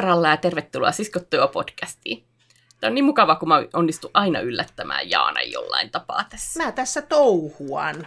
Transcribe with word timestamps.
Tapparalla 0.00 0.28
ja 0.28 0.36
tervetuloa 0.36 0.92
Siskottuja 0.92 1.46
podcastiin. 1.46 2.24
Tämä 2.80 2.88
on 2.88 2.94
niin 2.94 3.04
mukava, 3.04 3.36
kun 3.36 3.48
mä 3.48 3.62
onnistun 3.72 4.10
aina 4.14 4.40
yllättämään 4.40 5.10
Jaana 5.10 5.42
jollain 5.42 5.90
tapaa 5.90 6.24
tässä. 6.24 6.64
Mä 6.64 6.72
tässä 6.72 7.02
touhuan. 7.02 8.06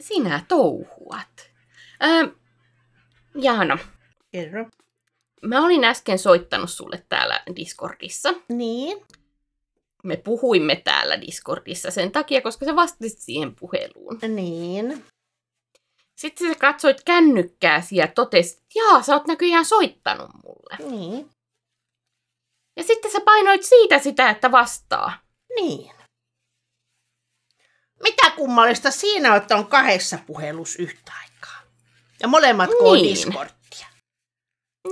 Sinä 0.00 0.44
touhuat. 0.48 1.50
Ää, 2.00 2.28
Jaana, 3.34 3.78
Kerro. 4.32 4.66
mä 5.42 5.64
olin 5.64 5.84
äsken 5.84 6.18
soittanut 6.18 6.70
sulle 6.70 7.04
täällä 7.08 7.42
Discordissa. 7.56 8.34
Niin. 8.48 9.02
Me 10.04 10.16
puhuimme 10.16 10.76
täällä 10.76 11.20
Discordissa 11.20 11.90
sen 11.90 12.12
takia, 12.12 12.40
koska 12.40 12.64
sä 12.64 12.76
vastasit 12.76 13.18
siihen 13.18 13.54
puheluun. 13.54 14.18
Niin. 14.28 15.04
Sitten 16.16 16.48
sä 16.48 16.54
katsoit 16.58 17.02
kännykkääsi 17.04 17.96
ja 17.96 18.08
totesit, 18.08 18.58
että 18.58 18.78
jaa, 18.78 19.02
sä 19.02 19.14
oot 19.14 19.26
näköjään 19.26 19.64
soittanut 19.64 20.30
mulle. 20.44 20.90
Niin. 20.90 21.30
Ja 22.76 22.82
sitten 22.84 23.10
sä 23.10 23.20
painoit 23.20 23.62
siitä 23.62 23.98
sitä, 23.98 24.30
että 24.30 24.50
vastaa. 24.50 25.18
Niin. 25.54 25.90
Mitä 28.02 28.30
kummallista 28.30 28.90
siinä 28.90 29.30
on, 29.30 29.36
että 29.36 29.56
on 29.56 29.66
kahdessa 29.66 30.18
puhelus 30.26 30.76
yhtä 30.76 31.12
aikaa? 31.22 31.62
Ja 32.20 32.28
molemmat 32.28 32.70
niin. 32.70 33.02
Niin. 33.02 33.16
Discordia. 33.16 33.86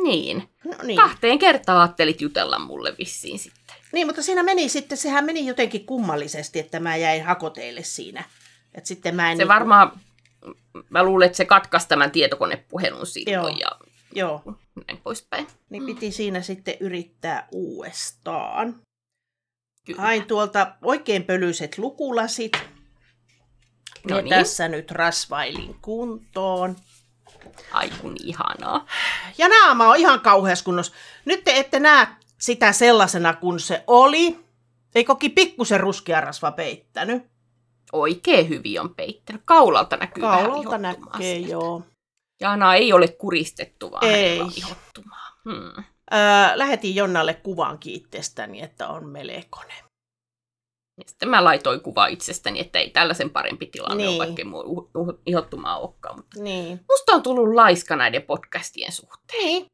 Niin. 0.02 0.50
No 0.64 0.76
niin. 0.82 0.96
Kahteen 0.96 1.38
kertaan 1.38 1.80
ajattelit 1.80 2.20
jutella 2.20 2.58
mulle 2.58 2.94
vissiin 2.98 3.38
sitten. 3.38 3.76
niin, 3.92 4.06
mutta 4.06 4.22
siinä 4.22 4.42
meni 4.42 4.68
sitten, 4.68 4.98
sehän 4.98 5.24
meni 5.24 5.46
jotenkin 5.46 5.86
kummallisesti, 5.86 6.58
että 6.58 6.80
mä 6.80 6.96
jäin 6.96 7.24
hakoteille 7.24 7.82
siinä. 7.82 8.24
Että 8.74 8.88
sitten 8.88 9.14
mä 9.14 9.30
en... 9.30 9.36
Se 9.36 9.42
niinku- 9.42 9.52
varmaan, 9.54 10.00
mä 10.90 11.02
luulen, 11.02 11.26
että 11.26 11.36
se 11.36 11.44
katkaisi 11.44 11.88
tämän 11.88 12.10
tietokonepuhelun 12.10 13.06
silloin 13.06 13.58
Joo. 13.58 13.70
ja 13.70 13.88
Joo. 14.14 14.42
näin 14.88 15.00
poispäin. 15.02 15.46
Niin 15.70 15.86
piti 15.86 16.12
siinä 16.12 16.42
sitten 16.42 16.76
yrittää 16.80 17.48
uudestaan. 17.52 18.80
Kyllä. 19.86 20.02
Hain 20.02 20.26
tuolta 20.26 20.72
oikein 20.82 21.24
pölyiset 21.24 21.78
lukulasit. 21.78 22.52
No 24.10 24.20
niin. 24.20 24.28
tässä 24.28 24.68
nyt 24.68 24.90
rasvailin 24.90 25.76
kuntoon. 25.82 26.76
Ai 27.72 27.90
kun 28.00 28.16
ihanaa. 28.22 28.86
Ja 29.38 29.48
naama 29.48 29.88
on 29.88 29.96
ihan 29.96 30.20
kauheassa 30.20 30.64
kunnossa. 30.64 30.92
Nyt 31.24 31.44
te 31.44 31.58
ette 31.58 31.80
näe 31.80 32.06
sitä 32.38 32.72
sellaisena 32.72 33.34
kuin 33.34 33.60
se 33.60 33.84
oli. 33.86 34.44
Ei 34.94 35.04
koki 35.04 35.28
pikkusen 35.28 35.80
ruskea 35.80 36.20
rasva 36.20 36.52
peittänyt. 36.52 37.33
Oikein 37.92 38.48
hyvin 38.48 38.80
on 38.80 38.94
peittänyt. 38.94 39.42
Kaulalta 39.44 39.96
näkyy 39.96 40.22
vähän 40.22 40.38
Kaulalta 40.40 40.60
ihottumaa 40.76 41.12
näkee, 41.12 41.34
sieltä. 41.34 41.52
joo. 41.52 41.82
Jaana 42.40 42.74
ei 42.74 42.92
ole 42.92 43.08
kuristettu, 43.08 43.92
vaan 43.92 44.04
Ei. 44.06 44.40
ihottumaa. 44.56 45.28
Hmm. 45.44 45.84
Öö, 46.12 46.18
lähetin 46.58 46.94
Jonnalle 46.94 47.34
kuvan 47.34 47.78
itsestäni, 47.84 48.62
että 48.62 48.88
on 48.88 49.06
melekone. 49.08 49.74
Ja 50.98 51.04
sitten 51.06 51.28
mä 51.28 51.44
laitoin 51.44 51.80
kuva 51.80 52.06
itsestäni, 52.06 52.60
että 52.60 52.78
ei 52.78 52.90
tällaisen 52.90 53.30
parempi 53.30 53.66
tilanne 53.66 53.96
niin. 54.06 54.08
Ole, 54.20 54.26
vaikka 54.26 54.44
mua 54.44 54.62
uh- 54.62 54.90
uh- 55.12 55.18
ihottumaa 55.26 55.78
olekaan. 55.78 56.16
Mutta 56.16 56.40
Niin. 56.42 56.80
musta 56.90 57.12
on 57.12 57.22
tullut 57.22 57.54
laiska 57.54 57.96
näiden 57.96 58.22
podcastien 58.22 58.92
suhteen. 58.92 59.42
Niin, 59.44 59.66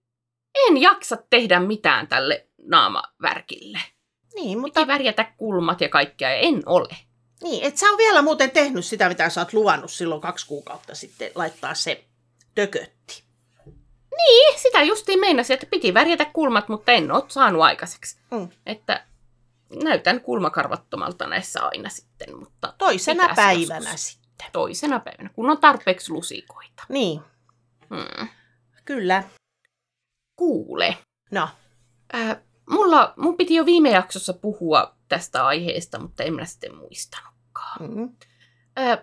En 0.69 0.77
jaksa 0.81 1.17
tehdä 1.31 1.61
mitään 1.61 2.07
tälle 2.07 2.47
naamavärkille. 2.63 3.79
niin 4.35 4.59
mutta 4.59 4.81
Piti 4.81 4.89
värjätä 4.89 5.25
kulmat 5.37 5.81
ja 5.81 5.89
kaikkea, 5.89 6.31
ja 6.31 6.37
en 6.37 6.63
ole. 6.67 6.97
Niin, 7.43 7.65
et 7.65 7.77
sä 7.77 7.87
on 7.87 7.99
vielä 7.99 8.23
muuten 8.23 8.51
tehnyt 8.51 8.85
sitä, 8.85 9.09
mitä 9.09 9.29
sä 9.31 9.41
oot 9.41 9.53
luvannut 9.53 9.91
silloin 9.91 10.21
kaksi 10.21 10.47
kuukautta 10.47 10.95
sitten, 10.95 11.31
laittaa 11.35 11.75
se 11.75 12.05
tökötti. 12.55 13.23
Niin, 14.17 14.61
sitä 14.61 14.83
justiin 14.83 15.21
meinasin, 15.21 15.55
että 15.55 15.67
piti 15.71 15.95
värjätä 15.95 16.25
kulmat, 16.25 16.69
mutta 16.69 16.93
en 16.93 17.13
ole 17.13 17.25
saanut 17.29 17.63
aikaiseksi. 17.63 18.17
Mm. 18.31 18.49
Että 18.67 19.05
näytän 19.83 20.21
kulmakarvattomalta 20.21 21.27
näissä 21.27 21.61
aina 21.63 21.89
sitten, 21.89 22.39
mutta 22.39 22.75
Toisena 22.79 23.35
päivänä 23.37 23.91
joskus. 23.91 24.09
sitten. 24.09 24.47
toisena 24.53 25.01
päivänä, 25.01 25.31
kun 25.35 25.51
on 25.51 25.59
tarpeeksi 25.59 26.13
lusikoita. 26.13 26.83
Niin, 26.89 27.21
Hmm. 27.95 28.29
kyllä. 28.85 29.23
Kuule, 30.37 30.97
No, 31.31 31.49
äh, 32.15 32.37
mulla, 32.71 33.15
mun 33.17 33.37
piti 33.37 33.55
jo 33.55 33.67
viime 33.67 33.91
jaksossa 33.91 34.33
puhua 34.33 34.95
tästä 35.11 35.47
aiheesta, 35.47 35.99
mutta 35.99 36.23
en 36.23 36.35
mä 36.35 36.45
sitten 36.45 36.75
muistanutkaan. 36.75 37.95
mm. 37.95 38.17
Äh, 38.79 38.99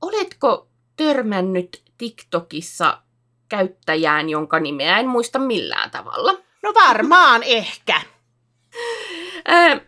oletko 0.00 0.68
törmännyt 0.96 1.82
TikTokissa 1.98 3.02
käyttäjään, 3.48 4.28
jonka 4.28 4.60
nimeä 4.60 4.98
en 4.98 5.08
muista 5.08 5.38
millään 5.38 5.90
tavalla? 5.90 6.32
no 6.62 6.74
varmaan 6.74 7.42
ehkä. 7.60 8.00
Äh, 9.48 9.80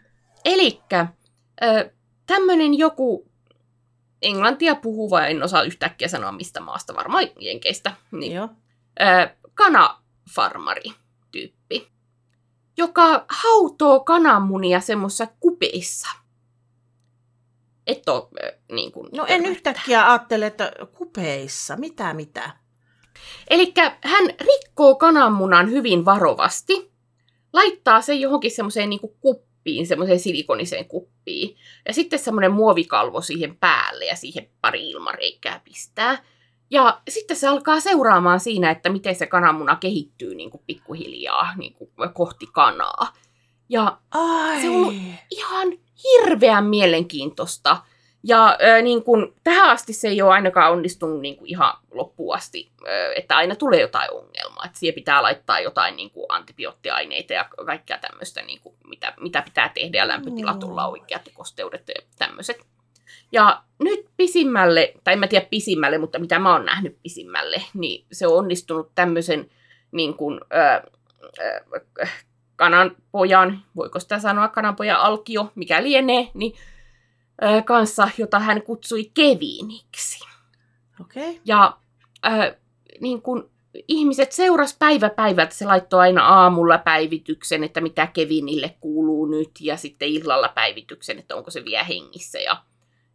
elikkä 0.45 1.01
äh, 1.01 1.91
tämmöinen 2.27 2.79
joku 2.79 3.31
englantia 4.23 4.75
puhuva, 4.75 5.27
en 5.27 5.43
osaa 5.43 5.63
yhtäkkiä 5.63 6.09
sanoa 6.09 6.33
mistä 6.33 6.61
maasta, 6.61 6.95
varmaan 6.95 7.29
jenkeistä, 7.41 7.93
niin, 8.11 8.33
Joo. 8.35 8.49
äh, 9.01 9.31
kanafarmari 9.55 10.93
tyyppi, 11.33 11.89
joka 12.79 13.25
hautoo 13.29 14.01
kananmunia 14.01 14.81
semmoisissa 14.81 15.27
kupeissa. 15.41 16.09
Et 17.87 18.03
äh, 18.09 18.53
niin 18.73 18.93
kuin, 18.93 19.09
No 19.13 19.25
en 19.29 19.47
yhtäkkiä 19.47 20.11
ajattele, 20.11 20.47
että 20.47 20.73
kupeissa, 20.93 21.77
mitä 21.77 22.15
mitä. 22.15 22.51
Eli 23.51 23.73
hän 24.05 24.25
rikkoo 24.41 24.95
kananmunan 24.95 25.71
hyvin 25.71 26.05
varovasti, 26.05 26.91
laittaa 27.53 28.01
sen 28.01 28.21
johonkin 28.21 28.51
semmoiseen 28.51 28.91
niin 28.91 29.01
kuppiin, 29.21 29.87
semmoiseen 29.87 30.21
silikoniseen 30.21 30.85
kuppiin, 30.85 31.57
ja 31.87 31.95
sitten 31.95 32.19
semmoinen 32.19 32.53
muovikalvo 32.53 33.21
siihen 33.21 33.57
päälle 33.57 34.05
ja 34.05 34.17
siihen 34.17 34.51
pari 34.61 34.91
ilmareikää 34.91 35.61
pistää. 35.65 36.25
Ja 36.71 37.01
sitten 37.09 37.37
se 37.37 37.49
alkaa 37.49 37.81
seuraamaan 37.81 38.41
siinä, 38.41 38.71
että 38.71 38.89
miten 38.89 39.15
se 39.15 39.27
kananmuna 39.27 39.77
kehittyy 39.77 40.35
niin 40.35 40.51
kuin 40.51 40.63
pikkuhiljaa 40.67 41.55
niin 41.57 41.75
kuin 41.75 41.91
kohti 42.15 42.47
kanaa. 42.53 43.13
Ja 43.69 43.99
Ai. 44.11 44.61
Se 44.61 44.69
on 44.69 44.77
ollut 44.77 44.95
ihan 45.31 45.69
hirveän 46.05 46.65
mielenkiintoista. 46.65 47.77
Ja 48.23 48.49
äh, 48.49 48.83
niin 48.83 49.03
kun, 49.03 49.35
tähän 49.45 49.71
asti 49.71 49.93
se 49.93 50.09
ei 50.09 50.23
ole 50.23 50.33
ainakaan 50.33 50.73
onnistunut 50.73 51.21
niin 51.21 51.37
kuin 51.37 51.51
ihan 51.51 51.75
loppuun 51.91 52.35
asti, 52.35 52.71
äh, 52.89 53.13
että 53.17 53.37
aina 53.37 53.57
tulee 53.57 53.81
jotain 53.81 54.13
ongelmaa. 54.13 54.65
Että 54.65 54.79
siihen 54.79 54.95
pitää 54.95 55.23
laittaa 55.23 55.61
jotain 55.61 55.97
niin 55.97 56.11
kuin 56.11 56.27
antibioottiaineita 56.29 57.33
ja 57.33 57.49
kaikkea 57.67 57.99
tämmöistä, 57.99 58.43
niin 58.43 58.61
kuin, 58.61 58.75
mitä, 58.89 59.15
mitä 59.21 59.43
pitää 59.43 59.69
tehdä 59.69 59.99
ja 59.99 60.09
lämpötilat 60.09 60.65
olla 60.65 60.89
oikeat 60.89 61.27
ja 61.27 61.33
kosteudet 61.35 61.89
ja 61.89 62.03
tämmöiset. 62.19 62.59
Ja 63.33 63.63
nyt 63.79 64.07
pisimmälle, 64.17 64.95
tai 65.05 65.15
en 65.15 65.21
mä 65.21 65.27
tiedä 65.27 65.47
pisimmälle, 65.51 65.99
mutta 65.99 66.19
mitä 66.19 66.39
mä 66.39 66.53
oon 66.53 66.65
nähnyt 66.65 66.99
pisimmälle, 67.03 67.63
niin 67.75 68.07
se 68.13 68.27
on 68.27 68.39
onnistunut 68.39 68.91
tämmöisen 68.95 69.51
niin 69.93 70.15
kuin, 70.15 70.41
äh, 70.55 70.83
äh, 72.03 72.25
kananpojan, 72.59 73.63
voiko 73.77 74.01
sitä 74.01 74.19
sanoa 74.19 74.49
kananpojan 74.49 75.01
alkio, 75.01 75.53
mikä 75.55 75.83
lienee, 75.83 76.31
niin 76.35 76.53
ö, 77.43 77.63
kanssa, 77.63 78.09
jota 78.19 78.39
hän 78.39 78.63
kutsui 78.63 79.11
Keviniksi. 79.15 80.25
Okei. 81.01 81.31
Okay. 81.31 81.41
Ja 81.45 81.77
ö, 82.27 82.57
niin 83.01 83.23
kun 83.23 83.51
ihmiset 83.89 84.33
seuras 84.33 84.77
päivä 84.79 85.11
päivältä, 85.11 85.55
se 85.55 85.65
laittoi 85.65 86.01
aina 86.01 86.27
aamulla 86.27 86.79
päivityksen, 86.79 87.65
että 87.65 87.81
mitä 87.81 88.07
Kevinille 88.07 88.75
kuuluu 88.81 89.27
nyt, 89.27 89.51
ja 89.61 89.77
sitten 89.77 90.09
illalla 90.09 90.49
päivityksen, 90.49 91.19
että 91.19 91.37
onko 91.37 91.51
se 91.51 91.65
vielä 91.65 91.85
hengissä. 91.85 92.39
Ja 92.39 92.63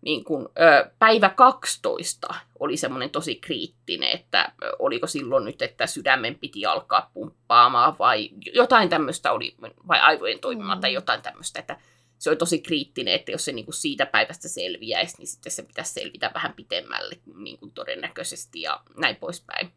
niin 0.03 0.23
kun, 0.23 0.49
ö, 0.59 0.91
päivä 0.99 1.29
12 1.29 2.35
oli 2.59 2.77
semmoinen 2.77 3.09
tosi 3.09 3.35
kriittinen, 3.35 4.09
että 4.09 4.53
oliko 4.79 5.07
silloin 5.07 5.45
nyt, 5.45 5.61
että 5.61 5.87
sydämen 5.87 6.35
piti 6.35 6.65
alkaa 6.65 7.11
pumppaamaan 7.13 7.95
vai 7.99 8.29
jotain 8.53 8.89
tämmöistä 8.89 9.31
oli, 9.31 9.55
vai 9.87 9.99
aivojen 9.99 10.39
toimimaan 10.39 10.77
Mm. 10.77 10.81
tai 10.81 10.93
jotain 10.93 11.21
tämmöistä, 11.21 11.59
että 11.59 11.77
se 12.19 12.29
oli 12.29 12.37
tosi 12.37 12.59
kriittinen, 12.59 13.13
että 13.13 13.31
jos 13.31 13.45
se 13.45 13.51
niin 13.51 13.65
kuin 13.65 13.75
siitä 13.75 14.05
päivästä 14.05 14.47
selviäisi, 14.47 15.17
niin 15.17 15.27
sitten 15.27 15.51
se 15.51 15.63
pitäisi 15.63 15.93
selvitä 15.93 16.31
vähän 16.33 16.53
pitemmälle 16.53 17.19
niin 17.35 17.57
kuin 17.59 17.71
todennäköisesti 17.71 18.61
ja 18.61 18.79
näin 18.97 19.15
poispäin. 19.15 19.71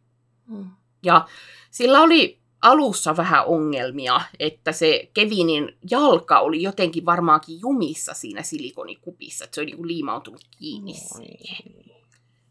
Mm. 0.46 0.70
Ja 1.02 1.28
sillä 1.70 2.00
oli 2.00 2.38
alussa 2.62 3.16
vähän 3.16 3.46
ongelmia, 3.46 4.20
että 4.40 4.72
se 4.72 5.10
Kevinin 5.14 5.76
jalka 5.90 6.40
oli 6.40 6.62
jotenkin 6.62 7.04
varmaankin 7.04 7.60
jumissa 7.60 8.14
siinä 8.14 8.42
silikonikupissa, 8.42 9.44
että 9.44 9.54
se 9.54 9.60
oli 9.60 9.66
niin 9.66 9.76
kuin 9.76 9.88
liimautunut 9.88 10.40
kiinni 10.58 10.94
siihen. 10.94 11.74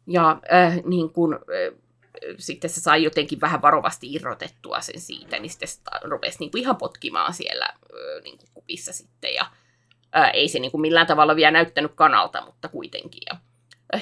Ja 0.07 0.39
äh, 0.53 0.79
niin 0.85 1.09
kun, 1.09 1.33
äh, 1.33 1.79
sitten 2.37 2.69
se 2.69 2.81
sai 2.81 3.03
jotenkin 3.03 3.41
vähän 3.41 3.61
varovasti 3.61 4.13
irrotettua 4.13 4.81
sen 4.81 4.99
siitä, 4.99 5.39
niin 5.39 5.49
sitten 5.49 5.67
se 5.67 5.79
rupesi 6.03 6.39
niin 6.39 6.51
kuin 6.51 6.61
ihan 6.61 6.75
potkimaan 6.75 7.33
siellä 7.33 7.65
äh, 7.65 8.23
niin 8.23 8.37
kuin 8.37 8.49
kupissa 8.53 8.93
sitten. 8.93 9.33
Ja 9.33 9.51
äh, 10.17 10.31
ei 10.33 10.47
se 10.47 10.59
niin 10.59 10.71
kuin 10.71 10.81
millään 10.81 11.07
tavalla 11.07 11.35
vielä 11.35 11.51
näyttänyt 11.51 11.91
kanalta, 11.95 12.45
mutta 12.45 12.67
kuitenkin. 12.67 13.21
Ja 13.31 13.37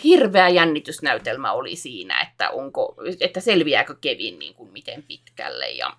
hirveä 0.04 0.50
jännitysnäytelmä 0.50 1.52
oli 1.52 1.76
siinä, 1.76 2.22
että, 2.22 2.50
onko, 2.50 2.96
että 3.22 3.40
selviääkö 3.40 3.96
Kevin 4.02 4.40
niin 4.40 4.54
kuin 4.54 4.72
miten 4.72 5.04
pitkälle. 5.04 5.72
Ja 5.72 5.98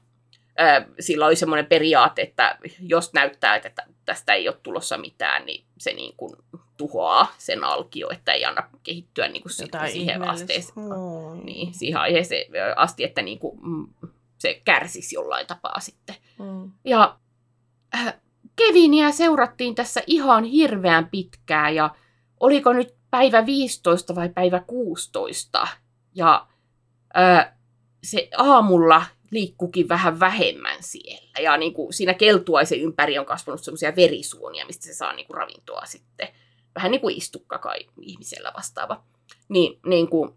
ö, 0.61 0.87
sillä 1.01 1.27
oli 1.27 1.37
semmoinen 1.37 1.67
periaate, 1.67 2.23
että 2.23 2.59
jos 2.81 3.13
näyttää, 3.13 3.57
että 3.57 3.87
tästä 4.05 4.33
ei 4.33 4.49
ole 4.49 4.57
tulossa 4.63 4.99
mitään, 4.99 5.47
niin 5.47 5.65
se 5.79 5.93
niin 5.93 6.17
kuin 6.17 6.37
tuhoaa 6.77 7.35
sen 7.39 7.65
alkio, 7.65 8.11
että 8.11 8.33
ei 8.33 8.45
anna 8.45 8.71
kehittyä 8.83 9.29
niin 9.29 9.43
kuin 9.43 9.53
Jotain 9.61 9.93
siihen 9.93 10.23
asteeseen 10.23 10.79
Oi. 10.79 11.39
niin, 11.45 11.75
siihen 11.75 12.01
aiheeseen 12.01 12.47
asti, 12.77 13.05
että 13.05 13.23
niin 13.23 13.39
kuin, 13.39 13.61
mm, 13.63 13.87
se 14.39 14.61
kärsisi 14.65 15.15
jollain 15.15 15.47
tapaa 15.47 15.81
sitten. 15.81 16.17
Mm. 16.39 16.73
Ja 16.85 17.19
äh, 17.95 18.15
Kevinia 18.57 19.13
seurattiin 19.13 19.75
tässä 19.75 20.03
ihan 20.07 20.45
hirveän 20.45 21.09
pitkään 21.09 21.75
ja 21.75 21.95
oliko 22.41 22.73
nyt 22.73 22.95
päivä 23.15 23.47
15 23.47 24.15
vai 24.15 24.29
päivä 24.29 24.61
16. 24.61 25.67
Ja 26.15 26.47
äh, 27.19 27.53
se 28.03 28.29
aamulla 28.37 29.05
liikkukin 29.31 29.89
vähän 29.89 30.21
vähemmän 30.21 30.77
siellä. 30.81 31.41
Ja 31.43 31.57
niin 31.57 31.75
kuin 31.75 31.93
siinä 31.93 32.15
keltuaisen 32.15 32.81
ympäri 32.81 33.19
on 33.19 33.27
kasvanut 33.27 33.65
semmoisia 33.65 33.97
verisuonia, 33.97 34.67
mistä 34.67 34.85
se 34.85 34.95
saa 34.95 35.13
niin 35.13 35.27
kuin 35.27 35.37
ravintoa 35.37 35.87
sitten. 35.87 36.29
Vähän 36.75 36.91
niin 36.91 37.01
kuin 37.01 37.17
istukka 37.17 37.59
kai 37.59 37.79
ihmisellä 38.01 38.53
vastaava. 38.57 39.03
Niin, 39.49 39.81
niin 39.87 40.09
kuin, 40.09 40.35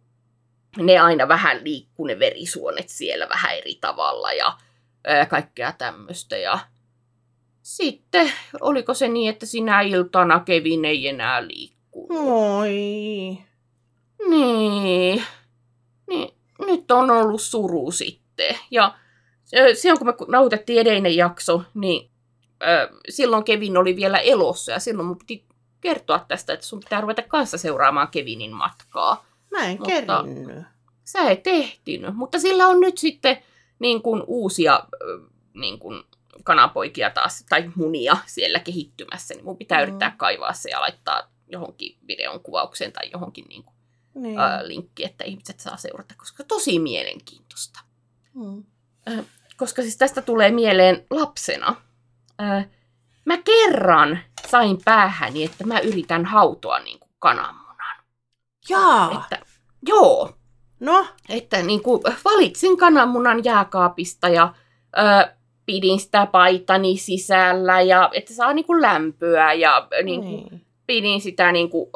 ne 0.78 1.00
aina 1.00 1.28
vähän 1.28 1.64
liikkuu 1.64 2.06
ne 2.06 2.20
verisuonet 2.20 2.90
siellä 2.90 3.30
vähän 3.30 3.58
eri 3.58 3.76
tavalla 3.76 4.34
ja 4.34 4.58
ää, 5.04 5.26
kaikkea 5.26 5.72
tämmöistä. 5.72 6.38
Ja 6.38 6.60
sitten 7.62 8.32
oliko 8.62 8.94
se 8.94 9.08
niin, 9.08 9.30
että 9.30 9.46
sinä 9.46 9.82
iltana 9.82 10.40
Kevin 10.40 10.86
ei 10.86 11.08
enää 11.08 11.48
liikkunut? 11.98 12.28
Oi. 12.28 13.38
Niin. 14.30 15.24
niin. 16.08 16.30
Nyt 16.66 16.92
on 16.92 17.12
ollut 17.12 17.42
suru 17.42 17.92
sitten. 17.92 18.56
Ja 18.72 18.98
silloin 19.74 19.98
kun 20.00 20.08
me 20.08 20.14
nautettiin 20.28 20.80
edellinen 20.80 21.16
jakso, 21.16 21.64
niin 21.74 22.10
ö, 22.64 22.90
silloin 23.10 23.44
Kevin 23.44 23.78
oli 23.78 23.96
vielä 23.96 24.18
elossa 24.20 24.72
ja 24.72 24.80
silloin 24.80 25.08
mun 25.08 25.18
piti 25.18 25.46
kertoa 25.82 26.26
tästä, 26.28 26.54
että 26.54 26.66
sun 26.66 26.80
pitää 26.80 27.02
ruveta 27.02 27.22
kanssa 27.22 27.58
seuraamaan 27.58 28.08
Kevinin 28.08 28.54
matkaa. 28.54 29.26
Mä 29.52 29.66
en 29.66 29.78
Mutta- 29.80 30.24
kerinnyt. 30.26 30.64
Sä 31.04 31.30
et 31.30 31.48
ehtinyt, 31.48 32.16
mutta 32.16 32.40
sillä 32.40 32.68
on 32.68 32.80
nyt 32.80 32.98
sitten 32.98 33.38
niin 33.80 34.02
kuin 34.02 34.24
uusia 34.28 34.80
niin 35.54 35.80
kuin 35.80 36.04
kananpoikia 36.44 37.10
taas, 37.10 37.46
tai 37.50 37.72
munia 37.76 38.18
siellä 38.26 38.60
kehittymässä, 38.60 39.34
niin 39.34 39.46
mun 39.46 39.58
pitää 39.58 39.78
Mm. 39.78 39.84
yrittää 39.84 40.16
kaivaa 40.18 40.54
se 40.54 40.70
ja 40.70 40.82
laittaa 40.82 41.24
johonkin 41.48 41.98
videon 42.08 42.40
kuvaukseen 42.40 42.92
tai 42.94 43.10
johonkin 43.14 43.46
niin 43.50 43.64
kuin, 43.64 43.76
Niin. 44.14 44.40
ää, 44.40 44.68
linkki, 44.68 45.06
että 45.06 45.24
ihmiset 45.24 45.60
saa 45.60 45.78
seurata, 45.78 46.16
koska 46.18 46.44
tosi 46.44 46.80
mielenkiintoista. 46.80 47.80
Mm. 48.34 48.64
Koska 49.58 49.82
siis 49.82 49.98
tästä 49.98 50.22
tulee 50.22 50.52
mieleen 50.52 51.06
lapsena. 51.10 51.76
Ää, 52.40 52.66
mä 53.26 53.38
kerran 53.38 54.20
sain 54.48 54.78
päähäni, 54.86 55.44
että 55.44 55.66
mä 55.66 55.80
yritän 55.80 56.26
hautoa 56.26 56.80
niin 56.80 57.00
kuin 57.00 57.12
kananmunan. 57.20 57.98
Jaa. 58.70 59.22
Että, 59.24 59.46
joo, 59.88 60.34
No, 60.80 61.08
että 61.30 61.64
niin 61.64 61.84
kuin 61.84 62.02
valitsin 62.26 62.78
kananmunan 62.78 63.44
jääkaapista 63.44 64.30
ja 64.30 64.54
ö, 64.98 65.32
pidin 65.66 66.00
sitä 66.00 66.26
paitani 66.26 66.98
sisällä 66.98 67.82
ja 67.82 68.10
että 68.14 68.34
saa 68.34 68.54
niin 68.54 68.66
kuin 68.66 68.82
lämpöä 68.82 69.54
ja 69.54 69.88
niin 70.04 70.22
kuin, 70.22 70.36
niin. 70.50 70.67
Pidin 70.88 71.22
sitä, 71.22 71.52
niin 71.52 71.70
kuin, 71.70 71.90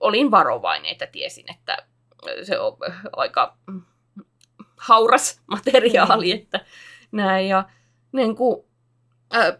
olin 0.00 0.30
varovainen, 0.30 0.92
että 0.92 1.06
tiesin, 1.06 1.50
että 1.50 1.76
se 2.42 2.58
on 2.58 2.76
aika 3.16 3.56
hauras 4.76 5.40
materiaali, 5.46 6.34
Mm. 6.34 6.40
että 6.40 6.60
näin 7.12 7.48
ja 7.48 7.64
niin 8.12 8.36
kuin, 8.36 8.64
ö, 9.36 9.58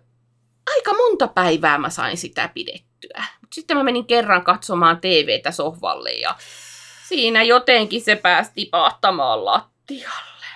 aika 0.77 0.93
monta 0.95 1.29
päivää 1.29 1.79
mä 1.79 1.91
sain 1.91 2.17
sitä 2.17 2.49
pidettyä. 2.55 3.25
Mut 3.41 3.53
sitten 3.53 3.77
mä 3.77 3.83
menin 3.85 4.07
kerran 4.07 4.45
katsomaan 4.45 5.01
TVtä 5.01 5.51
sohvalle 5.51 6.11
ja 6.13 6.37
siinä 7.09 7.43
jotenkin 7.43 8.01
se 8.03 8.17
pääsi 8.17 8.51
tipahtamaan 8.55 9.45
lattialle. 9.45 10.47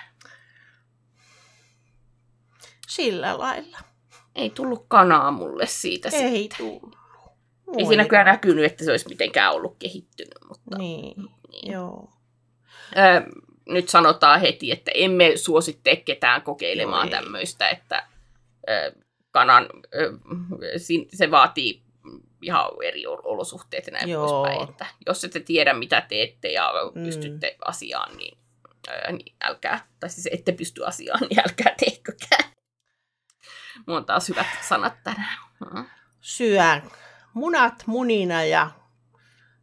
Sillä 2.87 3.37
lailla. 3.39 3.77
Ei 4.35 4.49
tullut 4.49 4.85
kanaa 4.87 5.31
mulle 5.31 5.65
siitä 5.67 6.09
sitten. 6.09 6.33
Ei 6.33 6.49
tullut. 7.67 7.79
Ei 7.81 7.85
siinä 7.87 8.05
kyllä 8.05 8.23
näkynyt, 8.23 8.65
että 8.65 8.85
se 8.85 8.91
olisi 8.91 9.09
mitenkään 9.09 9.53
ollut 9.53 9.75
kehittynyt, 9.79 10.37
mutta 10.47 10.77
Niin, 10.77 11.15
niin. 11.51 11.71
joo. 11.71 12.09
Ö, 12.97 13.21
nyt 13.69 13.89
sanotaan 13.89 14.41
heti, 14.41 14.71
että 14.71 14.91
emme 14.95 15.31
suosittele 15.37 15.95
ketään 15.95 16.41
kokeilemaan 16.41 17.09
Joo, 17.11 17.21
tämmöistä, 17.21 17.69
että 17.69 18.07
ö, 18.69 18.95
kanan, 19.31 19.69
ö, 19.95 20.13
se 21.13 21.31
vaatii 21.31 21.81
ihan 22.41 22.69
eri 22.83 23.07
ol- 23.07 23.21
olosuhteet 23.23 23.87
ja 23.87 23.93
näin 23.93 24.09
Joo. 24.09 24.27
poispäin. 24.43 24.69
Että 24.69 24.85
jos 25.05 25.23
ette 25.23 25.39
tiedä, 25.39 25.73
mitä 25.73 26.01
teette 26.01 26.47
ja 26.51 26.73
Mm. 26.95 27.03
pystytte 27.03 27.55
asiaan, 27.65 28.17
niin, 28.17 28.37
ö, 28.87 29.11
niin 29.11 29.35
älkää, 29.43 29.87
tai 29.99 30.09
siis 30.09 30.27
ette 30.31 30.51
pysty 30.51 30.85
asiaan, 30.85 31.19
niin 31.29 31.39
älkää 31.39 31.75
tehkökään. 31.85 32.51
Mulla 33.87 33.99
on 33.99 34.05
taas 34.05 34.29
hyvät 34.29 34.45
sanat 34.61 34.93
tänään. 35.03 35.37
Mm. 35.73 35.85
Syön 36.21 36.81
munat 37.37 37.83
munina 37.85 38.43
ja 38.43 38.71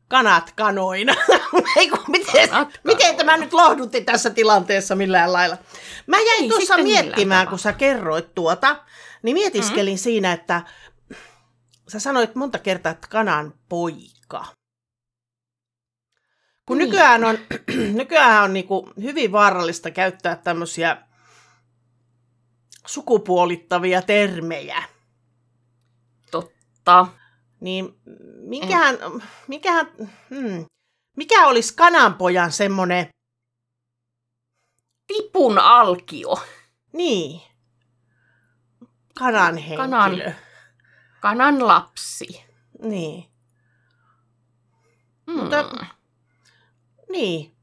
kanat 0.08 0.52
kanoina. 0.56 1.14
Ei 1.76 1.88
kun, 1.88 1.98
miten, 2.08 2.48
Kanat 2.48 2.80
miten 2.84 3.16
tämä 3.16 3.36
nyt 3.36 3.52
lohdutti 3.52 4.00
tässä 4.00 4.30
tilanteessa 4.30 4.94
millään 4.94 5.32
lailla? 5.32 5.56
Mä 6.06 6.16
jäin 6.16 6.42
Ei 6.42 6.48
tuossa 6.48 6.76
miettimään, 6.76 7.48
kun 7.48 7.58
sä 7.58 7.72
kerroit 7.72 8.34
tuota, 8.34 8.76
niin 9.22 9.34
mietiskelin 9.34 9.98
siinä, 9.98 10.32
että 10.32 10.62
sä 11.88 11.98
sanoit 11.98 12.34
monta 12.34 12.58
kertaa, 12.58 12.92
että 12.92 13.08
kanan 13.10 13.54
poika. 13.68 14.44
Kun 16.66 16.78
Niin. 16.78 16.86
nykyään 16.86 17.24
on, 17.24 17.38
nykyään 18.00 18.44
on 18.44 18.52
niinku 18.52 18.90
hyvin 19.02 19.32
vaarallista 19.32 19.90
käyttää 19.90 20.36
tämmöisiä 20.36 20.96
sukupuolittavia 22.86 24.02
termejä. 24.02 24.82
Totta. 26.30 27.06
Niin 27.64 27.94
mikähän, 28.48 28.98
mikähän, 29.48 29.86
hmm, 30.30 30.66
mikä 31.16 31.46
olisi 31.46 31.74
kananpojan 31.76 32.52
semmoinen, 32.52 33.08
Tipun 35.06 35.58
alkio. 35.58 36.34
niin, 36.92 37.40
kanan 39.18 39.56
henkilö. 39.56 39.76
Kanan- 39.76 40.34
Kanan 41.20 41.66
lapsi. 41.66 42.44
Niin, 42.82 43.24
Mm. 45.26 45.34
Mutta- 45.34 45.86
niin. 47.10 47.53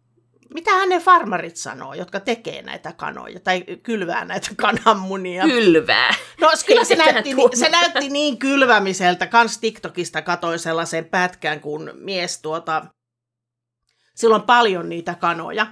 Mitähän 0.53 0.89
ne 0.89 1.00
farmarit 1.00 1.58
sanoo, 1.58 1.93
jotka 1.93 2.20
tekee 2.20 2.62
näitä 2.62 2.93
kanoja 2.93 3.39
tai 3.39 3.63
kylvää 3.84 4.25
näitä 4.25 4.50
kananmunia? 4.62 5.43
Kylvää. 5.43 6.13
No 6.41 6.51
kyllä 6.65 6.84
se 6.84 6.96
näytti, 6.96 7.36
se 7.53 7.70
näytti 7.70 8.10
niin 8.10 8.38
kylvämiseltä. 8.38 9.27
Kans 9.27 9.58
TikTokista 9.58 10.22
katoin 10.22 10.60
sellaisen 10.60 11.05
pätkän, 11.05 11.60
kun 11.60 11.91
mies 11.93 12.41
tuota... 12.41 12.86
Sillä 14.15 14.36
on 14.36 14.43
paljon 14.43 14.89
niitä 14.89 15.15
kanoja. 15.15 15.67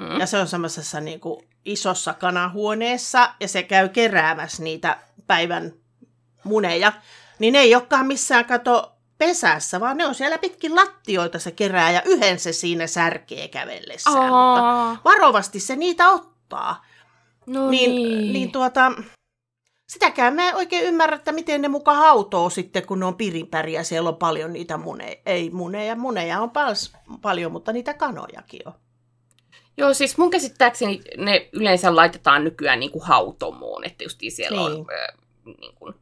Mm. 0.00 0.20
Ja 0.20 0.26
se 0.26 0.38
on 0.38 0.46
semmoisessa 0.46 1.00
niin 1.00 1.20
kuin 1.20 1.48
isossa 1.64 2.14
kanahuoneessa 2.14 3.34
ja 3.40 3.48
se 3.48 3.62
käy 3.62 3.88
keräämässä 3.88 4.62
niitä 4.62 4.98
päivän 5.26 5.72
muneja. 6.44 6.92
Niin 7.38 7.52
ne 7.52 7.58
ei 7.58 7.74
olekaan 7.74 8.06
missään 8.06 8.44
kato 8.44 8.97
pesässä, 9.18 9.80
vaan 9.80 9.96
ne 9.96 10.06
on 10.06 10.14
siellä 10.14 10.38
pitkin 10.38 10.74
lattioita 10.74 11.38
se 11.38 11.50
kerää 11.50 11.90
ja 11.90 12.02
yhden 12.04 12.38
se 12.38 12.52
siinä 12.52 12.86
särkee 12.86 13.48
kävellessään. 13.48 14.16
Mutta 14.18 14.60
Aa, 14.60 14.98
varovasti 15.04 15.60
se 15.60 15.76
niitä 15.76 16.08
ottaa. 16.08 16.84
no 17.46 17.70
Niin, 17.70 17.94
niin. 17.94 18.32
niin 18.32 18.52
tuota, 18.52 18.92
sitäkään 19.88 20.34
mä 20.34 20.48
en 20.48 20.54
oikein 20.54 20.84
ymmärrä, 20.84 21.16
että 21.16 21.32
miten 21.32 21.62
ne 21.62 21.68
muka 21.68 21.94
hautoo 21.94 22.50
sitten, 22.50 22.86
kun 22.86 23.00
ne 23.00 23.06
on 23.06 23.16
pirinpäriä. 23.16 23.82
Siellä 23.82 24.08
on 24.08 24.16
paljon 24.16 24.52
niitä 24.52 24.76
muneja. 24.76 25.16
Ei 25.26 25.50
muneja, 25.50 25.96
muneja 25.96 26.40
on 26.40 26.50
pals, 26.50 26.92
paljon, 27.22 27.52
mutta 27.52 27.72
niitä 27.72 27.94
kanojakin 27.94 28.68
on. 28.68 28.72
Joo, 29.76 29.94
siis 29.94 30.18
mun 30.18 30.30
käsittääkseni 30.30 31.00
ne 31.16 31.48
yleensä 31.52 31.96
laitetaan 31.96 32.44
nykyään 32.44 32.80
niin 32.80 32.90
kuin 32.90 33.04
hautomoon, 33.04 33.84
että 33.84 34.04
justiin 34.04 34.32
siellä 34.32 34.58
niin. 34.58 34.80
On 34.80 34.86
ö, 34.90 35.12
niin 35.60 35.74
kuin 35.74 35.94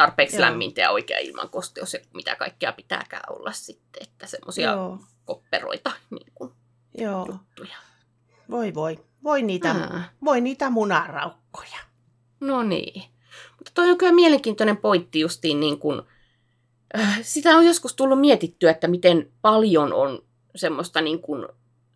tarpeeksi 0.00 0.36
Joo. 0.36 0.40
lämmintä 0.46 0.80
ja 0.80 0.90
oikea 0.90 1.18
ilmankosteus 1.18 1.94
ja 1.94 2.00
mitä 2.14 2.36
kaikkea 2.36 2.72
pitääkään 2.72 3.22
olla 3.32 3.52
sitten, 3.52 4.02
että 4.02 4.26
semmoisia 4.26 4.74
kopperoita 5.24 5.92
niin 6.10 6.32
kuin, 6.34 6.52
joo. 6.98 7.26
juttuja. 7.26 7.76
Voi 8.50 8.74
voi. 8.74 9.04
Voi 9.24 9.42
niitä, 9.42 9.70
Aa. 9.70 10.02
voi 10.24 10.40
niitä 10.40 10.70
munaraukkoja. 10.70 11.78
No 12.40 12.62
niin. 12.62 13.02
Mutta 13.58 13.70
toi 13.74 13.90
on 13.90 13.98
kyllä 13.98 14.12
mielenkiintoinen 14.12 14.76
pointti 14.76 15.20
justiin 15.20 15.60
niin 15.60 15.78
kuin, 15.78 16.02
äh, 16.98 17.18
sitä 17.22 17.56
on 17.56 17.66
joskus 17.66 17.94
tullut 17.94 18.20
mietittyä, 18.20 18.70
että 18.70 18.88
miten 18.88 19.32
paljon 19.42 19.92
on 19.92 20.22
semmoista 20.56 21.00
niin 21.00 21.22
kuin 21.22 21.46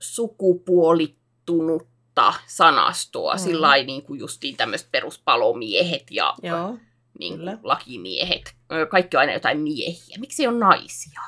sukupuolittunutta 0.01 2.35
sanastoa, 2.47 3.33
Mm. 3.35 3.39
sillä 3.39 3.77
niin 3.77 4.03
kuin 4.03 4.21
justiin 4.21 4.57
tämmöiset 4.57 4.89
peruspalomiehet 4.93 6.11
ja 6.11 6.35
Joo. 6.43 6.79
Niin 7.19 7.37
kuin 7.37 7.59
lakimiehet. 7.63 8.55
Ö, 8.73 8.87
Kaikki 8.87 9.17
on 9.17 9.21
aina 9.21 9.33
jotain 9.33 9.61
miehiä. 9.61 10.17
Miksi 10.19 10.43
ei 10.43 10.49
ole 10.49 10.59
naisia? 10.59 11.21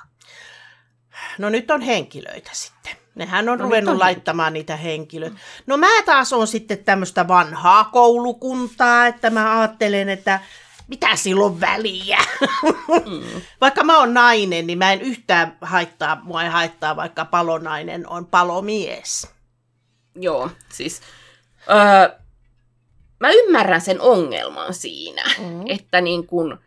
No 1.39 1.49
nyt 1.49 1.71
on 1.71 1.81
henkilöitä 1.81 2.51
sitten. 2.53 2.93
Nehän 3.15 3.49
on 3.49 3.59
No 3.59 3.63
no, 3.63 3.65
ruvennut 3.65 3.93
on 3.93 3.99
laittamaan 3.99 4.53
niitä 4.53 4.77
henkilöitä. 4.77 5.37
No 5.67 5.77
mä 5.77 6.03
taas 6.07 6.33
on 6.33 6.47
sitten 6.47 6.85
tämmöistä 6.85 7.29
vanhaa 7.29 7.85
koulukuntaa, 7.85 9.07
että 9.07 9.31
mä 9.31 9.61
ajattelen, 9.61 10.09
että 10.09 10.41
mitä 10.89 11.17
silloin 11.17 11.61
väliä. 11.61 12.19
Mm. 13.07 13.41
Vaikka 13.61 13.85
mä 13.85 13.99
oon 13.99 14.15
nainen, 14.15 14.67
niin 14.67 14.79
mä 14.79 14.93
en 14.93 15.01
yhtään 15.01 15.59
haittaa, 15.61 16.21
mua 16.23 16.43
ei 16.43 16.49
haittaa, 16.49 16.97
vaikka 16.97 17.25
palonainen 17.25 18.09
on 18.09 18.27
palomies. 18.27 19.29
Joo, 20.15 20.51
siis 20.73 21.01
öö, 21.71 22.19
mä 23.21 23.31
ymmärrän 23.31 23.81
sen 23.81 24.01
ongelman 24.01 24.75
siinä, 24.75 25.23
Mm. 25.39 25.63
että 25.67 26.01
niin 26.01 26.27
kun, 26.27 26.59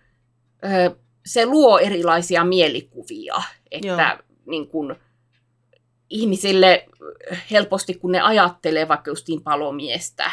öö, 0.66 0.90
se 1.26 1.46
luo 1.46 1.80
erilaisia 1.80 2.44
mielikuvia, 2.44 3.36
että 3.72 3.88
Joo. 3.88 4.00
niin 4.46 4.68
kun, 4.68 4.96
ihmisille 6.10 6.88
helposti, 7.52 7.94
kun 7.94 8.12
ne 8.12 8.22
ajattelee 8.22 8.88
vaikka 8.88 9.12
justiin 9.12 9.42
palomiestä, 9.44 10.32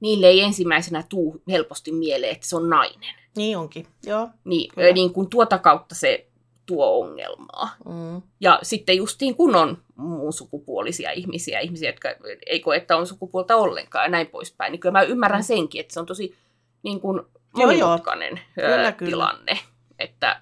niille 0.00 0.26
ei 0.26 0.40
ensimmäisenä 0.40 1.04
tuu 1.08 1.42
helposti 1.48 1.92
mieleen, 1.92 2.32
että 2.32 2.46
se 2.46 2.56
on 2.56 2.70
nainen. 2.70 3.14
Niin 3.36 3.58
onkin, 3.58 3.86
joo. 4.06 4.28
Niin, 4.44 4.70
Kyllä. 4.74 4.92
niin 4.92 5.12
kun 5.12 5.30
tuota 5.30 5.58
kautta 5.58 5.94
se 5.94 6.26
tuo 6.66 7.00
ongelmaa. 7.00 7.68
Mm. 7.84 8.22
Ja 8.40 8.58
sitten 8.62 8.96
justiin 8.96 9.34
kun 9.34 9.56
on 9.56 9.78
muun 9.98 10.32
sukupuolisia 10.32 11.10
ihmisiä, 11.10 11.60
ihmisiä, 11.60 11.88
jotka 11.88 12.08
ei 12.46 12.60
koe, 12.60 12.76
että 12.76 12.96
on 12.96 13.06
sukupuolta 13.06 13.56
ollenkaan 13.56 14.04
ja 14.04 14.10
näin 14.10 14.26
poispäin, 14.26 14.72
niin 14.72 14.80
kyllä 14.80 14.92
mä 14.92 15.02
ymmärrän 15.02 15.42
senkin, 15.44 15.80
että 15.80 15.94
se 15.94 16.00
on 16.00 16.06
tosi 16.06 16.36
niin 16.82 17.00
kuin 17.00 17.16
Joo, 17.56 17.70
joo. 17.70 17.88
monimutkainen 17.88 18.40
Kyllä, 18.54 18.92
kyllä. 18.92 19.10
tilanne. 19.10 19.58
Että 19.98 20.40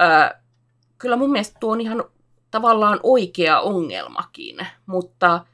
ö, 0.00 0.34
kyllä 0.98 1.16
mun 1.16 1.32
mielestä 1.32 1.56
tuo 1.60 1.72
on 1.72 1.80
ihan 1.80 2.04
tavallaan 2.50 3.00
oikea 3.02 3.60
ongelmakin, 3.60 4.56
mutta 4.86 5.46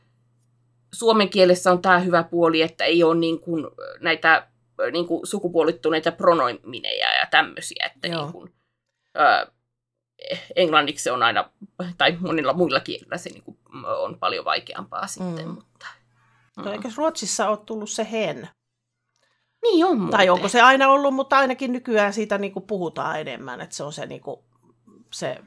suomen 0.93 1.29
kielessä 1.29 1.73
on 1.73 1.83
tämä 1.83 1.99
hyvä 1.99 2.23
puoli, 2.23 2.63
että 2.63 2.85
ei 2.85 3.03
ole 3.03 3.15
niin 3.15 3.41
kuin 3.41 3.67
näitä 4.01 4.47
niin 4.93 5.07
kuin 5.07 5.27
sukupuolittuneita 5.27 6.13
pronomineja 6.13 7.15
ja 7.15 7.27
tämmöisiä, 7.31 7.91
että 7.95 8.09
Joo. 8.09 8.23
niin 8.23 8.33
kuin, 8.33 8.53
ö, 9.17 9.53
englanniksi 10.57 11.03
se 11.05 11.13
on 11.13 11.23
aina, 11.23 11.51
tai 11.99 12.17
monilla 12.21 12.53
muilla 12.53 12.81
kielillä 12.81 13.19
se 13.19 13.31
niin 13.31 13.43
kuin 13.43 13.59
on 13.99 14.19
paljon 14.19 14.45
vaikeampaa 14.45 15.07
sitten. 15.07 15.47
Mm. 15.49 15.55
Mutta, 15.55 15.87
No, 16.57 16.73
eikö 16.73 16.89
Ruotsissa 16.97 17.49
ole 17.49 17.59
tullut 17.67 17.91
se 17.91 18.07
hen? 18.13 18.49
Niin 19.63 19.85
on 19.85 19.99
Tai 19.99 20.01
muuten. 20.27 20.33
onko 20.33 20.49
se 20.49 20.61
aina 20.61 20.89
ollut, 20.89 21.15
mutta 21.15 21.39
ainakin 21.39 21.73
nykyään 21.73 22.13
siitä 22.13 22.39
niin 22.39 22.53
kuin 22.53 22.67
puhutaan 22.67 23.21
enemmän, 23.21 23.61
että 23.61 23.77
se 23.77 23.85
on 23.85 23.93
se, 23.93 24.07
niin 24.07 24.21
kuin, 24.21 24.41
se 25.13 25.39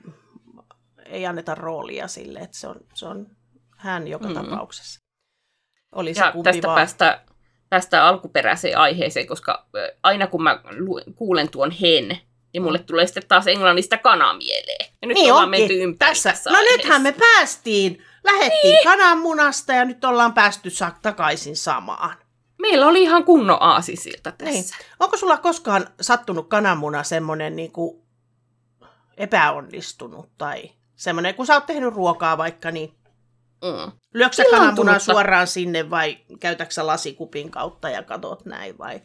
ei 1.05 1.25
anneta 1.25 1.55
roolia 1.55 2.07
sille, 2.07 2.39
että 2.39 2.57
se 2.57 2.67
on, 2.67 2.75
se 2.93 3.05
on 3.05 3.27
hän 3.77 4.07
joka 4.07 4.27
Mm. 4.29 4.35
mm. 4.35 4.43
tapauksessa. 4.49 4.99
Oli 5.91 6.13
se 6.13 6.21
Ja 6.21 6.33
tästä 6.43 6.67
vaan. 6.67 6.75
päästä, 6.75 7.21
päästä 7.69 8.05
alkuperäiseen 8.05 8.77
aiheeseen, 8.77 9.27
koska 9.27 9.65
aina 10.03 10.27
kun 10.27 10.43
mä 10.43 10.59
kuulen 11.15 11.49
tuon 11.51 11.71
hen, 11.71 12.17
niin 12.55 12.63
mulle 12.63 12.79
tulee 12.79 13.05
sitten 13.07 13.27
taas 13.27 13.47
englannista 13.47 13.97
kana 13.97 14.33
mieleen. 14.33 14.85
Ja 15.01 15.07
nyt 15.07 15.15
niin 15.17 15.31
ollaan 15.31 15.45
onkin. 15.47 15.61
menty 15.61 15.83
ympäri 15.83 16.09
Tässä. 16.11 16.29
tässä 16.29 16.49
No 16.49 16.57
aiheessa. 16.57 16.77
nythän 16.77 17.01
me 17.01 17.11
päästiin, 17.11 18.03
lähettiin 18.23 18.73
niin. 18.73 18.83
kananmunasta 18.83 19.73
ja 19.73 19.85
nyt 19.85 20.05
ollaan 20.05 20.33
päästy 20.33 20.69
sa- 20.69 20.91
takaisin 21.01 21.55
samaan. 21.57 22.15
Meillä 22.61 22.87
oli 22.87 23.01
ihan 23.03 23.23
kunnon 23.23 23.57
aasisilta 23.61 24.31
tässä. 24.31 24.53
Niin. 24.53 24.65
Onko 24.99 25.17
sulla 25.17 25.37
koskaan 25.37 25.87
sattunut 26.01 26.47
kananmuna 26.49 27.03
semmoinen 27.03 27.55
niin 27.55 27.71
kuin 27.71 28.01
epäonnistunut 29.17 30.29
tai 30.37 30.71
semmoinen, 30.95 31.35
kun 31.35 31.45
sä 31.45 31.53
oot 31.53 31.65
tehnyt 31.65 31.93
ruokaa 31.93 32.37
vaikka, 32.37 32.71
niin 32.71 32.93
Mm. 33.63 33.91
lyöksä 34.13 34.43
kananmunan 34.51 34.99
suoraan 34.99 35.47
sinne 35.47 35.89
vai 35.89 36.17
käytäksä 36.39 36.87
lasikupin 36.87 37.51
kautta 37.51 37.89
ja 37.89 38.03
katot 38.03 38.45
näin 38.45 38.77
vai? 38.77 39.01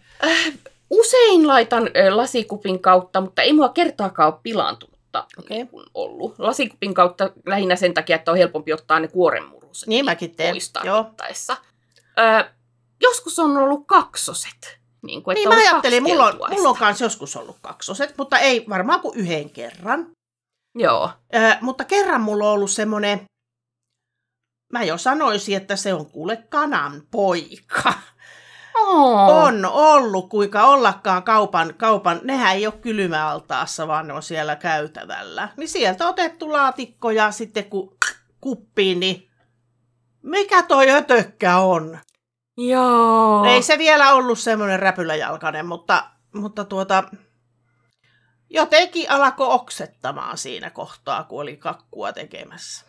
Usein 0.90 1.46
laitan 1.46 1.90
lasikupin 2.10 2.82
kautta, 2.82 3.20
mutta 3.20 3.42
ei 3.42 3.52
mua 3.52 3.68
kertaakaan 3.68 4.32
ole 4.32 4.40
pilaantunutta 4.42 5.26
Okei. 5.38 5.56
niin 5.56 5.68
ollut. 5.94 6.34
Lasikupin 6.38 6.94
kautta 6.94 7.30
lähinnä 7.46 7.76
sen 7.76 7.94
takia, 7.94 8.16
että 8.16 8.30
on 8.30 8.36
helpompi 8.36 8.72
ottaa 8.72 9.00
ne 9.00 9.08
kuorenmuruset 9.08 9.86
Niin 9.88 10.04
mäkin 10.04 10.36
teen, 10.36 10.54
pois 10.54 10.72
joo. 10.84 10.96
tarvittaessa. 11.02 11.56
Ö, 12.18 12.50
joskus 13.02 13.38
on 13.38 13.56
ollut 13.56 13.86
kaksoset. 13.86 14.80
Niin, 15.02 15.22
kuin, 15.22 15.34
Niin 15.34 15.48
että 15.52 15.56
mä 15.56 15.62
on 15.62 15.68
ajattelin, 15.68 16.02
mulla 16.02 16.26
on, 16.26 16.38
mulla 16.50 16.68
on 16.68 16.76
kanssa 16.76 17.04
joskus 17.04 17.36
ollut 17.36 17.56
kaksoset, 17.62 18.14
mutta 18.18 18.38
ei 18.38 18.64
varmaan 18.68 19.00
kuin 19.00 19.18
yhden 19.18 19.50
kerran. 19.50 20.10
Joo. 20.74 21.10
Ö, 21.34 21.56
mutta 21.60 21.84
kerran 21.84 22.20
mulla 22.20 22.44
on 22.44 22.50
ollut 22.52 22.70
semmoinen, 22.70 23.20
mä 24.72 24.82
jo 24.84 24.98
sanoisin, 24.98 25.56
että 25.56 25.76
se 25.76 25.94
on 25.94 26.06
kuule 26.06 26.36
kanan 26.36 27.02
poika. 27.10 27.92
Oh. 28.74 29.44
On 29.44 29.64
ollut, 29.64 30.28
kuinka 30.28 30.66
ollakaan 30.66 31.22
kaupan, 31.22 31.74
kaupan, 31.74 32.20
nehän 32.24 32.54
ei 32.56 32.66
ole 32.66 32.74
kylmäaltaassa, 32.80 33.88
vaan 33.88 34.06
ne 34.06 34.12
on 34.12 34.22
siellä 34.22 34.56
käytävällä. 34.56 35.48
Niin 35.56 35.68
sieltä 35.68 36.08
otettu 36.08 36.52
laatikko 36.52 37.10
ja 37.10 37.30
sitten 37.30 37.64
kun 37.64 37.96
kuppiin, 38.40 39.00
niin 39.00 39.30
mikä 40.22 40.62
toi 40.62 40.90
ötökkä 40.90 41.58
on? 41.58 41.98
Joo. 42.56 43.44
Ei 43.44 43.62
se 43.62 43.78
vielä 43.78 44.12
ollut 44.12 44.38
semmoinen 44.38 44.80
räpyläjalkainen, 44.80 45.66
mutta, 45.66 46.10
mutta 46.34 46.64
tuota, 46.64 47.04
jotenkin 48.50 49.10
alkoi 49.10 49.48
oksettamaan 49.50 50.38
siinä 50.38 50.70
kohtaa, 50.70 51.24
kun 51.24 51.42
oli 51.42 51.56
kakkua 51.56 52.12
tekemässä. 52.12 52.86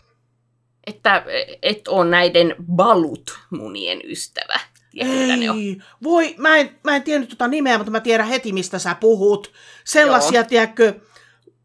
Että 0.88 1.24
et 1.62 1.88
on 1.88 2.12
näiden 2.12 2.56
balut-munien 2.76 4.02
ystävä. 4.04 4.60
Ne 4.96 5.50
on? 5.52 5.58
Ei, 5.58 5.78
voi, 6.04 6.36
mä 6.38 6.58
en, 6.58 6.80
mä 6.84 6.96
en 6.96 7.04
tiennyt 7.04 7.30
tuota 7.30 7.48
nimeä, 7.48 7.78
mutta 7.78 7.92
mä 7.92 8.00
tiedän 8.00 8.28
heti, 8.28 8.54
mistä 8.54 8.80
sä 8.80 8.96
puhut. 9.00 9.52
Sellaisia, 9.86 10.40
Joo. 10.42 10.48
tiedätkö, 10.50 10.94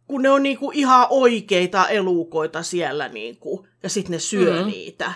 kun 0.06 0.23
ne 0.23 0.30
on 0.30 0.42
niinku 0.42 0.71
ihan 0.75 1.06
oikeita 1.11 1.88
elukoita 1.88 2.62
siellä, 2.62 3.09
niinku, 3.09 3.66
ja 3.83 3.88
sitten 3.88 4.12
ne 4.12 4.18
syö 4.18 4.61
Mm. 4.62 4.66
niitä. 4.66 5.12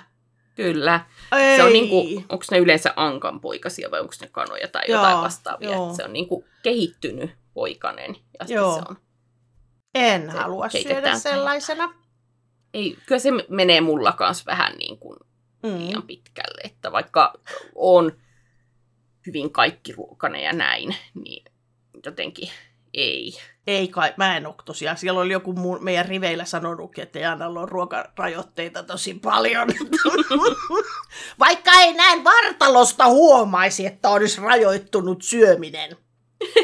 Kyllä. 0.54 1.06
Ei. 1.38 1.56
Se 1.56 1.62
on 1.64 1.72
niinku, 1.72 2.22
onko 2.28 2.44
ne 2.50 2.58
yleensä 2.58 2.92
ankan 2.96 3.40
poikasia 3.40 3.90
vai 3.90 4.00
onko 4.00 4.14
ne 4.20 4.28
kanoja 4.32 4.68
tai 4.68 4.82
Joo, 4.88 5.00
jotain 5.00 5.18
vastaavia. 5.18 5.70
joo. 5.70 5.94
Se 5.96 6.04
on 6.04 6.12
niinku 6.12 6.44
kehittynyt 6.62 7.30
poikanen. 7.54 8.16
Ja 8.40 8.46
Joo. 8.48 8.74
se 8.74 8.82
on. 8.88 8.96
En 9.94 10.30
Se 10.30 10.36
halua 10.38 10.68
syödä 10.68 11.14
sellaisena. 11.18 11.94
Ei, 12.74 12.96
kyllä 13.06 13.18
se 13.18 13.30
menee 13.48 13.80
mulla 13.80 14.12
kanssa 14.12 14.44
vähän 14.46 14.72
niin 14.78 14.98
kuin 14.98 15.16
Mm. 15.62 15.78
liian 15.78 16.02
pitkälle. 16.02 16.60
Että 16.64 16.92
vaikka 16.92 17.34
on 17.74 18.12
hyvin 19.26 19.52
kaikkiruokainen 19.52 20.42
ja 20.42 20.52
näin, 20.52 20.96
niin 21.14 21.44
jotenkin 22.04 22.50
ei. 22.94 23.32
Ei 23.66 23.88
kai, 23.88 24.14
mä 24.16 24.36
en 24.36 24.46
ole 24.46 24.54
tosiaan. 24.64 24.96
Siellä 24.96 25.20
oli 25.20 25.32
joku 25.32 25.52
mun, 25.52 25.84
meidän 25.84 26.06
riveillä 26.06 26.44
sanonutkin, 26.44 27.02
että 27.02 27.18
Jaanalla 27.18 27.60
on 27.60 27.68
ruokarajoitteita 27.68 28.82
tosi 28.82 29.14
paljon. 29.14 29.68
Vaikka 31.38 31.70
ei 31.72 31.92
näin 31.92 32.24
vartalosta 32.24 33.08
huomaisi, 33.08 33.86
että 33.86 34.08
olisi 34.08 34.40
rajoittunut 34.40 35.22
syöminen. 35.22 35.96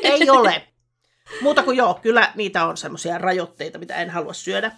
Ei 0.03 0.31
ole. 0.31 0.69
Muuta 1.43 1.63
kuin 1.63 1.77
joo, 1.77 1.99
kyllä 2.03 2.33
niitä 2.35 2.67
on 2.67 2.77
semmoisia 2.77 3.19
rajoitteita, 3.19 3.79
mitä 3.79 3.97
en 3.97 4.11
halua 4.11 4.33
syödä. 4.33 4.73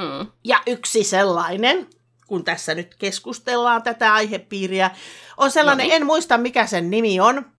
Mm. 0.00 0.26
Ja 0.44 0.62
yksi 0.66 1.04
sellainen, 1.04 1.86
kun 2.30 2.44
tässä 2.44 2.74
nyt 2.74 2.94
keskustellaan 2.94 3.82
tätä 3.82 4.14
aihepiiriä, 4.14 4.90
on 5.36 5.50
sellainen, 5.50 5.84
Noniin. 5.84 5.96
en 6.02 6.06
muista 6.06 6.38
mikä 6.38 6.66
sen 6.66 6.90
nimi 6.90 7.20
on, 7.20 7.52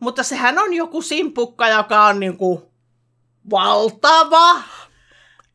mutta 0.00 0.22
sehän 0.22 0.58
on 0.58 0.74
joku 0.74 1.02
simpukka, 1.02 1.68
joka 1.68 2.04
on 2.04 2.20
niinku 2.20 2.72
valtava. 3.50 4.62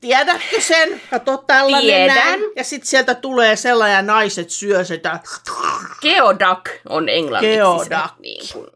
Tiedätkö 0.02 0.62
sen? 0.62 1.02
Kato 1.10 1.38
tällainen 1.38 1.82
Tiedän. 1.82 2.16
näin. 2.16 2.42
Ja 2.56 2.64
sitten 2.64 2.88
sieltä 2.88 3.16
tulee 3.16 3.56
sellainen 3.56 4.08
naiset 4.08 4.50
syö 4.50 4.84
sitä. 4.84 5.20
Geoduck 6.02 6.66
on 6.90 7.10
englanniksi 7.10 7.56
Geoduck. 7.56 7.90
se, 7.90 8.22
niin 8.22 8.46
kuin, 8.54 8.68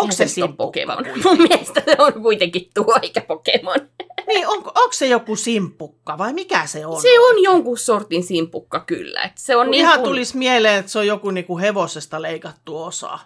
Onko 0.00 0.12
se 0.12 0.28
simpukka? 0.28 0.64
Pokemon? 0.64 0.96
kuitenkin? 0.96 1.22
Mun 1.24 1.38
mielestä 1.48 1.82
se 1.84 1.96
on 1.98 2.12
kuitenkin 2.22 2.70
tuo, 2.74 2.98
eikä 3.02 3.20
Pokemon. 3.20 3.76
Niin, 4.28 4.48
onko, 4.48 4.72
onko 4.74 4.92
se 4.92 5.06
joku 5.06 5.36
simpukka 5.36 6.18
vai 6.18 6.32
mikä 6.32 6.66
se 6.66 6.86
on? 6.86 7.02
Se 7.02 7.20
on 7.20 7.42
jonkun 7.42 7.78
sortin 7.78 8.24
simpukka 8.24 8.80
kyllä. 8.80 9.22
Et 9.22 9.32
se 9.38 9.56
on 9.56 9.66
Kun 9.66 9.70
niin 9.70 9.80
ihan 9.80 9.98
kuin, 9.98 10.04
tulisi 10.04 10.36
mieleen, 10.36 10.78
että 10.78 10.92
se 10.92 10.98
on 10.98 11.06
joku 11.06 11.30
niinku 11.30 11.58
hevosesta 11.58 12.22
leikattu 12.22 12.82
osa. 12.82 13.18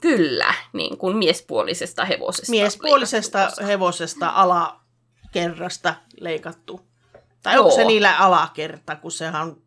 Kyllä, 0.00 0.54
niin 0.72 0.98
kuin 0.98 1.16
miespuolisesta 1.16 2.04
hevosesta. 2.04 2.50
miespuolisesta 2.50 3.46
osa. 3.46 3.64
hevosesta 3.64 4.28
alakerrasta 4.28 5.94
leikattu. 6.20 6.80
Tai 7.42 7.54
Joo. 7.54 7.64
onko 7.64 7.76
se 7.76 7.84
niillä 7.84 8.18
alakerta, 8.18 8.96
kun 8.96 9.12
sehän 9.12 9.42
on 9.42 9.62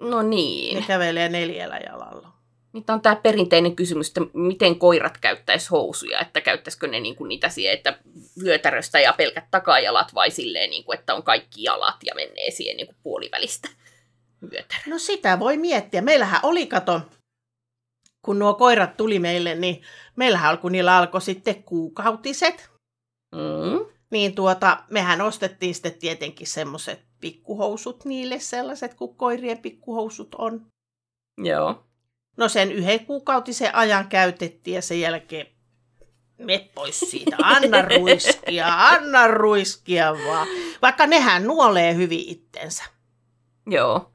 No 0.00 0.22
niin. 0.22 0.76
Ne 0.76 0.84
kävelee 0.86 1.28
neljällä 1.28 1.76
jalalla. 1.76 2.29
Nyt 2.72 2.90
on 2.90 3.00
tämä 3.00 3.16
perinteinen 3.16 3.76
kysymys, 3.76 4.08
että 4.08 4.20
miten 4.34 4.78
koirat 4.78 5.18
käyttäisi 5.18 5.68
housuja, 5.70 6.20
että 6.20 6.40
käyttäisikö 6.40 6.86
ne 6.88 7.00
niinku 7.00 7.24
niitä 7.24 7.48
siihen, 7.48 7.74
että 7.74 7.98
vyötäröstä 8.44 9.00
ja 9.00 9.12
pelkät 9.12 9.44
takajalat 9.50 10.14
vai 10.14 10.30
silleen, 10.30 10.70
niinku, 10.70 10.92
että 10.92 11.14
on 11.14 11.22
kaikki 11.22 11.62
jalat 11.62 11.96
ja 12.06 12.14
menee 12.14 12.50
siihen 12.50 12.76
niinku 12.76 12.94
puolivälistä 13.02 13.68
vyötäröä. 14.42 14.84
No 14.86 14.98
sitä 14.98 15.38
voi 15.38 15.56
miettiä. 15.56 16.02
Meillähän 16.02 16.40
oli, 16.42 16.66
kato, 16.66 17.00
kun 18.24 18.38
nuo 18.38 18.54
koirat 18.54 18.96
tuli 18.96 19.18
meille, 19.18 19.54
niin 19.54 19.82
meillähän 20.16 20.58
kun 20.58 20.72
niillä 20.72 20.96
alkoi 20.96 21.20
sitten 21.20 21.62
kuukautiset, 21.62 22.70
Mm. 23.34 23.86
niin 24.10 24.34
tuota, 24.34 24.84
mehän 24.90 25.20
ostettiin 25.20 25.74
sitten 25.74 25.94
tietenkin 25.94 26.46
semmoiset 26.46 27.00
pikkuhousut 27.20 28.04
niille, 28.04 28.38
sellaiset 28.40 28.94
kuin 28.94 29.16
koirien 29.16 29.58
pikkuhousut 29.58 30.34
on. 30.34 30.66
Joo. 31.38 31.84
No 32.40 32.48
sen 32.48 32.72
yhden 32.72 33.06
kuukautisen 33.06 33.74
ajan 33.74 34.08
käytettiin 34.08 34.74
ja 34.74 34.82
sen 34.82 35.00
jälkeen 35.00 35.46
me 36.38 36.70
pois 36.74 37.00
siitä. 37.00 37.36
Anna 37.42 37.82
ruiskia, 37.96 38.88
anna 38.88 39.26
ruiskia 39.26 40.14
vaan. 40.26 40.48
Vaikka 40.82 41.06
nehän 41.06 41.44
nuolee 41.44 41.94
hyvin 41.94 42.24
itsensä. 42.26 42.84
Joo. 43.66 44.12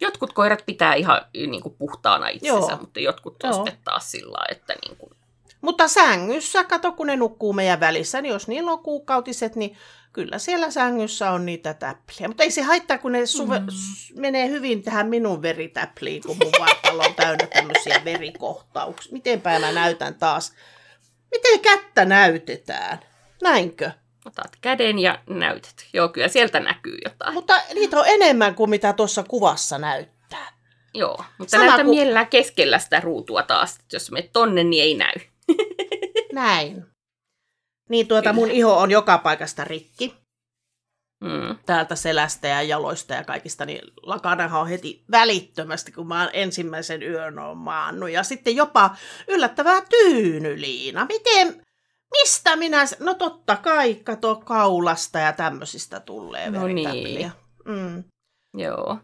Jotkut 0.00 0.32
koirat 0.32 0.62
pitää 0.66 0.94
ihan 0.94 1.20
niin 1.34 1.62
kuin, 1.62 1.74
puhtaana 1.74 2.28
itsensä, 2.28 2.72
Joo. 2.72 2.80
mutta 2.80 3.00
jotkut 3.00 3.42
on 3.42 3.54
sitten 3.54 3.78
taas 3.84 4.10
sillä 4.10 4.44
että 4.50 4.74
niin 4.86 4.96
kuin, 4.96 5.10
Mutta 5.60 5.88
sängyssä, 5.88 6.64
kato 6.64 6.92
kun 6.92 7.06
ne 7.06 7.16
nukkuu 7.16 7.52
meidän 7.52 7.80
välissä, 7.80 8.20
niin 8.20 8.32
jos 8.32 8.48
niillä 8.48 8.70
on 8.72 8.82
kuukautiset, 8.82 9.56
niin 9.56 9.76
kyllä 10.12 10.38
siellä 10.38 10.70
sängyssä 10.70 11.30
on 11.30 11.46
niitä 11.46 11.74
täpliä. 11.74 12.28
Mutta 12.28 12.42
ei 12.42 12.50
se 12.50 12.62
haittaa, 12.62 12.98
kun 12.98 13.12
ne 13.12 13.18
suve- 13.26 13.58
Mm. 13.60 14.20
menee 14.20 14.48
hyvin 14.48 14.82
tähän 14.82 15.08
minun 15.08 15.42
veritäpliin, 15.42 16.22
kun 16.26 16.36
mun 16.42 16.52
vartalo 16.60 17.02
on 17.02 17.14
täynnä 17.14 17.46
tämmöisiä 17.46 18.00
verikohtauksia. 18.04 19.12
Mitenpä 19.12 19.58
mä 19.58 19.72
näytän 19.72 20.14
taas? 20.14 20.52
Miten 21.30 21.60
kättä 21.60 22.04
näytetään? 22.04 22.98
Näinkö? 23.42 23.90
otat 24.24 24.50
käden 24.60 24.98
ja 24.98 25.18
näytät. 25.28 25.74
Joo, 25.92 26.08
kyllä 26.08 26.28
sieltä 26.28 26.60
näkyy 26.60 26.98
jotain. 27.04 27.34
Mutta 27.34 27.60
niitä 27.74 27.98
on 27.98 28.04
enemmän 28.08 28.54
kuin 28.54 28.70
mitä 28.70 28.92
tuossa 28.92 29.22
kuvassa 29.22 29.78
näyttää. 29.78 30.52
Joo, 30.94 31.24
mutta 31.38 31.50
Sama 31.50 31.64
näytä 31.66 31.84
kuin- 31.84 31.96
mielellään 31.96 32.26
keskellä 32.26 32.78
sitä 32.78 33.00
ruutua 33.00 33.42
taas. 33.42 33.70
että 33.76 33.96
Jos 33.96 34.10
menet 34.10 34.32
tonne, 34.32 34.64
niin 34.64 34.82
ei 34.82 34.94
näy. 34.94 35.14
Näin. 36.32 36.86
Niin 37.90 38.08
tuota 38.08 38.32
mun 38.32 38.50
iho 38.50 38.78
on 38.78 38.90
joka 38.90 39.18
paikasta 39.18 39.64
rikki. 39.64 40.20
Mm. 41.24 41.58
täältä 41.66 41.96
selästä 41.96 42.48
ja 42.48 42.62
jaloista 42.62 43.14
ja 43.14 43.24
kaikista, 43.24 43.66
niin 43.66 43.80
lakanahan 44.02 44.60
on 44.60 44.68
heti 44.68 45.04
välittömästi, 45.10 45.92
kun 45.92 46.08
mä 46.08 46.20
oon 46.20 46.30
ensimmäisen 46.32 47.02
yön 47.02 47.38
on 47.38 47.56
maannut. 47.56 48.10
Ja 48.10 48.22
sitten 48.22 48.56
jopa 48.56 48.96
yllättävää 49.28 49.80
tyynyliina. 49.88 51.04
Miten, 51.04 51.66
mistä 52.10 52.56
minä, 52.56 52.84
no 53.00 53.14
totta 53.14 53.56
kai, 53.56 53.94
kato 53.94 54.36
kaulasta 54.36 55.18
ja 55.18 55.32
tämmöisistä 55.32 56.00
tulee 56.00 56.50
No 56.50 56.60
veritäpliä. 56.60 57.30
Mm. 57.64 58.04
Joo. 58.54 58.98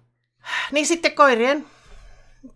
Niin 0.73 0.87
sitten 0.87 1.13
koirien 1.13 1.67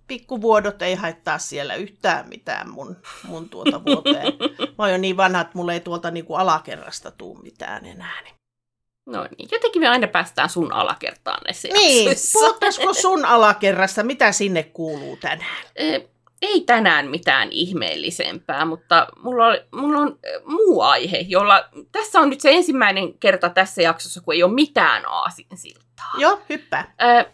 pikkuvuodot 0.06 0.82
ei 0.82 0.94
haittaa 0.94 1.38
siellä 1.38 1.74
yhtään 1.74 2.28
mitään 2.28 2.70
mun, 2.70 2.96
mun 3.24 3.48
tuota 3.48 3.84
vuoteen. 3.84 4.32
Mä 4.78 4.84
oon 4.84 4.90
jo 4.90 4.98
niin 4.98 5.16
vanha, 5.16 5.40
että 5.40 5.58
mulla 5.58 5.72
ei 5.72 5.80
tuolta 5.80 6.10
niinku 6.10 6.34
alakerrasta 6.34 7.10
tuu 7.10 7.38
mitään 7.42 7.86
enää. 7.86 8.22
Niin. 8.22 8.34
No 9.06 9.28
niin, 9.38 9.48
jotenkin 9.52 9.82
me 9.82 9.88
aina 9.88 10.06
päästään 10.08 10.48
sun 10.48 10.72
alakertaan 10.72 11.40
näissä 11.44 11.68
Niin, 11.72 12.04
jaksoissa. 12.04 12.38
puhuttaisiko 12.38 12.94
sun 12.94 13.24
alakerrasta, 13.24 14.02
mitä 14.02 14.32
sinne 14.32 14.62
kuuluu 14.62 15.16
tänään? 15.16 15.64
Ö, 15.80 16.00
Ei 16.42 16.60
tänään 16.60 17.08
mitään 17.08 17.48
ihmeellisempää, 17.50 18.64
mutta 18.64 19.06
mulla 19.22 19.46
on, 19.46 19.56
mulla 19.74 19.98
on 19.98 20.18
ö, 20.26 20.42
muu 20.44 20.80
aihe, 20.80 21.18
jolla 21.18 21.68
tässä 21.92 22.20
on 22.20 22.30
nyt 22.30 22.40
se 22.40 22.50
ensimmäinen 22.50 23.14
kerta 23.18 23.50
tässä 23.50 23.82
jaksossa, 23.82 24.20
kun 24.20 24.34
ei 24.34 24.42
ole 24.42 24.52
mitään 24.54 25.02
aasinsiltaa. 25.06 26.12
Joo, 26.18 26.40
hyppää. 26.48 26.94
Ö, 27.02 27.30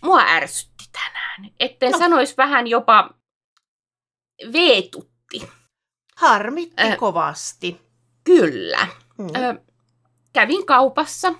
mua 0.00 0.20
ärsytti 0.26 0.69
tänään, 0.92 1.50
etten 1.60 1.90
No. 1.90 1.98
no. 1.98 2.04
sanoisi 2.04 2.34
vähän 2.36 2.66
jopa 2.66 3.10
veetutti. 4.52 5.48
Harmitti 6.16 6.82
Äh. 6.82 6.96
kovasti. 6.96 7.80
Kyllä. 8.24 8.86
Mm. 9.18 9.26
Ö, 9.26 9.60
kävin 10.32 10.66
kaupassa 10.66 11.34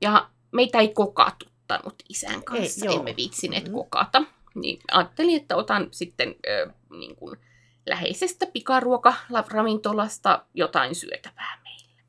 ja 0.00 0.30
meitä 0.52 0.78
ei 0.78 0.88
kokatuttanut 0.88 1.94
isän 2.08 2.44
kanssa, 2.44 2.86
joo. 2.86 2.94
emme 2.98 3.14
viitsineet 3.16 3.66
Mm. 3.68 3.72
kokata. 3.72 4.22
Niin 4.54 4.80
ajattelin, 4.90 5.36
että 5.40 5.56
otan 5.56 5.88
sitten 5.90 6.34
ö, 6.48 6.70
niin 6.90 7.16
kuin 7.16 7.36
läheisestä 7.86 8.46
pikaruokaravintolasta 8.46 10.44
jotain 10.54 10.94
syötävää 10.94 11.60
meille. 11.64 12.02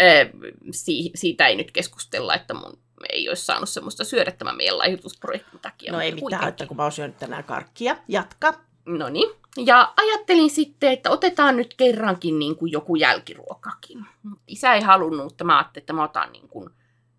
Ö, 0.00 0.30
si- 0.72 1.10
siitä 1.14 1.46
ei 1.46 1.56
nyt 1.56 1.70
keskustella, 1.70 2.34
että 2.34 2.54
mun 2.54 2.83
ei 3.08 3.28
olisi 3.28 3.44
saanut 3.44 3.68
semmoista 3.68 4.04
syödä 4.04 4.30
tämän 4.30 4.56
meidän 4.56 4.78
laihutusprojektin 4.78 5.60
takia. 5.60 5.92
no 5.92 6.00
ei 6.00 6.10
mitään 6.10 6.20
kuitenkin. 6.20 6.44
haittaa, 6.44 6.66
kun 6.66 6.76
mä 6.76 6.82
oon 6.82 6.92
syönyt 6.92 7.18
tänään 7.18 7.44
karkkia. 7.44 7.96
Jatka. 8.08 8.54
No 8.86 9.08
niin. 9.08 9.30
Ja 9.56 9.92
ajattelin 9.96 10.50
sitten, 10.50 10.92
että 10.92 11.10
otetaan 11.10 11.56
nyt 11.56 11.74
kerrankin 11.74 12.38
niin 12.38 12.56
kuin 12.56 12.72
joku 12.72 12.96
jälkiruokakin. 12.96 14.06
Isä 14.46 14.74
ei 14.74 14.80
halunnut, 14.80 15.24
mutta 15.24 15.44
mä 15.44 15.58
ajattelin, 15.58 15.82
että 15.82 15.92
mä 15.92 16.04
otan 16.04 16.32
niin 16.32 16.48
kuin, 16.48 16.70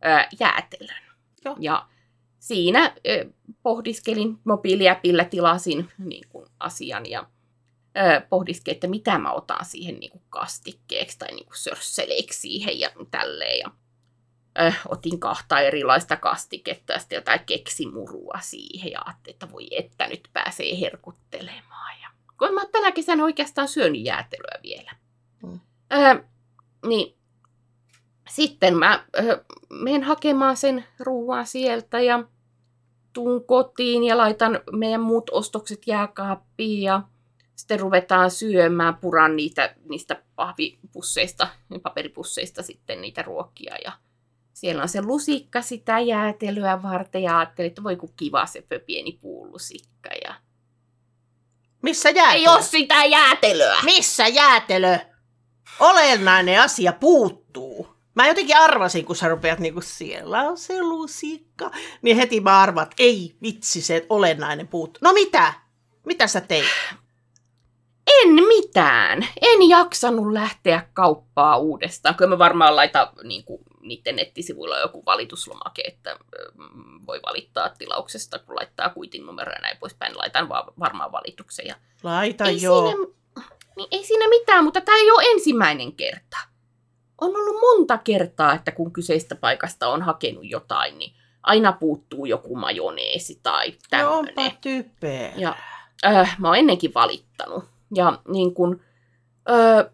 ää, 0.02 0.30
jäätelön. 0.39 1.04
Joo. 1.45 1.56
Ja 1.60 1.88
siinä 2.39 2.82
ää, 2.82 2.93
pohdiskelin 3.63 4.39
mobiiliäpillä, 4.43 5.26
tilasin 5.26 5.91
niin 5.98 6.30
kuin 6.30 6.45
asian 6.60 7.06
ja 7.06 7.28
ää, 7.95 8.21
pohdiskelin, 8.21 8.76
että 8.76 8.88
mitä 8.88 9.17
mä 9.17 9.32
otan 9.32 9.65
siihen 9.65 10.00
niin 10.00 10.12
kuin 10.12 10.24
kastikkeeksi 10.30 11.19
tai 11.19 11.32
niin 11.32 11.45
kuin 11.45 11.58
sörsseleiksi 11.58 12.39
siihen 12.39 12.80
ja 12.80 12.89
tälleen. 13.12 13.60
Ja, 13.60 13.71
ää, 14.56 14.74
otin 14.88 15.20
kahta 15.20 15.60
erilaista 15.60 16.18
kastiketta 16.18 16.94
ja 16.94 17.00
sitten 17.00 17.15
jotain 17.15 17.39
keksimurua 17.46 18.39
siihen 18.41 18.91
ja 18.91 19.02
ajattelin, 19.06 19.36
että 19.36 19.52
voi 19.52 19.68
että 19.72 20.08
nyt 20.08 20.30
pääsee 20.34 20.80
herkuttelemaan. 20.80 22.02
Ja, 22.02 22.10
kun 22.39 22.54
mä 22.54 22.62
tänä 22.72 22.91
kesänä 22.91 23.24
oikeastaan 23.24 23.68
syönyt 23.68 24.02
jäätelöä 24.02 24.60
vielä. 24.63 24.91
Mm. 25.44 25.60
Öö, 25.94 26.24
niin 26.88 27.15
sitten 28.30 28.78
mä 28.78 29.06
öö, 29.20 29.44
menen 29.70 30.04
hakemaan 30.04 30.58
sen 30.58 30.86
ruoan 31.00 31.48
sieltä 31.48 32.02
ja 32.02 32.24
tuun 33.13 33.46
kotiin 33.46 34.04
ja 34.04 34.18
laitan 34.18 34.60
meidän 34.72 35.02
muut 35.02 35.30
ostokset 35.30 35.88
jääkaappiin 35.88 36.82
ja 36.82 37.02
sitten 37.56 37.80
ruvetaan 37.80 38.32
syömään, 38.32 38.96
puran 38.96 39.36
niitä, 39.36 39.76
niistä 39.89 40.22
pahvipusseista, 40.36 41.48
paperipusseista 41.84 42.63
sitten 42.63 43.02
niitä 43.02 43.22
ruokia 43.22 43.76
ja 43.84 43.91
siellä 44.56 44.82
on 44.82 44.89
se 44.89 45.02
lusikka 45.02 45.62
sitä 45.62 46.00
jäätelyä 46.00 46.84
varten 46.84 47.24
ja 47.24 47.38
ajattelin, 47.39 47.68
että 47.68 47.84
voi 47.84 47.96
kun 47.96 48.13
kiva 48.18 48.46
se 48.46 48.63
pieni 48.86 49.20
puulusikka 49.22 50.10
ja 50.24 50.36
Missä 51.82 52.10
jäätelö? 52.10 52.39
ei 52.39 52.48
ole 52.48 52.62
sitä 52.62 53.06
jäätelöä! 53.06 53.76
Missä 53.84 54.28
jäätelö? 54.28 54.98
Olennainen 55.80 56.62
asia 56.62 56.94
puuttuu. 56.94 57.96
Mä 58.15 58.28
jotenkin 58.28 58.58
arvasin, 58.58 59.06
kun 59.06 59.15
sä 59.15 59.28
rupeat 59.30 59.60
niinku, 59.60 59.82
siellä 59.82 60.41
on 60.41 60.58
se 60.58 60.82
lusikka. 60.82 61.72
Niin 62.02 62.18
heti 62.18 62.39
mä 62.41 62.62
arvat, 62.62 62.96
ei 63.00 63.36
vitsi, 63.41 63.82
se 63.82 64.06
olennainen 64.10 64.68
puuttuu. 64.68 65.00
No 65.04 65.13
mitä? 65.13 65.54
Mitä 66.06 66.28
sä 66.28 66.41
teit? 66.41 66.65
En 68.08 68.34
mitään. 68.34 69.28
En 69.41 69.70
jaksanut 69.70 70.34
lähteä 70.34 70.88
kauppaa 70.94 71.58
uudestaan. 71.58 72.15
Kyllä 72.15 72.30
mä 72.30 72.38
varmaan 72.38 72.76
laitan 72.76 73.08
niin 73.24 73.44
kuin, 73.44 73.62
niiden 73.88 74.15
nettisivuilla 74.15 74.80
joku 74.80 75.06
valituslomake, 75.06 75.82
että 75.82 76.17
voi 77.08 77.19
valittaa 77.26 77.69
tilauksesta, 77.69 78.39
kun 78.39 78.56
laittaa 78.56 78.89
kuitin 78.89 79.26
numero 79.26 79.52
ja 79.52 79.60
näin 79.62 79.78
poispäin. 79.78 80.17
Laitan 80.17 80.50
vaan 80.50 80.74
varmaan 80.80 81.12
valituksen. 81.12 81.67
Ja 81.67 81.76
Laita 82.04 82.45
ei, 82.45 82.62
joo. 82.62 82.82
siinä, 82.91 83.08
niin 83.78 83.88
ei 83.91 84.04
siinä 84.04 84.30
mitään, 84.30 84.63
mutta 84.63 84.82
tämä 84.82 84.98
ei 84.98 85.12
ole 85.12 85.24
ensimmäinen 85.32 85.93
kerta. 85.93 86.38
On 87.21 87.36
ollut 87.36 87.62
monta 87.62 87.98
kertaa, 87.98 88.54
että 88.54 88.71
kun 88.71 88.93
kyseistä 88.93 89.36
paikasta 89.36 89.88
on 89.88 90.02
hakenut 90.02 90.43
jotain, 90.50 90.98
niin 90.98 91.13
aina 91.43 91.71
puuttuu 91.71 92.26
joku 92.26 92.56
majoneesi 92.56 93.39
tai 93.43 93.69
No 93.69 93.78
tämmöinen. 93.89 94.13
onpa 94.13 94.52
typeä. 94.62 95.34
Ja 95.36 95.56
äh, 96.06 96.36
mä 96.39 96.48
oon 96.48 96.58
ennenkin 96.58 96.93
valittanut. 96.93 97.63
Ja 97.95 98.19
niin 98.28 98.54
kun, 98.54 98.82
äh, 99.50 99.86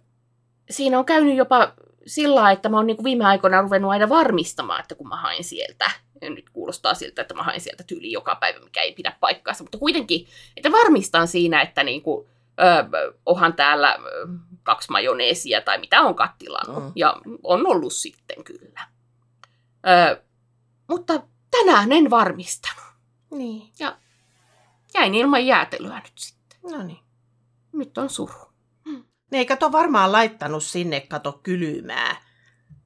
siinä 0.70 1.00
on 1.00 1.06
käynyt 1.06 1.36
jopa 1.36 1.74
sillä 2.06 2.52
että 2.52 2.70
mä 2.70 2.78
oon 2.78 2.88
niin 2.88 2.98
kun 2.98 3.04
viime 3.04 3.26
aikoina 3.26 3.62
ruvennut 3.62 3.92
aina 3.92 4.10
varmistamaan, 4.10 4.80
että 4.80 4.96
kun 4.96 5.08
mä 5.08 5.16
hain 5.16 5.44
sieltä, 5.44 5.92
ja 6.22 6.30
nyt 6.30 6.50
kuulostaa 6.50 6.94
siltä, 6.94 7.22
että 7.22 7.34
mä 7.34 7.44
hain 7.44 7.62
sieltä 7.62 7.84
tyyli 7.84 8.12
joka 8.12 8.36
päivä, 8.36 8.60
mikä 8.60 8.82
ei 8.82 8.94
pidä 8.94 9.18
paikkaansa, 9.20 9.64
mutta 9.64 9.78
kuitenkin, 9.78 10.28
että 10.58 10.72
varmistan 10.72 11.28
siinä, 11.28 11.62
että 11.62 11.84
niin 11.84 12.02
kun, 12.02 12.28
äh, 12.64 12.86
onhan 13.26 13.54
täällä 13.54 13.90
äh, 13.90 13.98
kaksi 14.64 14.92
majoneesia 14.92 15.62
tai 15.62 15.78
mitä 15.78 16.02
on 16.02 16.16
kattilannut. 16.16 16.84
Mm. 16.84 16.92
Ja 16.96 17.18
on 17.44 17.68
ollut 17.68 17.94
sitten 17.94 18.44
kyllä. 18.44 18.80
Äh, 19.88 20.18
mutta 20.88 21.24
tänään 21.52 21.92
en 21.92 22.10
varmistanut. 22.10 22.84
Niin. 23.32 23.72
Jäin 24.94 25.16
ilman 25.16 25.46
jäätelyä 25.46 26.00
nyt 26.00 26.14
sitten. 26.16 26.60
No 26.72 26.84
niin. 26.84 27.00
Nyt 27.74 27.98
on 27.98 28.10
suru. 28.10 28.51
Ne 29.32 29.38
ei 29.38 29.46
kato 29.46 29.72
varmaan 29.72 30.12
laittanut 30.12 30.64
sinne 30.64 31.00
kato 31.00 31.40
kylmää. 31.44 32.16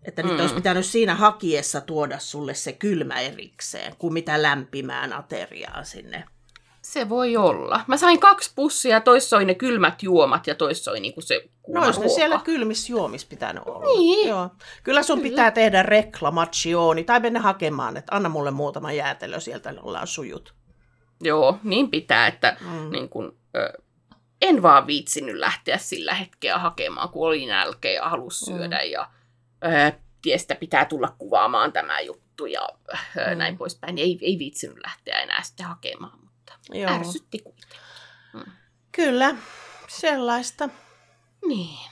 Että 0.04 0.24
nyt 0.24 0.34
Mm. 0.34 0.40
olisi 0.40 0.56
pitänyt 0.56 0.86
siinä 0.86 1.16
hakiessa 1.16 1.82
tuoda 1.82 2.20
sulle 2.20 2.54
se 2.54 2.74
kylmä 2.74 3.20
erikseen, 3.22 3.96
kuin 3.98 4.14
mitä 4.14 4.42
lämpimään 4.42 5.14
ateriaa 5.14 5.84
sinne. 5.84 6.24
Se 6.82 7.10
voi 7.10 7.38
olla. 7.38 7.82
Mä 7.88 7.98
sain 7.98 8.20
kaksi 8.20 8.52
pussia, 8.56 9.02
toissa 9.02 9.38
oli 9.38 9.46
ne 9.46 9.56
kylmät 9.56 10.04
juomat 10.04 10.48
ja 10.48 10.56
toissa 10.56 10.92
oli 10.92 11.00
niinku 11.00 11.22
se 11.22 11.50
kuuma 11.62 11.80
No 11.80 11.86
olisi 11.86 12.00
ne 12.02 12.10
siellä 12.10 12.42
kylmissä 12.44 12.92
juomissa 12.92 13.28
pitänyt 13.30 13.64
olla. 13.66 13.86
Niin. 13.98 14.30
Joo. 14.30 14.50
Kyllä 14.84 15.04
sun 15.04 15.18
Kyllä. 15.20 15.30
pitää 15.30 15.52
tehdä 15.52 15.84
reklamatsioni 15.84 17.04
tai 17.04 17.20
mennä 17.20 17.40
hakemaan, 17.40 17.98
että 17.98 18.16
anna 18.16 18.30
mulle 18.30 18.52
muutama 18.52 18.92
jäätelö, 18.92 19.40
sieltä 19.40 19.74
ollaan 19.82 20.08
sujut. 20.08 20.54
Joo, 21.22 21.60
niin 21.64 21.92
pitää, 21.92 22.28
että 22.28 22.58
Mm. 22.62 22.92
niin 22.92 23.10
kun, 23.10 23.38
ö, 23.56 23.74
en 24.46 24.62
vaan 24.62 24.88
viitsinyt 24.88 25.36
lähteä 25.36 25.78
sillä 25.78 26.14
hetkellä 26.14 26.60
hakemaan, 26.60 27.10
kun 27.10 27.28
oli 27.28 27.46
nälkeä 27.46 27.92
ja 27.92 28.10
halusi 28.10 28.52
Mm. 28.52 28.58
syödä 28.58 28.82
ja 28.82 29.12
ö, 29.66 30.00
tiestä 30.22 30.56
pitää 30.56 30.86
tulla 30.86 31.16
kuvaamaan 31.18 31.72
tämä 31.74 32.00
juttu 32.00 32.46
ja 32.46 32.70
ö, 33.18 33.32
Mm. 33.32 33.38
näin 33.38 33.58
poispäin. 33.58 33.98
Ei, 33.98 34.18
ei 34.22 34.40
viitsinyt 34.40 34.78
lähteä 34.84 35.20
enää 35.20 35.44
sitten 35.44 35.66
hakemaan, 35.66 36.20
mutta 36.22 36.54
Joo. 36.74 36.92
ärsytti 36.92 37.40
kuitenkin. 37.40 37.80
Kyllä, 38.92 39.36
sellaista. 39.88 40.70
Niin. 41.48 41.90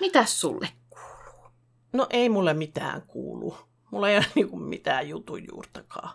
Mitäs 0.00 0.40
sulle 0.40 0.68
kuuluu? 0.90 1.50
No 1.92 2.06
ei 2.10 2.28
mulle 2.28 2.54
mitään 2.54 3.02
kuulu. 3.02 3.58
Mulla 3.92 4.10
ei 4.10 4.16
ole 4.16 4.26
niinku 4.34 4.56
mitään 4.56 5.08
jutun 5.08 5.46
juurtakaan. 5.52 6.10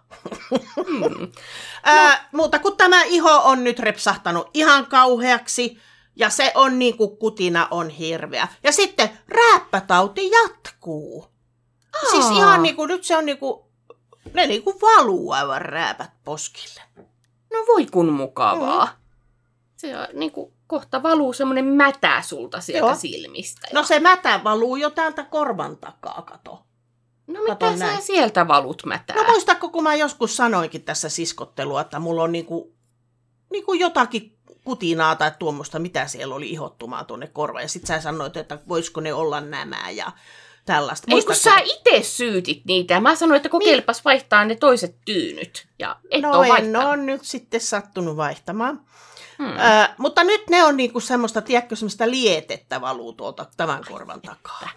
Hmm. 0.87 1.31
Ää, 1.83 2.29
muuta 2.31 2.59
kuin 2.59 2.77
tämä 2.77 3.03
iho 3.03 3.41
on 3.43 3.63
nyt 3.63 3.79
repsahtanut 3.79 4.49
ihan 4.53 4.85
kauheaksi. 4.85 5.77
Ja 6.15 6.29
se 6.29 6.51
on 6.55 6.79
niin 6.79 6.97
kuin 6.97 7.17
kutina 7.17 7.67
on 7.71 7.89
hirveä. 7.89 8.47
Ja 8.63 8.71
sitten 8.71 9.09
rääppätauti 9.27 10.31
jatkuu. 10.31 11.27
Aa. 11.95 12.11
Siis 12.11 12.25
Aa. 12.25 12.31
ihan 12.31 12.63
niin 12.63 12.75
kuin, 12.75 12.87
nyt 12.87 13.03
se 13.03 13.17
on 13.17 13.25
niin 13.25 13.37
kuin, 13.37 13.63
ne 14.33 14.47
niin 14.47 14.63
kuin 14.63 14.81
valuu 14.81 15.31
aivan 15.31 15.61
rääpät 15.61 16.11
poskille. 16.23 16.81
No 17.53 17.57
voi 17.67 17.85
kun 17.85 18.13
mukavaa. 18.13 18.85
Mm. 18.85 18.91
Se 19.77 19.97
on 19.97 20.07
niin 20.13 20.31
kuin, 20.31 20.53
kohta 20.67 21.03
valuu 21.03 21.33
semmoinen 21.33 21.65
mätä 21.65 22.21
sulta 22.21 22.61
sieltä 22.61 22.87
Joo. 22.87 22.95
silmistä. 22.95 23.67
No 23.73 23.83
se 23.83 23.99
mätä 23.99 24.41
valuu 24.43 24.75
jo 24.75 24.89
täältä 24.89 25.23
korvan 25.23 25.77
takaa, 25.77 26.21
kato. 26.21 26.66
No 27.27 27.39
mitä 27.49 27.77
sä 27.77 27.85
näin. 27.85 28.01
sieltä 28.01 28.47
valut 28.47 28.85
mätää? 28.85 29.15
No 29.15 29.23
muistatko, 29.23 29.69
kun 29.69 29.83
mä 29.83 29.95
joskus 29.95 30.37
sanoinkin 30.37 30.83
tässä 30.83 31.09
siskottelua, 31.09 31.81
että 31.81 31.99
mulla 31.99 32.23
on 32.23 32.31
niinku, 32.31 32.75
niinku 33.51 33.73
jotakin 33.73 34.37
kutinaa 34.63 35.15
tai 35.15 35.31
tuommoista, 35.39 35.79
mitä 35.79 36.07
siellä 36.07 36.35
oli 36.35 36.49
ihottumaa 36.49 37.03
tuonne 37.03 37.27
korvaan. 37.27 37.63
Ja 37.63 37.69
sit 37.69 37.85
sä 37.85 38.01
sanoit, 38.01 38.37
että 38.37 38.59
voisiko 38.67 39.01
ne 39.01 39.13
olla 39.13 39.41
nämä 39.41 39.89
ja 39.89 40.11
tällaista. 40.65 41.07
Ei 41.15 41.23
kun 41.23 41.35
sä 41.35 41.55
itse 41.63 42.03
syytit 42.03 42.65
niitä. 42.65 42.99
Mä 42.99 43.15
sanoin, 43.15 43.37
että 43.37 43.49
kokeilepas 43.49 44.05
vaihtaa 44.05 44.45
ne 44.45 44.55
toiset 44.55 44.95
tyynyt. 45.05 45.67
Ja 45.79 45.95
et 46.11 46.21
no 46.21 46.31
oo 46.31 46.43
en 46.43 46.75
ole 46.75 46.97
nyt 46.97 47.23
sitten 47.23 47.61
sattunut 47.61 48.17
vaihtamaan. 48.17 48.85
Hmm. 49.37 49.47
Ö, 49.47 49.89
mutta 49.97 50.23
nyt 50.23 50.49
ne 50.49 50.63
on 50.63 50.77
niinku 50.77 50.99
semmoista, 50.99 51.41
tiedätkö, 51.41 51.75
semmoista 51.75 52.11
lietettä 52.11 52.81
valuu 52.81 53.13
tuolta 53.13 53.45
tämän 53.57 53.83
korvan 53.91 54.21
takaa. 54.21 54.69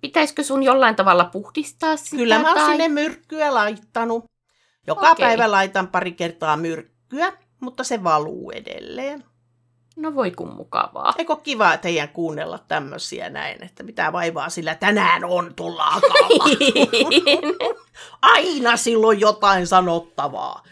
Pitäisikö 0.00 0.42
sun 0.42 0.62
jollain 0.62 0.96
tavalla 0.96 1.24
puhdistaa 1.24 1.96
sitä? 1.96 2.16
Kyllä 2.16 2.38
mä 2.38 2.48
oon 2.48 2.58
tai... 2.58 2.66
sinne 2.66 2.88
myrkkyä 2.88 3.54
laittanut. 3.54 4.24
Joka 4.86 5.10
Okei. 5.10 5.26
päivä 5.26 5.50
laitan 5.50 5.88
pari 5.88 6.12
kertaa 6.12 6.56
myrkkyä, 6.56 7.32
mutta 7.60 7.84
se 7.84 8.04
valuu 8.04 8.50
edelleen. 8.50 9.24
No 9.96 10.14
voi 10.14 10.30
kun 10.30 10.54
mukavaa. 10.54 11.14
Eikö 11.18 11.36
kiva 11.36 11.76
teidän 11.76 12.08
kuunnella 12.08 12.58
tämmöisiä 12.58 13.30
näin, 13.30 13.64
että 13.64 13.82
mitä 13.82 14.12
vaivaa 14.12 14.48
sillä 14.48 14.74
tänään 14.74 15.24
on 15.24 15.54
tulla 15.54 15.86
akalla. 15.86 16.44
Aina 18.22 18.76
silloin 18.76 19.20
jotain 19.20 19.66
sanottavaa. 19.66 20.62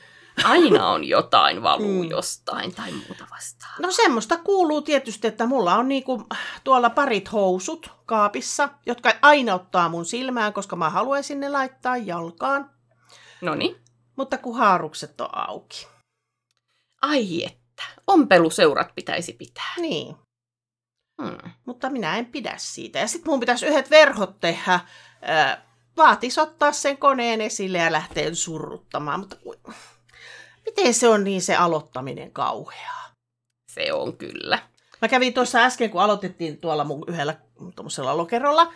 Aina 0.44 0.88
on 0.88 1.04
jotain 1.04 1.62
valuu 1.62 2.02
Mm. 2.02 2.10
jostain 2.10 2.74
tai 2.74 2.92
muuta 2.92 3.26
vastaan. 3.30 3.74
No 3.78 3.90
semmoista 3.90 4.36
kuuluu 4.36 4.82
tietysti, 4.82 5.26
että 5.26 5.46
mulla 5.46 5.74
on 5.74 5.88
niinku 5.88 6.26
tuolla 6.64 6.90
parit 6.90 7.32
housut 7.32 7.90
kaapissa, 8.06 8.68
jotka 8.86 9.12
aina 9.22 9.54
ottaa 9.54 9.88
mun 9.88 10.04
silmään, 10.04 10.52
koska 10.52 10.76
mä 10.76 10.90
haluaisin 10.90 11.40
ne 11.40 11.48
laittaa 11.48 11.96
jalkaan. 11.96 12.70
No 13.40 13.54
niin. 13.54 13.76
Mutta 14.16 14.38
kun 14.38 14.56
haarukset 14.58 15.20
on 15.20 15.28
auki. 15.32 15.86
Ai 17.02 17.44
että. 17.44 17.82
Ompeluseurat 18.06 18.94
pitäisi 18.94 19.32
pitää. 19.32 19.74
Niin. 19.80 20.16
Hmm. 21.22 21.38
mutta 21.66 21.90
minä 21.90 22.16
en 22.16 22.26
pidä 22.26 22.54
siitä. 22.56 22.98
Ja 22.98 23.08
sitten 23.08 23.30
mun 23.30 23.40
pitäisi 23.40 23.66
yhdet 23.66 23.90
verhot 23.90 24.40
tehdä. 24.40 24.80
Ää, 25.22 25.62
vaatis 25.96 26.38
ottaa 26.38 26.72
sen 26.72 26.98
koneen 26.98 27.40
esille 27.40 27.78
ja 27.78 27.92
lähteä 27.92 28.34
surruttamaan, 28.34 29.20
mutta 29.20 29.36
miten 30.64 30.94
se 30.94 31.08
on 31.08 31.24
niin 31.24 31.42
se 31.42 31.56
aloittaminen 31.56 32.32
kauheaa? 32.32 33.04
Se 33.70 33.92
on 33.92 34.16
kyllä. 34.16 34.58
Mä 35.02 35.08
kävin 35.08 35.34
tuossa 35.34 35.58
äsken, 35.58 35.90
kun 35.90 36.00
aloitettiin 36.02 36.58
tuolla 36.58 36.84
mun 36.84 37.04
yhdellä 37.08 37.34
tuommoisella 37.76 38.16
lokerolla, 38.16 38.72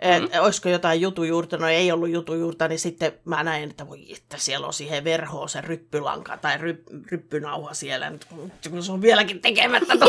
että 0.00 0.38
Mm. 0.38 0.44
olisiko 0.44 0.68
jotain 0.68 1.00
jutujuurta, 1.00 1.56
no 1.56 1.68
ei 1.68 1.92
ollut 1.92 2.08
jutujuurta, 2.08 2.68
niin 2.68 2.78
sitten 2.78 3.12
mä 3.24 3.42
näin, 3.44 3.70
että 3.70 3.88
voi 3.88 4.12
että 4.12 4.36
siellä 4.38 4.66
on 4.66 4.72
siihen 4.72 5.04
verhoon 5.04 5.48
se 5.48 5.60
ryppylanka 5.60 6.36
tai 6.36 6.58
ry, 6.58 6.84
ryppynauha 7.10 7.74
siellä, 7.74 8.12
kun 8.70 8.82
se 8.82 8.92
on 8.92 9.02
vieläkin 9.02 9.40
tekemättä. 9.40 9.94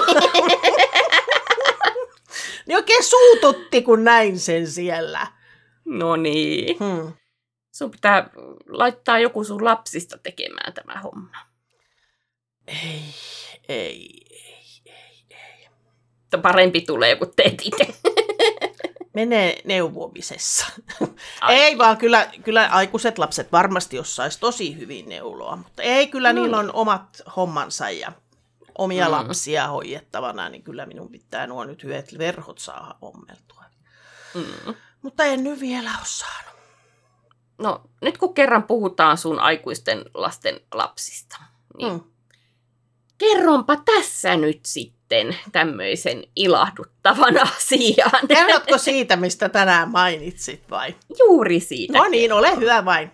niin 2.68 2.76
oikein 2.76 3.04
suututti, 3.04 3.82
kun 3.82 4.04
näin 4.04 4.40
sen 4.40 4.68
siellä. 4.68 5.28
No 5.86 6.16
niin. 6.16 6.78
Hmm. 6.80 7.14
Sun 7.72 7.92
pitää 7.92 8.30
laittaa 8.70 9.20
joku 9.20 9.44
sun 9.44 9.66
lapsista 9.66 10.18
tekemään 10.18 10.74
tämä 10.74 11.00
homma. 11.04 11.38
Ei, 12.68 13.04
ei, 13.70 14.26
ei. 14.86 15.68
Että 16.24 16.38
Parempi 16.38 16.82
tulee, 16.82 17.16
kun 17.16 17.34
teet 17.36 17.62
itse. 17.64 17.88
Menee 19.14 19.62
neuvomisessa. 19.66 20.66
Ai. 21.42 21.56
Ei 21.56 21.78
vaan, 21.78 21.98
kyllä, 21.98 22.32
kyllä 22.44 22.68
aikuiset 22.72 23.18
lapset 23.18 23.52
varmasti 23.52 24.00
osais 24.00 24.38
tosi 24.38 24.78
hyvin 24.78 25.10
neuloa, 25.10 25.56
mutta 25.56 25.84
ei, 25.84 26.08
kyllä 26.08 26.34
No 26.34 26.42
niillä 26.42 26.58
on 26.58 26.74
omat 26.74 27.22
hommansa 27.36 27.90
ja 27.90 28.12
omia 28.78 29.06
Mm. 29.06 29.12
lapsia 29.12 29.68
hoidettavana, 29.68 30.50
niin 30.50 30.64
kyllä 30.64 30.86
minun 30.86 31.12
pitää 31.12 31.48
nuo 31.48 31.64
nyt 31.64 31.84
hyvät 31.84 32.18
verhot 32.18 32.60
saada 32.60 32.96
ommeltua. 33.02 33.64
Mm. 34.34 34.74
Mutta 35.02 35.24
en 35.24 35.44
nyt 35.44 35.60
vielä 35.60 35.90
ole 35.90 36.06
saanut. 36.06 36.51
No, 37.62 37.82
nyt 38.02 38.18
kun 38.18 38.34
kerran 38.34 38.64
puhutaan 38.64 39.18
sun 39.18 39.40
aikuisten 39.40 40.06
lasten 40.14 40.60
lapsista, 40.74 41.38
niin 41.78 41.94
Mm. 41.94 42.02
kerronpa 43.18 43.76
tässä 43.76 44.36
nyt 44.36 44.60
sitten 44.66 45.36
tämmöisen 45.52 46.24
ilahduttavan 46.36 47.38
asian. 47.58 48.12
Kerrotko 48.28 48.78
siitä, 48.78 49.16
mistä 49.16 49.50
tänään 49.50 49.90
mainitsit 49.92 50.70
vai? 50.70 50.96
Juuri 51.20 51.60
siitä. 51.60 51.98
No 51.98 52.08
niin, 52.08 52.34
ole 52.34 52.56
hyvä 52.56 52.86
vain. 52.86 53.12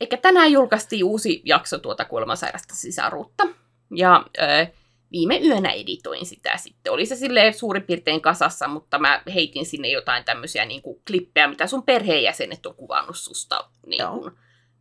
Eikä 0.00 0.16
tänään 0.16 0.52
julkaistiin 0.52 1.04
uusi 1.04 1.42
jakso 1.44 1.78
tuota 1.78 2.04
kuolemansairasta 2.04 2.74
sisaruutta. 2.74 3.46
Ja 3.94 4.24
ö, 4.38 4.66
viime 5.12 5.38
yönä 5.38 5.70
editoin 5.70 6.26
sitä 6.26 6.56
sitten. 6.56 6.92
Oli 6.92 7.06
se 7.06 7.16
silleen 7.16 7.54
suurin 7.54 7.82
piirtein 7.82 8.20
kasassa, 8.20 8.68
mutta 8.68 8.98
mä 8.98 9.22
heitin 9.34 9.66
sinne 9.66 9.88
jotain 9.88 10.24
tämmöisiä 10.24 10.64
niin 10.64 10.82
kuin 10.82 11.02
klippejä, 11.06 11.48
mitä 11.48 11.66
sun 11.66 11.82
perheenjäsenet 11.82 12.66
on 12.66 12.74
kuvannut 12.74 13.16
susta 13.16 13.68
niin 13.86 14.08
kuin, 14.08 14.32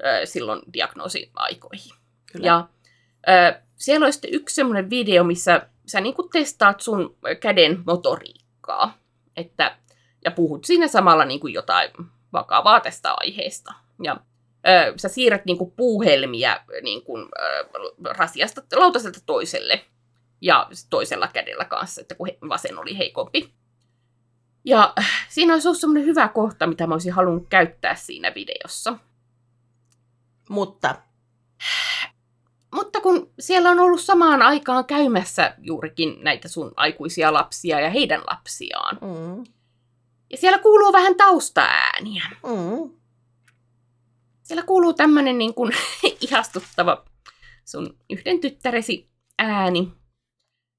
ö, 0.06 0.26
silloin 0.26 0.62
diagnoosiaikoihin. 0.74 1.94
Kyllä. 2.32 2.48
Ja 2.48 2.68
ö, 3.30 3.62
siellä 3.76 4.06
on 4.06 4.14
sitten 4.14 4.34
yksi 4.34 4.56
semmoinen 4.56 4.90
video, 4.90 5.24
missä 5.24 5.68
sä 5.86 6.02
niin 6.02 6.16
kuin 6.16 6.30
testaat 6.30 6.82
sun 6.82 7.18
käden 7.40 7.84
motoriikkaa. 7.86 8.98
Että, 9.38 9.78
ja 10.26 10.32
puhut 10.32 10.66
siinä 10.66 10.88
samalla 10.88 11.26
niin 11.26 11.40
kuin 11.40 11.54
jotain 11.54 11.92
vakavaa 12.34 12.80
tästä 12.80 13.14
aiheesta. 13.14 13.74
Ja 14.04 14.18
ö, 14.68 14.94
sä 14.96 15.10
siirrät 15.10 15.46
niin 15.46 15.58
kuin 15.58 15.72
puuhelmiä 15.72 16.62
niin 16.82 17.04
kuin, 17.04 17.22
ö, 17.22 18.14
rasiasta 18.18 18.62
lautaselta 18.76 19.20
toiselle. 19.26 19.86
Ja 20.42 20.70
toisella 20.90 21.28
kädellä 21.28 21.66
kanssa, 21.66 22.02
että 22.02 22.16
kun 22.16 22.28
vasen 22.50 22.80
oli 22.80 22.98
heikompi. 22.98 23.54
Ja 24.66 24.94
äh, 25.00 25.26
siinä 25.30 25.54
olisi 25.54 25.68
ollut 25.68 25.80
semmoinen 25.80 26.06
hyvä 26.06 26.28
kohta, 26.28 26.68
mitä 26.68 26.88
mä 26.88 26.96
olisin 26.96 27.14
halunnut 27.14 27.48
käyttää 27.50 27.96
siinä 27.96 28.32
videossa. 28.36 28.98
Mutta 30.50 30.96
Mutta 32.76 33.02
kun 33.02 33.34
siellä 33.40 33.70
on 33.70 33.80
ollut 33.80 34.02
samaan 34.02 34.42
aikaan 34.42 34.86
käymässä 34.86 35.56
juurikin 35.58 36.24
näitä 36.24 36.48
sun 36.48 36.72
aikuisia 36.78 37.34
lapsia 37.34 37.80
ja 37.80 37.90
heidän 37.90 38.22
lapsiaan. 38.32 38.98
mm, 39.02 39.44
Ja 40.30 40.38
siellä 40.38 40.60
kuuluu 40.60 40.94
vähän 40.94 41.16
taustaääniä. 41.16 42.24
mm, 42.48 42.92
siellä 44.44 44.64
kuuluu 44.64 44.94
tämmönen 44.94 45.38
niin 45.38 45.54
kuin 45.54 45.72
ihastuttava 46.22 47.06
sun 47.66 47.98
yhden 48.10 48.40
tyttäresi 48.40 49.10
ääni. 49.40 49.92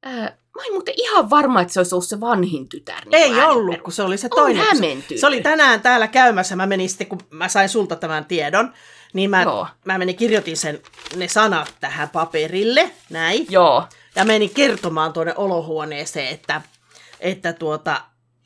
Ää, 0.03 0.37
mä 0.57 0.63
en 0.67 0.73
muuten 0.73 0.95
ihan 0.97 1.31
varma, 1.31 1.61
että 1.61 1.75
se 1.75 1.81
olisi 1.81 1.95
ollut 1.95 2.07
se 2.07 2.21
vanhin 2.21 2.69
tytär. 2.69 3.05
Niin 3.09 3.15
Ei 3.15 3.45
ollut, 3.45 3.83
kun 3.83 3.93
se 3.93 4.03
oli 4.03 4.19
se 4.19 4.27
On 4.31 4.37
toinen. 4.37 4.63
Se, 4.63 4.69
hämmentynyt. 4.69 5.21
se 5.21 5.27
oli 5.27 5.41
tänään 5.41 5.81
täällä 5.81 6.07
käymässä. 6.09 6.57
Mä 6.57 6.67
menin 6.67 6.89
sitten, 6.89 7.07
kun 7.07 7.19
mä 7.31 7.49
sain 7.49 7.69
sulta 7.69 7.97
tämän 7.97 8.25
tiedon, 8.25 8.73
niin 9.13 9.31
mä, 9.31 9.43
Joo. 9.43 9.67
mä 9.85 9.99
menin 9.99 10.17
kirjoitin 10.17 10.57
sen, 10.57 10.81
ne 11.17 11.29
sanat 11.29 11.75
tähän 11.81 12.09
paperille, 12.09 12.91
näin. 13.11 13.47
Joo, 13.51 13.85
Ja 14.17 14.25
menin 14.25 14.51
kertomaan 14.51 15.13
tuonne 15.13 15.35
olohuoneeseen, 15.37 16.29
että, 16.35 16.63
että 17.21 17.53
tuota, 17.53 18.01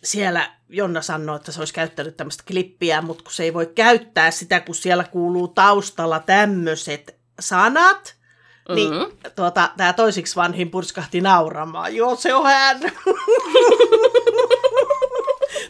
siellä 0.04 0.50
Jonna 0.68 1.02
sanoi, 1.02 1.36
että 1.36 1.52
se 1.52 1.60
olisi 1.60 1.74
käyttänyt 1.74 2.16
tämmöistä 2.16 2.44
klippiä, 2.46 3.02
mutta 3.02 3.22
kun 3.24 3.32
se 3.32 3.42
ei 3.42 3.54
voi 3.54 3.66
käyttää 3.74 4.30
sitä, 4.30 4.60
kun 4.60 4.74
siellä 4.74 5.04
kuuluu 5.04 5.48
taustalla 5.48 6.20
tämmöiset 6.20 7.16
sanat, 7.40 8.15
niin 8.74 8.94
Mhm. 8.94 9.02
tuota, 9.36 9.70
tämä 9.76 9.92
toisiksi 9.92 10.36
vanhin 10.36 10.70
purskahti 10.70 11.20
nauramaan. 11.20 11.96
Joo, 11.96 12.16
se 12.16 12.34
on 12.34 12.46
hän. 12.46 12.80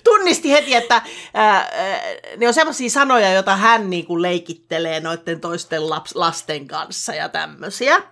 Tunnisti 0.04 0.50
heti, 0.52 0.74
että 0.74 1.02
ää, 1.34 1.70
ne 2.36 2.48
on 2.48 2.54
sellaisia 2.54 2.90
sanoja, 2.90 3.32
joita 3.32 3.56
hän 3.56 3.90
niinku 3.90 4.22
leikittelee 4.22 5.00
noiden 5.00 5.40
toisten 5.40 5.90
laps, 5.90 6.14
lasten 6.14 6.66
kanssa 6.66 7.14
ja 7.14 7.28
tämmöisiä. 7.28 8.02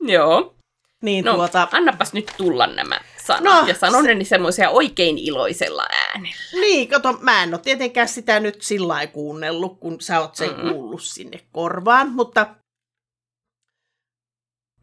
joo. 0.00 0.54
Niin 1.02 1.24
No, 1.24 1.34
tuota, 1.34 1.68
annapas 1.72 2.12
nyt 2.12 2.32
tulla 2.36 2.66
nämä 2.66 3.00
sanat 3.26 3.42
No, 3.44 3.66
ja 3.68 3.74
sano 3.74 4.00
ne 4.02 4.24
semmoisia 4.24 4.70
oikein 4.70 5.18
iloisella 5.18 5.86
äänellä. 5.92 6.36
Niin, 6.60 6.88
kato, 6.88 7.12
mä 7.20 7.42
en 7.42 7.54
ole 7.54 7.60
tietenkään 7.64 8.08
sitä 8.08 8.40
nyt 8.40 8.62
sillä 8.62 8.88
lailla 8.88 9.12
kuunnellut, 9.12 9.80
kun 9.80 10.00
sä 10.00 10.20
oot 10.20 10.34
sen 10.34 10.50
Mm-mm. 10.50 10.72
kuullut 10.72 11.02
sinne 11.02 11.40
korvaan, 11.52 12.08
mutta... 12.12 12.46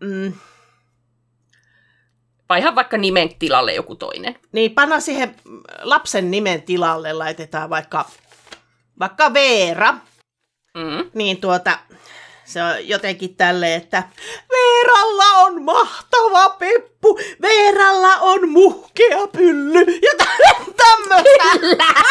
Mm, 0.02 0.34
Vai 2.50 2.60
ihan 2.60 2.76
vaikka 2.76 2.98
nimen 2.98 3.36
tilalle 3.40 3.74
joku 3.74 3.96
toinen. 3.96 4.36
niin 4.52 4.72
panna 4.72 5.00
siihen 5.00 5.36
lapsen 5.82 6.32
nimen 6.32 6.62
tilalle, 6.62 7.14
laitetaan 7.14 7.70
vaikka, 7.70 8.06
vaikka 9.00 9.34
Veera, 9.34 9.94
Mm. 10.78 11.12
niin 11.14 11.42
tuota, 11.42 11.80
se 12.46 12.64
on 12.64 12.88
jotenkin 12.88 13.36
tälle, 13.36 13.76
että 13.76 14.04
Veeralla 14.52 15.24
on 15.46 15.64
mahtava 15.64 16.50
peppu, 16.50 17.20
Veeralla 17.42 18.16
on 18.16 18.50
muhkea 18.50 19.28
pylly, 19.28 19.80
ja 19.80 20.12
tä- 20.18 20.56
tämmöistä. 20.78 21.86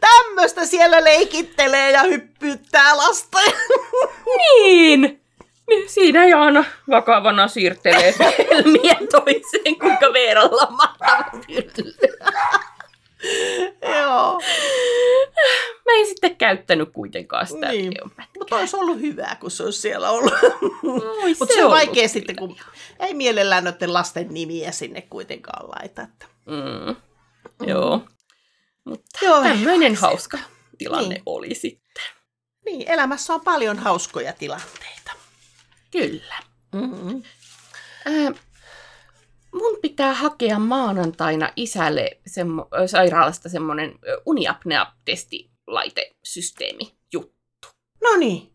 Tämmöistä 0.00 0.66
siellä 0.66 1.04
leikittelee 1.04 1.90
ja 1.90 2.02
hyppyyttää 2.02 2.96
lasta. 2.96 3.38
Niin! 4.36 5.22
Niin 5.68 5.88
Siinä 5.88 6.26
Jaana 6.26 6.64
vakavana 6.90 7.48
siirtelee 7.48 8.14
helmiä 8.50 8.96
toiseen, 9.10 9.78
kuinka 9.80 10.12
Veeralla 10.12 10.62
on 10.62 10.74
mahtava. 10.76 11.24
Joo. 13.82 14.40
Mä 15.86 15.98
en 15.98 16.06
sitten 16.06 16.36
käyttänyt 16.36 16.88
kuitenkaan 16.92 17.46
sitä 17.46 17.68
Niin. 17.68 17.92
Mutta 18.38 18.56
olisi 18.56 18.76
ollut 18.76 19.00
hyvä, 19.00 19.36
kun 19.40 19.50
se 19.50 19.62
olisi 19.62 19.80
siellä 19.80 20.10
ollut. 20.10 20.32
Mutta 21.38 21.54
se 21.54 21.64
on 21.64 21.64
ollut 21.64 21.78
vaikea 21.78 22.08
sitten, 22.08 22.36
kun 22.36 22.56
ei 23.00 23.14
mielellään 23.14 23.64
noiden 23.64 23.92
lasten 23.92 24.26
nimiä 24.30 24.72
sinne 24.72 25.02
kuitenkaan 25.02 25.70
laita. 25.70 26.02
Että. 26.02 26.26
Mm. 26.46 26.96
Joo. 27.66 28.00
Mutta 28.84 29.24
Joo, 29.24 29.42
tämmöinen 29.42 29.94
hauska 29.94 30.38
tilanne 30.78 31.08
Niin. 31.14 31.22
oli 31.26 31.54
sitten. 31.54 32.02
Niin, 32.64 32.90
elämässä 32.90 33.34
on 33.34 33.40
paljon 33.40 33.78
hauskoja 33.78 34.32
tilanteita. 34.32 35.12
Kyllä. 35.90 36.34
Mm-hmm. 36.72 37.22
Ää, 38.06 38.32
mun 39.54 39.78
pitää 39.82 40.14
hakea 40.14 40.58
maanantaina 40.58 41.52
isälle 41.56 42.20
semmo, 42.26 42.68
sairaalasta 42.86 43.48
semmoinen 43.48 43.98
uniapnea-testilaitesysteemi 44.26 46.96
juttu. 47.12 47.68
No 48.02 48.16
niin. 48.16 48.52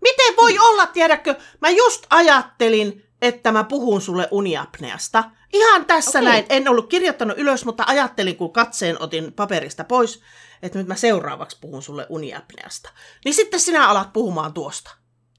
Miten 0.00 0.36
voi 0.36 0.58
olla, 0.58 0.86
tiedätkö, 0.86 1.34
mä 1.60 1.70
just 1.70 2.06
ajattelin, 2.10 3.07
että 3.22 3.52
mä 3.52 3.64
puhun 3.64 4.00
sulle 4.00 4.28
uniapneasta. 4.30 5.24
Ihan 5.52 5.84
tässä 5.84 6.18
Okei. 6.18 6.30
näin. 6.30 6.46
En 6.48 6.68
ollut 6.68 6.88
kirjoittanut 6.88 7.38
ylös, 7.38 7.64
mutta 7.64 7.84
ajattelin, 7.86 8.36
kun 8.36 8.52
katseen 8.52 9.02
otin 9.02 9.32
paperista 9.32 9.84
pois, 9.84 10.22
että 10.62 10.78
nyt 10.78 10.86
mä 10.88 10.94
seuraavaksi 10.94 11.56
puhun 11.60 11.82
sulle 11.82 12.06
uniapneasta. 12.08 12.90
Niin 13.24 13.34
sitten 13.34 13.60
sinä 13.60 13.88
alat 13.88 14.12
puhumaan 14.12 14.52
tuosta. 14.52 14.90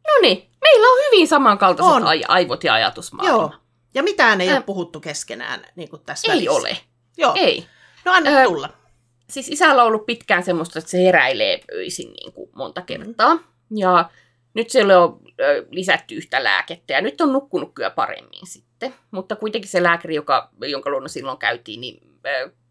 No 0.07 0.13
niin, 0.21 0.49
meillä 0.61 0.87
on 0.87 0.97
hyvin 1.05 1.27
samankaltaiset 1.27 1.95
On. 1.95 2.03
ai- 2.07 2.23
aivot 2.27 2.63
ja 2.63 2.73
ajatusmaailma. 2.73 3.37
Joo. 3.37 3.51
Ja 3.93 4.03
mitään 4.03 4.41
ei 4.41 4.49
Ä- 4.49 4.55
ole 4.55 4.61
puhuttu 4.63 4.99
keskenään 4.99 5.65
niin 5.75 5.89
kuin 5.89 6.01
tässä 6.05 6.31
Ei 6.31 6.37
välissä. 6.37 6.51
ole, 6.51 6.77
Joo. 7.17 7.33
ei. 7.35 7.65
No 8.05 8.11
anna 8.11 8.29
Ö, 8.29 8.43
tulla. 8.43 8.69
Siis 9.29 9.49
isällä 9.49 9.81
on 9.81 9.87
ollut 9.87 10.05
pitkään 10.05 10.43
semmoista, 10.43 10.79
että 10.79 10.91
se 10.91 10.97
heräilee 11.03 11.59
öisin 11.73 12.13
niin 12.13 12.33
kuin 12.33 12.49
monta 12.55 12.81
kertaa. 12.81 13.37
Ja 13.75 14.09
nyt 14.59 14.69
sille 14.69 14.97
on 14.97 15.19
lisätty 15.71 16.15
yhtä 16.15 16.43
lääkettä 16.43 16.93
ja 16.93 17.01
nyt 17.01 17.21
on 17.21 17.33
nukkunut 17.33 17.73
kyllä 17.73 17.89
paremmin 17.89 18.47
sitten. 18.47 18.93
Mutta 19.11 19.35
kuitenkin 19.35 19.69
se 19.71 19.83
lääkäri, 19.83 20.15
joka, 20.15 20.49
jonka 20.61 20.89
luona 20.89 21.07
silloin 21.07 21.37
käytiin, 21.37 21.81
niin 21.81 22.01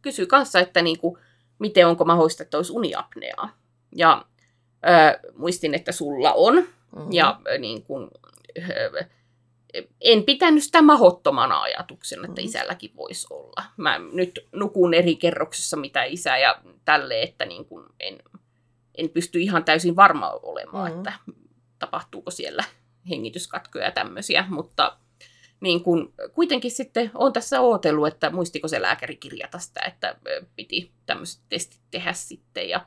kysyi 0.03 0.27
kanssa, 0.27 0.61
että 0.61 0.83
niin 0.83 0.98
kuin, 0.98 1.18
miten 1.59 1.87
onko 1.87 2.05
mahdollista, 2.05 2.42
että 2.42 2.57
olisi 2.57 2.72
uniapneaa. 2.72 3.59
Ja 3.96 4.24
ö, 4.88 5.31
muistin, 5.37 5.74
että 5.74 5.92
sulla 5.92 6.33
on. 6.33 6.55
Mm-hmm. 6.57 7.12
Ja 7.12 7.40
niin 7.59 7.83
kuin, 7.83 8.09
ö, 8.59 9.05
en 10.01 10.22
pitänyt 10.24 10.62
sitä 10.62 10.83
mahottomana 10.83 11.61
ajatuksena, 11.62 12.24
että 12.29 12.40
Mhm. 12.40 12.48
isälläkin 12.48 12.90
voisi 12.96 13.27
olla. 13.31 13.64
Mä 13.77 13.98
nyt 14.12 14.40
nukun 14.53 14.94
eri 14.94 15.16
kerroksessa, 15.16 15.77
mitä 15.77 16.05
isä 16.05 16.38
ja 16.38 16.55
tälle, 16.85 17.22
että 17.22 17.46
niin 17.46 17.64
kuin 17.64 17.85
en, 18.01 18.18
en 18.94 19.09
pysty 19.09 19.40
ihan 19.40 19.64
täysin 19.64 19.96
varma 19.96 20.31
olemaan, 20.31 20.90
Mhm. 20.90 20.98
että 20.98 21.12
tapahtuuko 21.79 22.31
siellä 22.31 22.64
hengityskatkoja 23.09 23.85
ja 23.85 23.91
tämmöisiä, 23.93 24.45
mutta 24.49 24.97
niin 25.61 25.83
kuin, 25.83 26.14
kuitenkin 26.35 26.71
sitten 26.71 27.11
on 27.14 27.33
tässä 27.33 27.61
ootellut, 27.61 28.07
että 28.07 28.31
muistiko 28.31 28.69
se 28.69 28.83
lääkäri 28.83 29.17
kirjata 29.17 29.59
sitä, 29.59 29.81
että 29.81 30.17
piti 30.57 30.93
tämmöiset 31.07 31.43
testit 31.49 31.81
tehdä 31.91 32.12
sitten. 32.12 32.69
Ja, 32.69 32.87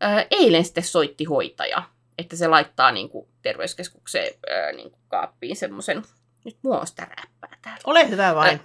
ää, 0.00 0.26
eilen 0.30 0.64
sitten 0.64 0.84
soitti 0.84 1.24
hoitaja, 1.24 1.82
että 2.18 2.36
se 2.36 2.48
laittaa 2.48 2.92
niin 2.92 3.08
kuin, 3.08 3.28
terveyskeskukseen 3.42 4.34
ää, 4.50 4.72
niin 4.72 4.90
kuin, 4.90 5.02
kaappiin 5.08 5.56
semmoisen, 5.56 6.02
nyt 6.44 6.56
mua 6.62 6.80
on 6.80 6.86
sitä 6.86 7.02
räppää 7.04 7.58
täällä 7.62 7.80
Ole 7.84 8.08
hyvä 8.08 8.34
vain. 8.34 8.60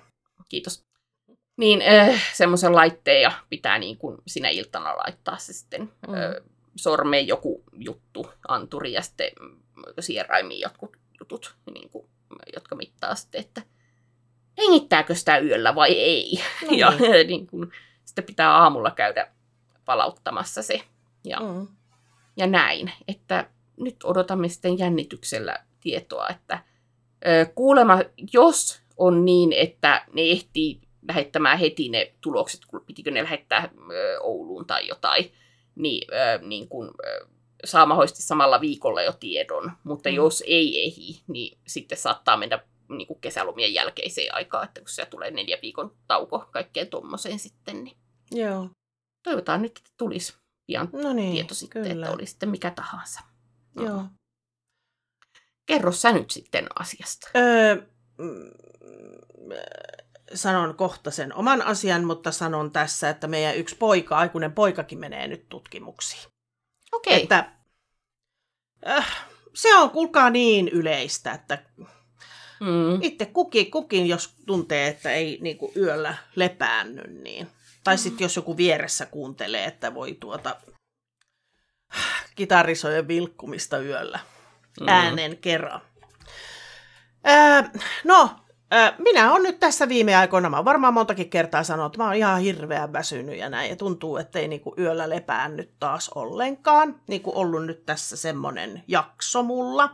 kiitos. 0.50 0.84
Niin 1.58 1.82
äh, 1.82 2.24
semmoisen 2.34 2.76
laitteen 2.76 3.22
ja 3.22 3.32
pitää 3.50 3.80
niin 3.80 3.98
kuin 3.98 4.18
sinä 4.28 4.50
iltana 4.50 4.98
laittaa 4.98 5.38
se 5.38 5.54
sitten 5.54 5.82
Mm. 5.82 5.90
mm. 6.08 6.14
äh, 6.14 6.53
sormeen 6.76 7.28
joku 7.28 7.64
juttu, 7.74 8.30
anturi 8.48 8.94
ja 8.94 9.02
sitten 9.02 9.32
sieraimiin 10.00 10.62
jotkut 10.62 10.98
jutut, 11.20 11.56
niin 11.74 11.90
kuin, 11.90 12.08
jotka 12.56 12.76
mittaa 12.76 13.16
sitten, 13.16 13.42
että 13.42 13.62
hengittääkö 14.58 15.16
sitä 15.16 15.38
yöllä 15.38 15.76
vai 15.76 15.92
ei. 15.92 16.40
No 16.62 16.78
ja 16.78 16.92
niin. 16.92 17.28
niin 17.28 17.48
kuin, 17.48 17.72
sitten 18.06 18.24
pitää 18.24 18.58
aamulla 18.58 18.92
käydä 18.92 19.28
palauttamassa 19.86 20.62
se 20.62 20.82
ja, 21.24 21.40
mm. 21.40 21.46
Mm. 21.46 21.68
ja 22.38 22.48
näin. 22.48 22.92
Että 23.08 23.50
nyt 23.78 23.96
odotamme 24.04 24.50
sitten 24.50 24.80
jännityksellä 24.80 25.66
tietoa, 25.80 26.28
että 26.30 26.60
ö, 27.28 27.46
kuulemma, 27.56 28.00
jos 28.34 28.82
on 28.98 29.26
niin, 29.26 29.54
että 29.54 30.06
ne 30.14 30.22
ehtii 30.22 30.82
lähettämään 31.08 31.60
heti 31.60 31.90
ne 31.90 32.14
tulokset, 32.22 32.66
kun 32.68 32.84
pitikö 32.86 33.12
ne 33.12 33.24
lähettää 33.24 33.70
ö, 33.92 34.20
Ouluun 34.22 34.66
tai 34.66 34.88
jotain, 34.88 35.32
niin, 35.76 36.08
ö, 36.14 36.38
niin 36.48 36.70
kun, 36.70 36.92
ö, 37.08 37.28
saa 37.66 37.86
mahdollisesti 37.86 38.24
samalla 38.24 38.62
viikolla 38.62 39.02
jo 39.02 39.14
tiedon. 39.14 39.72
Mutta 39.84 40.10
Mm. 40.10 40.16
jos 40.16 40.44
ei 40.48 40.84
ehi, 40.86 41.24
niin 41.28 41.58
sitten 41.68 41.98
saattaa 41.98 42.38
mennä 42.38 42.60
niin 42.90 43.08
kuin 43.08 43.22
kesälomien 43.22 43.74
jälkeiseen 43.74 44.36
aikaan, 44.36 44.64
että 44.68 44.82
kun 44.82 44.90
se 44.90 45.06
tulee 45.06 45.32
neljä 45.32 45.58
viikon 45.62 45.96
tauko 46.08 46.40
kaikkeen 46.52 46.88
tuommoiseen 46.88 47.40
sitten, 47.40 47.84
niin 47.84 47.98
Joo. 48.32 48.70
toivotaan 49.24 49.62
nyt, 49.62 49.78
että 49.78 49.92
tulisi 49.98 50.34
pian 50.68 50.90
No 50.94 51.14
niin, 51.14 51.34
tieto 51.34 51.54
sitten, 51.54 51.84
kyllä. 51.84 52.06
että 52.06 52.16
oli 52.16 52.26
sitten 52.26 52.50
mikä 52.50 52.72
tahansa. 52.72 53.20
Joo. 53.80 54.04
Kerro 55.66 55.92
sä 55.92 56.12
nyt 56.12 56.32
sitten 56.32 56.68
asiasta. 56.80 57.30
Öö, 57.36 57.76
mm, 58.18 58.52
sanon 60.34 60.76
kohta 60.76 61.12
sen 61.12 61.36
oman 61.36 61.62
asian, 61.62 62.04
mutta 62.04 62.32
sanon 62.32 62.72
tässä, 62.72 63.10
että 63.10 63.28
meidän 63.28 63.56
yksi 63.58 63.76
poika, 63.76 64.18
aikuinen 64.18 64.52
poikakin 64.52 65.00
menee 65.00 65.28
nyt 65.28 65.50
tutkimuksiin. 65.50 66.24
Okei. 66.92 67.14
Okay. 67.14 67.24
Että, 67.24 67.52
äh, 68.88 69.26
se 69.54 69.76
on 69.76 69.90
kuulkaa 69.90 70.30
niin 70.30 70.68
yleistä, 70.68 71.32
että 71.32 71.58
Mm. 72.60 73.02
itse 73.02 73.26
kukin, 73.26 73.72
kukin 73.72 74.08
jos 74.08 74.36
tuntee, 74.46 74.88
että 74.88 75.12
ei 75.12 75.38
niin 75.42 75.58
kuin 75.58 75.72
yöllä 75.76 76.18
lepäänny, 76.36 77.02
niin. 77.24 77.48
Tai 77.84 77.98
sitten 77.98 78.26
jos 78.26 78.36
joku 78.36 78.58
vieressä 78.58 79.06
kuuntelee, 79.06 79.66
että 79.66 79.94
voi 79.94 80.18
tuota 80.20 80.56
kitarisojen 82.36 83.08
vilkkumista 83.08 83.78
yöllä 83.80 84.20
Mm. 84.80 84.88
äänen 84.88 85.38
kerran. 85.38 85.82
Ää, 87.24 87.72
no, 88.04 88.30
minä 88.98 89.32
olen 89.32 89.44
nyt 89.44 89.60
tässä 89.60 89.90
viime 89.90 90.16
aikoina, 90.16 90.50
mä 90.50 90.66
varmaan 90.66 90.94
montakin 90.94 91.30
kertaa 91.30 91.64
sanonut, 91.64 91.94
että 91.94 92.04
mä 92.04 92.06
oon 92.06 92.16
ihan 92.16 92.42
hirveän 92.42 92.94
väsynyt 92.94 93.38
ja 93.38 93.50
näin, 93.50 93.70
ja 93.70 93.76
tuntuu, 93.76 94.18
että 94.18 94.40
ei 94.40 94.48
niinku 94.48 94.74
yöllä 94.78 95.10
lepää 95.10 95.50
nyt 95.50 95.72
taas 95.80 96.10
ollenkaan, 96.10 97.02
niin 97.08 97.22
kuin 97.22 97.36
ollut 97.36 97.66
nyt 97.66 97.86
tässä 97.86 98.18
semmonen 98.18 98.84
jakso 98.88 99.44
mulla. 99.44 99.90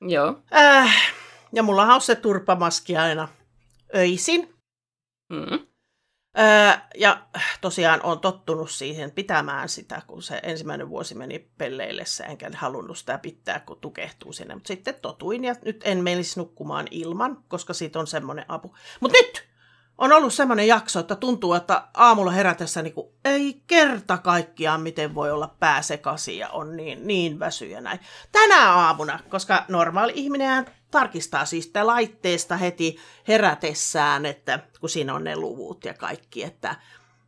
Joo. 0.00 0.42
Äh, 0.54 1.12
ja 1.52 1.62
mulla 1.62 1.94
on 1.94 2.00
se 2.00 2.14
turpamaski 2.14 2.96
aina 2.96 3.28
öisin. 3.96 4.54
Mm. 5.32 5.69
Öö, 6.38 6.78
ja 6.98 7.26
tosiaan 7.60 8.00
on 8.02 8.20
tottunut 8.20 8.70
siihen 8.70 9.10
pitämään 9.10 9.68
sitä, 9.68 10.02
kun 10.06 10.22
se 10.22 10.40
ensimmäinen 10.42 10.88
vuosi 10.88 11.14
meni 11.14 11.38
pelleillessä, 11.58 12.24
enkä 12.24 12.50
halunnut 12.54 12.98
sitä 12.98 13.18
pitää, 13.18 13.60
kun 13.60 13.80
tukehtuu 13.80 14.32
sinne. 14.32 14.54
Mutta 14.54 14.68
sitten 14.68 14.94
totuin 15.02 15.44
ja 15.44 15.54
nyt 15.64 15.80
en 15.84 15.98
menisi 15.98 16.40
nukkumaan 16.40 16.86
ilman, 16.90 17.44
koska 17.48 17.74
siitä 17.74 17.98
on 17.98 18.06
semmoinen 18.06 18.44
apu. 18.48 18.76
Mutta 19.00 19.18
nyt 19.18 19.50
on 19.98 20.12
ollut 20.12 20.34
semmoinen 20.34 20.66
jakso, 20.66 21.00
että 21.00 21.16
tuntuu, 21.16 21.54
että 21.54 21.88
aamulla 21.94 22.30
herätessä 22.30 22.82
niin 22.82 22.94
kuin, 22.94 23.08
ei 23.24 23.62
kerta 23.66 24.18
kaikkiaan, 24.18 24.80
miten 24.80 25.14
voi 25.14 25.30
olla 25.30 25.56
pää 25.60 25.82
sekaisin 25.82 26.38
ja 26.38 26.48
on 26.48 26.76
niin, 26.76 27.06
niin 27.06 27.38
väsy 27.38 27.66
ja 27.66 27.80
näin. 27.80 28.00
Tänä 28.32 28.72
aamuna, 28.72 29.18
koska 29.28 29.64
normaali 29.68 30.12
ihminen 30.14 30.66
tarkistaa 30.90 31.44
siis 31.44 31.64
sitä 31.64 31.86
laitteesta 31.86 32.56
heti 32.56 32.96
herätessään, 33.28 34.26
että 34.26 34.58
kun 34.80 34.88
siinä 34.88 35.14
on 35.14 35.24
ne 35.24 35.36
luvut 35.36 35.84
ja 35.84 35.94
kaikki, 35.94 36.44
että 36.44 36.76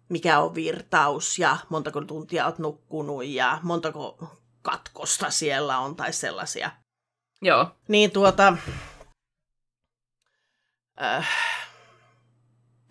mikä 0.08 0.38
on 0.38 0.54
virtaus 0.54 1.38
ja 1.38 1.56
montako 1.68 2.00
tuntia 2.00 2.46
olet 2.46 2.58
nukkunut 2.58 3.24
ja 3.24 3.58
montako 3.62 4.28
katkosta 4.62 5.30
siellä 5.30 5.78
on 5.78 5.96
tai 5.96 6.12
sellaisia. 6.12 6.70
Joo. 7.42 7.70
Niin 7.88 8.10
tuota, 8.10 8.56
äh, 11.02 11.28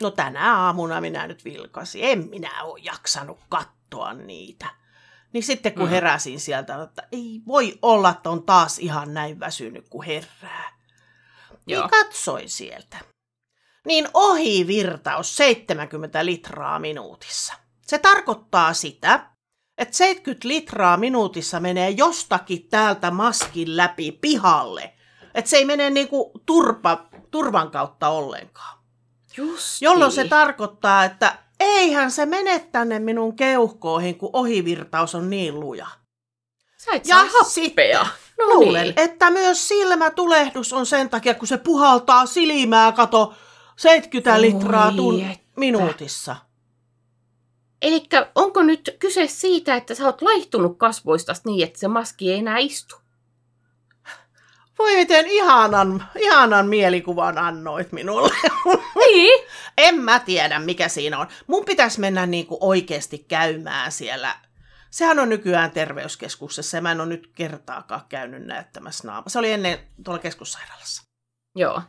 no 0.02 0.12
tänä 0.12 0.56
aamuna 0.56 1.02
minä 1.02 1.28
nyt 1.28 1.46
vilkasin, 1.46 2.04
en 2.04 2.30
minä 2.30 2.64
ole 2.64 2.80
jaksanut 2.84 3.40
katsoa 3.50 4.14
niitä. 4.14 4.81
Niin 5.34 5.44
sitten 5.44 5.74
kun 5.74 5.84
Mm. 5.84 5.90
heräsin 5.90 6.40
sieltä, 6.40 6.84
että 6.84 7.08
ei 7.12 7.42
voi 7.48 7.80
olla, 7.82 8.10
että 8.10 8.30
on 8.30 8.44
taas 8.44 8.80
ihan 8.80 9.14
näin 9.14 9.40
väsynyt, 9.40 9.90
kun 9.90 10.04
herää. 10.06 10.78
Joo. 11.68 11.82
Niin 11.82 11.90
katsoin 11.90 12.50
sieltä. 12.50 12.98
Niin 13.86 14.08
ohivirtaus 14.14 15.38
70 15.38 16.26
litraa 16.26 16.80
minuutissa. 16.80 17.54
Se 17.88 17.98
tarkoittaa 18.00 18.74
sitä, 18.74 19.26
että 19.78 19.98
70 19.98 20.48
litraa 20.48 20.98
minuutissa 20.98 21.60
menee 21.60 21.90
jostakin 21.90 22.68
täältä 22.70 23.12
maskin 23.12 23.78
läpi 23.78 24.12
pihalle. 24.12 24.94
Että 25.34 25.50
se 25.50 25.58
ei 25.58 25.66
mene 25.66 25.90
niinku 25.90 26.32
turpa, 26.46 27.06
turvan 27.32 27.72
kautta 27.72 28.10
ollenkaan. 28.10 28.78
Just. 29.38 29.82
Jolloin 29.82 30.12
se 30.12 30.28
tarkoittaa, 30.28 31.06
että 31.06 31.38
eihän 31.62 32.12
se 32.12 32.26
mene 32.26 32.60
tänne 32.60 33.00
minun 33.00 33.36
keuhkoihin, 33.36 34.18
kun 34.18 34.30
ohivirtaus 34.34 35.16
on 35.16 35.30
niin 35.30 35.60
luja. 35.60 35.88
Sä 36.78 36.92
et 36.94 37.08
Ja 37.08 37.26
saa 37.32 37.44
sitten 37.44 37.98
No 38.40 38.46
Luulen, 38.48 38.84
niin. 38.84 38.94
että 38.98 39.30
myös 39.30 39.68
silmätulehdus 39.68 40.74
on 40.74 40.86
sen 40.86 41.10
takia, 41.10 41.34
kun 41.34 41.48
se 41.48 41.58
puhaltaa 41.58 42.26
silmää, 42.26 42.92
kato, 42.92 43.34
70 43.78 44.34
Oi 44.36 44.42
litraa 44.42 44.92
tun- 44.92 45.32
että. 45.32 45.46
minuutissa. 45.56 46.36
Eli 47.82 48.04
onko 48.36 48.64
nyt 48.64 48.96
kyse 49.00 49.28
siitä, 49.28 49.76
että 49.76 49.96
sä 49.96 50.06
oot 50.06 50.22
laihtunut 50.22 50.78
kasvoista 50.78 51.34
niin, 51.46 51.64
että 51.68 51.80
se 51.80 51.88
maski 51.88 52.32
ei 52.32 52.40
enää 52.40 52.58
istu? 52.58 52.96
Voi 54.82 54.96
miten 54.96 55.28
ihanan, 55.28 56.08
ihanan 56.20 56.68
mielikuvan 56.68 57.38
annoit 57.38 57.92
minulle. 57.92 58.32
Niin. 59.06 59.48
en 59.78 59.96
mä 59.96 60.20
tiedä, 60.20 60.60
mikä 60.60 60.88
siinä 60.88 61.20
on. 61.20 61.28
Mun 61.48 61.66
pitäisi 61.66 62.00
mennä 62.00 62.26
niinku 62.26 62.58
oikeasti 62.62 63.18
käymään 63.18 63.92
siellä. 63.92 64.36
Sehän 64.90 65.20
on 65.20 65.30
nykyään 65.30 65.72
terveyskeskuksessa 65.72 66.78
ja 66.78 66.82
mä 66.82 66.92
en 66.92 67.02
ole 67.02 67.10
nyt 67.10 67.32
kertaakaan 67.36 68.02
käynyt 68.10 68.46
näyttämässä 68.46 69.08
naama. 69.08 69.30
Se 69.30 69.40
oli 69.40 69.52
ennen 69.52 69.80
tuolla 70.04 70.22
keskussairaalassa. 70.22 71.04
Joo. 71.56 71.82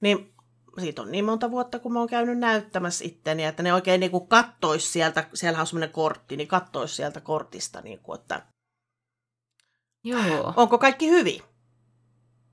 Niin 0.00 0.34
siitä 0.80 1.02
on 1.02 1.12
niin 1.12 1.24
monta 1.24 1.50
vuotta, 1.50 1.78
kun 1.78 1.92
mä 1.92 1.98
oon 1.98 2.08
käynyt 2.08 2.38
näyttämässä 2.38 3.04
itteni, 3.04 3.44
että 3.44 3.62
ne 3.62 3.74
oikein 3.74 4.00
niin 4.00 4.10
kuin 4.10 4.28
kattois 4.28 4.92
sieltä, 4.92 5.28
siellä 5.34 5.60
on 5.60 5.66
semmoinen 5.66 5.92
kortti, 5.92 6.36
niin 6.36 6.48
kattois 6.48 6.96
sieltä 6.96 7.20
kortista, 7.20 7.80
niin 7.80 7.98
kuin, 7.98 8.20
että 8.20 8.42
Joo. 10.04 10.52
onko 10.56 10.78
kaikki 10.78 11.10
hyvin. 11.10 11.42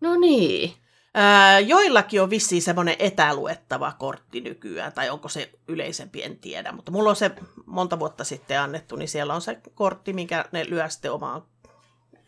No 0.02 0.16
niin. 0.16 0.74
Ää, 1.14 1.60
joillakin 1.60 2.22
on 2.22 2.30
vissiin 2.30 2.62
semmoinen 2.62 2.96
etäluettava 3.00 3.92
kortti 4.00 4.42
nykyään, 4.42 4.94
tai 4.94 5.10
onko 5.10 5.30
se 5.30 5.52
yleisempi, 5.68 6.24
en 6.24 6.40
tiedä, 6.40 6.72
mutta 6.72 6.92
mulla 6.92 7.10
on 7.10 7.16
se 7.16 7.32
monta 7.66 8.00
vuotta 8.00 8.24
sitten 8.24 8.60
annettu, 8.62 8.96
niin 8.96 9.10
siellä 9.10 9.34
on 9.34 9.42
se 9.42 9.62
kortti, 9.76 10.14
minkä 10.14 10.46
ne 10.52 10.66
lyö 10.70 10.90
sitten 10.90 11.12
omaan 11.12 11.44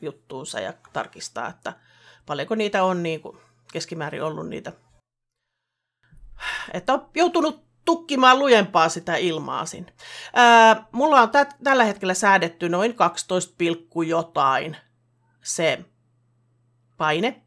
juttuunsa 0.02 0.60
ja 0.60 0.74
tarkistaa, 0.94 1.48
että 1.48 1.74
paljonko 2.26 2.56
niitä 2.56 2.84
on 2.84 3.04
niin 3.04 3.22
kuin 3.22 3.38
keskimäärin 3.74 4.24
ollut 4.24 4.50
niitä, 4.50 4.74
että 6.74 6.94
on 6.94 7.10
joutunut 7.16 7.64
tukkimaan 7.86 8.40
lujempaa 8.40 8.90
sitä 8.90 9.16
ilmaa 9.16 9.66
sinne. 9.66 9.94
Ää, 10.34 10.86
mulla 10.92 11.22
on 11.22 11.30
tä- 11.30 11.48
tällä 11.64 11.84
hetkellä 11.84 12.14
säädetty 12.14 12.70
noin 12.70 12.96
12, 12.96 13.54
pilkku 13.58 14.02
jotain 14.02 14.78
se 15.44 15.86
paine, 16.98 17.42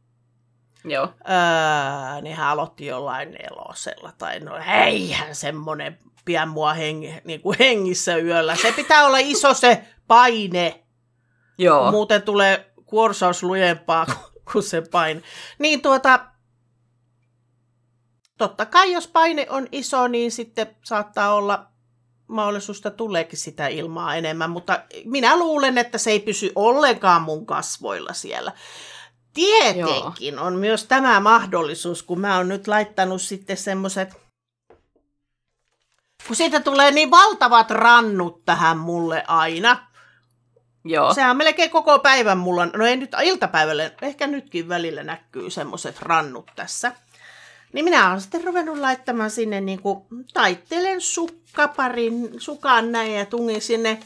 Joo. 0.87 1.05
Öö, 1.05 2.21
nehän 2.23 2.49
aloitti 2.49 2.87
jollain 2.87 3.31
nelosella, 3.31 4.13
tai 4.19 4.41
no 4.41 4.53
eihän 4.85 5.35
semmonen 5.35 5.99
pian 6.25 6.49
mua 6.49 6.75
hengi, 6.75 7.15
niin 7.25 7.41
kuin 7.41 7.57
hengissä 7.59 8.17
yöllä. 8.17 8.57
Se 8.57 8.73
pitää 8.73 9.07
olla 9.07 9.19
iso 9.19 9.55
se 9.55 9.85
paine, 10.07 10.85
Joo. 11.59 11.91
muuten 11.91 12.23
tulee 12.23 12.73
kuorsaus 12.85 13.43
lujempaa 13.43 14.07
kuin- 14.53 14.63
se 14.63 14.83
paine. 14.91 15.23
Niin 15.59 15.83
tuota, 15.83 16.21
totta 18.39 18.67
kai 18.67 18.93
jos 18.93 19.07
paine 19.09 19.47
on 19.51 19.69
iso, 19.73 20.09
niin 20.09 20.33
sitten 20.33 20.77
saattaa 20.85 21.35
olla 21.35 21.67
mahdollisuus, 22.27 22.79
että 22.79 22.91
tuleekin 22.91 23.39
sitä 23.39 23.67
ilmaa 23.69 24.15
enemmän, 24.17 24.51
mutta 24.51 24.81
minä 25.05 25.37
luulen, 25.39 25.79
että 25.79 25.99
se 25.99 26.11
ei 26.11 26.21
pysy 26.21 26.53
ollenkaan 26.55 27.23
mun 27.23 27.47
kasvoilla 27.47 28.13
siellä. 28.13 28.53
Tietenkin 29.37 30.39
on 30.39 30.55
myös 30.55 30.85
tämä 30.85 31.21
mahdollisuus, 31.21 32.03
kun 32.03 32.21
mä 32.21 32.37
oon 32.37 32.49
nyt 32.49 32.69
laittanut 32.69 33.23
sitten 33.23 33.57
semmoiset, 33.57 34.09
kun 36.27 36.37
siitä 36.37 36.61
tulee 36.61 36.91
niin 36.91 37.11
valtavat 37.11 37.71
rannut 37.71 38.45
tähän 38.45 38.79
mulle 38.79 39.25
aina. 39.27 39.87
Joo. 40.85 41.15
Sehän 41.15 41.31
on 41.31 41.37
melkein 41.37 41.71
koko 41.71 41.99
päivän 41.99 42.39
mulla, 42.39 42.67
no 42.67 42.87
ei 42.87 42.97
nyt 42.97 43.11
iltapäivällä, 43.23 43.91
ehkä 44.03 44.27
nytkin 44.27 44.69
välillä 44.69 45.03
näkyy 45.03 45.51
semmoiset 45.51 46.03
rannut 46.03 46.51
tässä. 46.57 46.93
Niin 47.73 47.85
minä 47.85 48.09
olen 48.09 48.21
sitten 48.21 48.45
ruvennut 48.45 48.79
laittamaan 48.79 49.31
sinne 49.31 49.61
niin 49.61 49.83
kuin, 49.83 50.05
taittelen 50.33 51.01
sukkaparin, 51.01 52.31
sukan 52.39 52.93
näin 52.93 53.15
ja 53.15 53.27
tungin 53.27 53.63
sinne, 53.63 54.01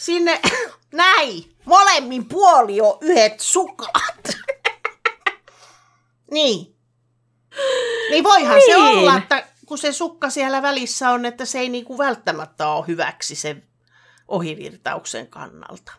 sinne, 0.00 0.40
näin, 0.92 1.56
molemmin 1.64 2.28
puoli 2.28 2.80
on 2.80 2.98
yhdet 3.00 3.40
sukat. 3.40 4.28
niin. 6.34 6.76
Niin 8.10 8.24
voihan 8.24 8.54
niin. 8.54 8.66
se 8.66 8.76
olla, 8.76 9.16
että 9.16 9.46
kun 9.66 9.78
se 9.78 9.92
sukka 9.92 10.30
siellä 10.30 10.62
välissä 10.62 11.10
on, 11.10 11.24
että 11.24 11.44
se 11.44 11.58
ei 11.58 11.68
niin 11.68 11.84
kuin 11.84 11.98
välttämättä 11.98 12.68
ole 12.68 12.86
hyväksi 12.86 13.34
sen 13.34 13.62
ohivirtauksen 14.28 15.26
kannalta. 15.26 15.92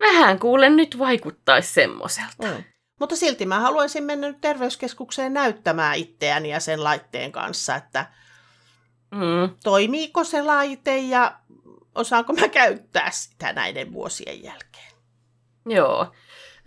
Vähän 0.00 0.38
kuulen 0.38 0.76
nyt 0.76 0.98
vaikuttaisi 0.98 1.72
semmoiselta. 1.72 2.46
Mm. 2.46 2.64
Mutta 3.00 3.16
silti 3.16 3.46
mä 3.46 3.60
haluaisin 3.60 4.04
mennä 4.04 4.28
nyt 4.28 4.40
terveyskeskukseen 4.40 5.32
näyttämään 5.32 5.96
itseäni 5.96 6.50
ja 6.50 6.60
sen 6.60 6.84
laitteen 6.84 7.32
kanssa, 7.32 7.76
että 7.76 8.06
Mm. 9.14 9.56
toimiiko 9.64 10.24
se 10.24 10.42
laite 10.42 10.98
ja 10.98 11.38
osaanko 11.94 12.32
mä 12.32 12.48
käyttää 12.48 13.10
sitä 13.10 13.52
näiden 13.52 13.92
vuosien 13.92 14.42
jälkeen. 14.42 14.92
Joo. 15.66 16.12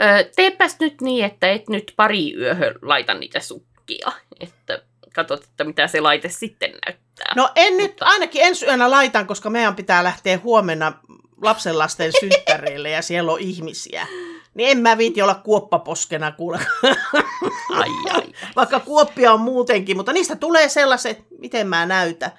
Ö, 0.02 0.30
teepäs 0.36 0.76
nyt 0.80 1.02
niin, 1.02 1.26
että 1.26 1.52
et 1.52 1.70
nyt 1.70 1.94
pari 1.96 2.34
yöhön 2.34 2.76
laita 2.82 3.14
niitä 3.14 3.40
sukkia. 3.40 4.12
Että 4.40 4.82
katsot, 5.14 5.44
että 5.44 5.64
mitä 5.64 5.88
se 5.88 6.02
laite 6.02 6.30
sitten 6.30 6.72
näyttää. 6.86 7.34
No 7.36 7.50
en 7.56 7.78
nyt, 7.78 7.92
Mutta- 7.92 8.06
ainakin 8.06 8.42
ensi 8.44 8.66
yönä 8.66 8.92
laitan, 8.92 9.28
koska 9.28 9.50
meidän 9.50 9.76
pitää 9.76 10.04
lähteä 10.04 10.40
huomenna 10.44 10.94
lapsenlasten 11.42 12.12
synttäreille 12.20 12.90
ja 12.90 13.02
siellä 13.02 13.32
on 13.32 13.40
ihmisiä. 13.40 14.08
Niin 14.54 14.70
en 14.70 14.78
mä 14.78 14.98
viiti 14.98 15.22
olla 15.22 15.36
kuoppaposkena 15.36 16.32
kuule, 16.32 16.60
Ai, 16.84 17.90
ai, 17.90 17.90
ai. 18.12 18.24
vaikka 18.56 18.80
kuoppia 18.80 19.34
on 19.34 19.40
muutenkin, 19.42 19.98
mutta 19.98 20.14
niistä 20.14 20.36
tulee 20.36 20.70
sellaiset, 20.70 21.20
miten 21.40 21.68
mä 21.68 21.86
näytän. 21.86 22.32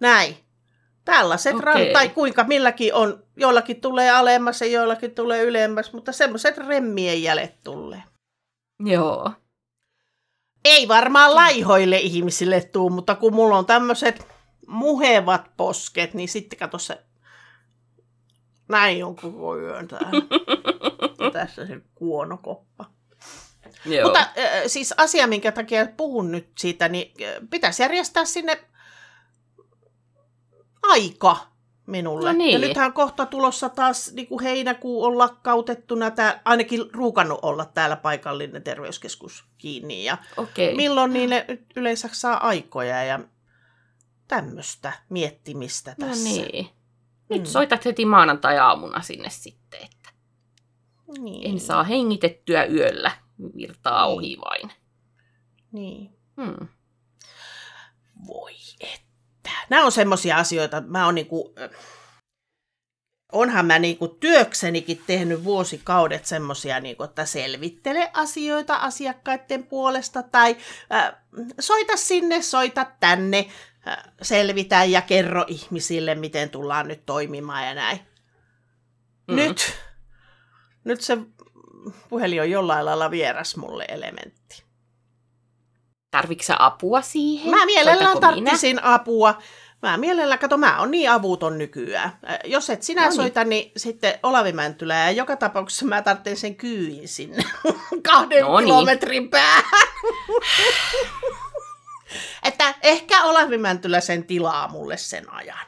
Näin. 0.00 0.36
Tällaiset 1.06 1.54
Okei. 1.54 1.64
ran, 1.64 1.80
tai 1.92 2.08
kuinka 2.08 2.44
milläkin 2.44 2.94
on, 2.94 3.22
joillakin 3.36 3.80
tulee 3.80 4.10
alemmas 4.10 4.60
ja 4.60 4.66
joillakin 4.66 5.14
tulee 5.14 5.42
ylemmäs, 5.42 5.92
mutta 5.92 6.12
semmoiset 6.12 6.58
remmien 6.58 7.22
jäljet 7.22 7.62
tulee. 7.62 8.02
Joo. 8.80 9.32
Ei 10.64 10.88
varmaan 10.88 11.34
laihoille 11.34 11.96
ihmisille 11.96 12.60
tuu, 12.60 12.90
mutta 12.90 13.14
kun 13.14 13.34
mulla 13.34 13.58
on 13.58 13.66
tämmöiset 13.66 14.26
muhevat 14.66 15.50
posket, 15.56 16.14
niin 16.14 16.28
sitten 16.28 16.58
kato 16.58 16.78
se, 16.78 16.98
näin 18.68 19.04
on 19.04 19.16
koko 19.16 19.56
yön 19.56 19.88
täällä. 19.88 20.22
Tässä 21.32 21.66
se 21.66 21.80
kuonokoppa. 21.94 22.84
Joo. 23.84 24.04
Mutta 24.04 24.20
äh, 24.20 24.62
siis 24.66 24.94
asia, 24.96 25.26
minkä 25.26 25.52
takia 25.52 25.86
puhun 25.96 26.32
nyt 26.32 26.48
siitä, 26.58 26.88
niin 26.88 27.12
äh, 27.22 27.34
pitäisi 27.50 27.82
järjestää 27.82 28.24
sinne 28.24 28.58
aika 30.90 31.36
minulle. 31.86 32.32
No 32.32 32.38
niin. 32.38 32.52
Ja 32.52 32.58
nythän 32.68 32.92
kohta 32.92 33.26
tulossa 33.26 33.68
taas 33.68 34.12
niin 34.12 34.26
kuin 34.26 34.42
heinäkuu 34.42 35.04
on 35.04 35.18
lakkautettuna, 35.18 36.10
tää, 36.10 36.40
ainakin 36.44 36.80
ruukannut 36.92 37.38
olla 37.42 37.64
täällä 37.64 37.96
paikallinen 37.96 38.62
terveyskeskus 38.62 39.44
kiinni. 39.58 40.04
Ja 40.04 40.18
Okei. 40.36 40.76
milloin 40.76 41.12
niille 41.12 41.46
yleensä 41.76 42.08
saa 42.12 42.46
aikoja 42.48 43.04
ja 43.04 43.20
tämmöistä 44.28 44.92
miettimistä 45.08 45.94
No 46.00 46.06
tässä. 46.06 46.24
niin. 46.28 46.68
Nyt 47.28 47.40
Mm. 47.42 47.46
soitat 47.46 47.84
heti 47.84 48.04
maanantai-aamuna 48.04 49.02
sinne 49.02 49.30
sitten, 49.30 49.80
että 49.82 50.10
Niin. 51.18 51.50
en 51.50 51.60
saa 51.60 51.82
hengitettyä 51.84 52.64
yöllä. 52.64 53.10
Virtaa 53.56 54.06
Niin. 54.06 54.16
ohi 54.16 54.36
vain. 54.44 54.72
Niin. 55.72 56.10
Hmm. 56.42 56.68
Voi. 58.26 58.52
Nämä 59.70 59.84
on 59.84 59.92
semmoisia 59.92 60.36
asioita, 60.36 60.82
mä 60.86 61.04
oon 61.04 61.14
niinku, 61.14 61.54
onhan 63.32 63.66
mä 63.66 63.78
niinku 63.78 64.08
työksenikin 64.08 65.02
tehnyt 65.06 65.44
vuosikaudet 65.44 66.26
semmoisia, 66.26 66.80
niinku, 66.80 67.02
että 67.02 67.24
selvittele 67.24 68.10
asioita 68.12 68.76
asiakkaiden 68.76 69.66
puolesta 69.66 70.22
tai 70.22 70.56
äh, 70.92 71.14
soita 71.60 71.96
sinne, 71.96 72.42
soita 72.42 72.86
tänne, 73.00 73.48
äh, 73.88 73.96
selvitä 74.22 74.84
ja 74.84 75.02
kerro 75.02 75.44
ihmisille, 75.48 76.14
miten 76.14 76.50
tullaan 76.50 76.88
nyt 76.88 77.06
toimimaan 77.06 77.66
ja 77.66 77.74
näin. 77.74 78.00
Mm. 79.28 79.36
Nyt, 79.36 79.76
nyt 80.84 81.00
se 81.00 81.18
puhelin 82.08 82.40
on 82.40 82.50
jollain 82.50 82.84
lailla 82.84 83.10
vieras 83.10 83.56
mulle 83.56 83.84
elementti. 83.88 84.65
Tarvitsetko 86.10 86.46
sä 86.58 86.66
apua 86.66 87.02
siihen? 87.02 87.50
Mä 87.50 87.66
mielellään 87.66 88.20
tarttisin 88.20 88.84
apua. 88.84 89.38
Mä 89.82 89.96
mielellään, 89.96 90.38
kato, 90.38 90.56
mä 90.56 90.80
oon 90.80 90.90
niin 90.90 91.10
avuton 91.10 91.58
nykyään. 91.58 92.08
Äh, 92.30 92.38
Jos 92.44 92.70
et 92.70 92.82
sinä 92.82 93.02
No 93.02 93.08
niin. 93.08 93.16
soita, 93.16 93.44
niin 93.44 93.72
sitten 93.76 94.18
Olavi 94.22 94.52
Mäntylä. 94.52 94.94
Ja 94.94 95.10
joka 95.10 95.36
tapauksessa 95.36 95.86
mä 95.86 96.02
tarvitsen 96.02 96.36
sen 96.36 96.56
kyyin 96.56 97.08
sinne 97.08 97.42
kahden 98.08 98.42
No 98.42 98.56
niin. 98.58 98.64
kilometrin 98.66 99.30
päähän. 99.30 99.88
että 102.44 102.74
ehkä 102.82 103.24
Olavi 103.24 103.58
Mäntylä 103.58 104.00
sen 104.00 104.24
tilaa 104.24 104.68
mulle 104.68 104.96
sen 104.96 105.30
ajan. 105.32 105.66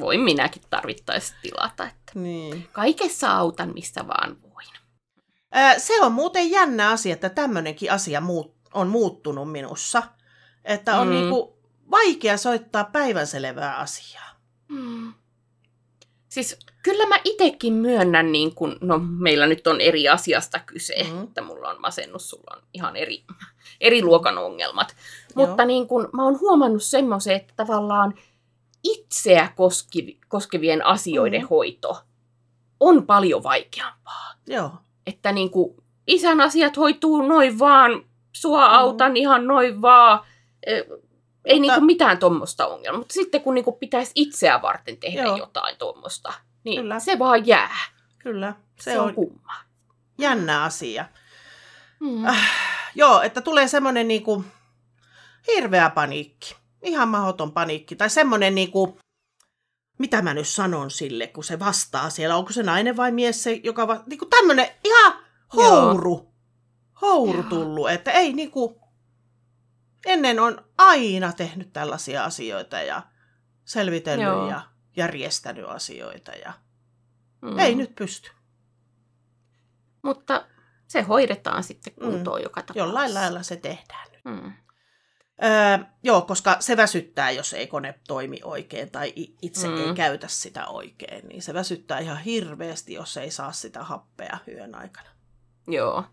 Voin 0.00 0.20
minäkin 0.20 0.62
tarvittaessa 0.70 1.34
tilata. 1.42 1.84
Että 1.84 2.12
Niin. 2.14 2.68
kaikessa 2.72 3.32
autan, 3.36 3.72
missä 3.74 4.08
vaan 4.08 4.36
voin. 4.42 4.66
Ö, 5.56 5.80
Se 5.80 6.00
on 6.00 6.12
muuten 6.12 6.50
jännä 6.50 6.90
asia, 6.90 7.12
että 7.12 7.28
tämmöinenkin 7.28 7.92
asia 7.92 8.20
muut, 8.20 8.53
on 8.74 8.88
muuttunut 8.88 9.52
minussa. 9.52 10.02
Että 10.64 10.98
on 11.00 11.06
Mm. 11.06 11.12
niinku 11.14 11.58
vaikea 11.90 12.36
soittaa 12.36 12.84
päivänselvää 12.84 13.76
asiaa. 13.76 14.30
Hmm. 14.72 15.12
Siis 16.28 16.58
kyllä 16.82 17.06
mä 17.06 17.16
itekin 17.24 17.72
myönnän, 17.72 18.32
niin 18.32 18.54
kun, 18.54 18.76
no 18.80 18.98
meillä 18.98 19.46
nyt 19.46 19.66
on 19.66 19.80
eri 19.80 20.08
asiasta 20.08 20.58
kyse, 20.58 20.94
Mm. 21.04 21.16
mm. 21.16 21.24
että 21.24 21.42
mulla 21.42 21.68
on 21.70 21.80
masennus, 21.80 22.30
sulla 22.30 22.56
on 22.56 22.62
ihan 22.74 22.96
eri, 22.96 23.24
eri 23.80 24.02
luokan 24.02 24.38
ongelmat. 24.38 24.96
Joo. 25.36 25.46
Mutta 25.46 25.64
niin 25.64 25.86
kun, 25.88 26.08
mä 26.12 26.24
oon 26.24 26.40
huomannut 26.40 26.82
semmoisen, 26.82 27.36
että 27.36 27.54
tavallaan 27.56 28.14
itseä 28.84 29.52
koskivi, 29.56 30.18
koskevien 30.28 30.86
asioiden 30.86 31.40
Mm. 31.40 31.44
mm. 31.44 31.48
hoito 31.50 32.02
on 32.80 33.06
paljon 33.06 33.42
vaikeampaa. 33.42 34.34
Joo. 34.46 34.70
Että 35.06 35.32
niin 35.32 35.50
kun, 35.50 35.74
isän 36.06 36.40
asiat 36.40 36.76
hoituu 36.76 37.22
noin 37.22 37.58
vaan, 37.58 37.90
sua 38.36 38.68
Mm. 38.68 38.74
autan 38.74 39.16
ihan 39.16 39.46
noin 39.46 39.82
vaan, 39.82 40.20
Ö, 40.68 40.70
ei 40.70 40.84
Mutta- 40.84 41.72
niinku 41.72 41.80
mitään 41.86 42.18
tuommoista 42.18 42.66
ongelmaa. 42.66 42.98
Mutta 42.98 43.14
sitten 43.14 43.40
kun 43.40 43.54
niinku 43.54 43.72
pitäisi 43.72 44.12
itseä 44.14 44.62
varten 44.62 44.96
tehdä 44.96 45.18
Joo. 45.22 45.26
Joo. 45.26 45.36
jotain 45.36 45.76
tuommoista, 45.76 46.32
niin 46.64 46.80
Kyllä. 46.80 47.00
Se 47.00 47.18
vaan 47.18 47.46
jää. 47.46 47.76
Kyllä, 48.18 48.54
se, 48.80 48.90
Se, 48.90 48.98
on, 49.00 49.08
on 49.08 49.14
kumma. 49.14 49.52
jännä 50.18 50.62
asia. 50.62 51.04
Mm. 52.00 52.24
Äh, 52.26 52.50
joo, 52.94 53.22
että 53.22 53.40
tulee 53.40 53.68
semmoinen 53.68 54.08
niinku 54.08 54.44
hirveä 55.46 55.90
paniikki. 55.90 56.54
Ihan 56.82 57.08
mahdoton 57.08 57.52
paniikki. 57.52 57.96
Tai 57.96 58.10
semmoinen 58.10 58.54
niinku, 58.54 58.98
mitä 59.98 60.22
mä 60.22 60.34
nyt 60.34 60.48
sanon 60.48 60.90
sille, 60.90 61.26
kun 61.26 61.44
se 61.44 61.58
vastaa 61.58 62.10
siellä. 62.10 62.36
Onko 62.36 62.52
se 62.52 62.62
nainen 62.62 62.96
vai 62.96 63.12
mies 63.12 63.42
se, 63.42 63.60
joka 63.64 63.88
va... 63.88 64.02
Niinku 64.06 64.26
tämmöinen 64.26 64.68
ihan 64.84 65.12
houru. 65.56 65.80
Houru 65.80 66.33
Joo. 67.36 67.42
tullut. 67.48 67.90
Että 67.90 68.10
ei 68.10 68.32
niinku... 68.32 68.80
Ennen 70.06 70.40
on 70.40 70.64
aina 70.78 71.32
tehnyt 71.32 71.72
tällaisia 71.72 72.24
asioita 72.24 72.80
ja 72.80 73.02
selvitellyt 73.64 74.24
Joo. 74.26 74.50
ja 74.50 74.60
järjestänyt 74.96 75.68
asioita 75.68 76.32
ja 76.32 76.52
Mm. 77.42 77.58
ei 77.58 77.74
nyt 77.74 77.94
pysty. 77.94 78.30
Mutta 80.02 80.46
se 80.88 81.02
hoidetaan 81.02 81.64
sitten 81.64 81.92
kuntoon 81.94 82.40
mm. 82.40 82.42
joka 82.42 82.60
tapauksessa. 82.62 82.78
Jollain 82.78 83.14
lailla 83.14 83.42
se 83.42 83.56
tehdään 83.56 84.12
nyt. 84.12 84.24
Mm. 84.24 84.52
Öö, 85.44 85.78
joo, 86.02 86.22
koska 86.22 86.56
se 86.60 86.76
väsyttää, 86.76 87.30
jos 87.30 87.52
ei 87.52 87.66
kone 87.66 88.00
toimi 88.08 88.40
oikein 88.44 88.90
tai 88.90 89.12
itse 89.42 89.68
mm. 89.68 89.76
ei 89.76 89.86
Mm. 89.86 89.94
käytä 89.94 90.28
sitä 90.28 90.66
oikein. 90.66 91.28
Niin 91.28 91.42
se 91.42 91.54
väsyttää 91.54 91.98
ihan 91.98 92.18
hirveästi, 92.18 92.92
jos 92.94 93.16
ei 93.16 93.30
saa 93.30 93.52
sitä 93.52 93.82
happea 93.82 94.38
yön 94.48 94.74
aikana. 94.74 95.08
Joo. 95.68 96.04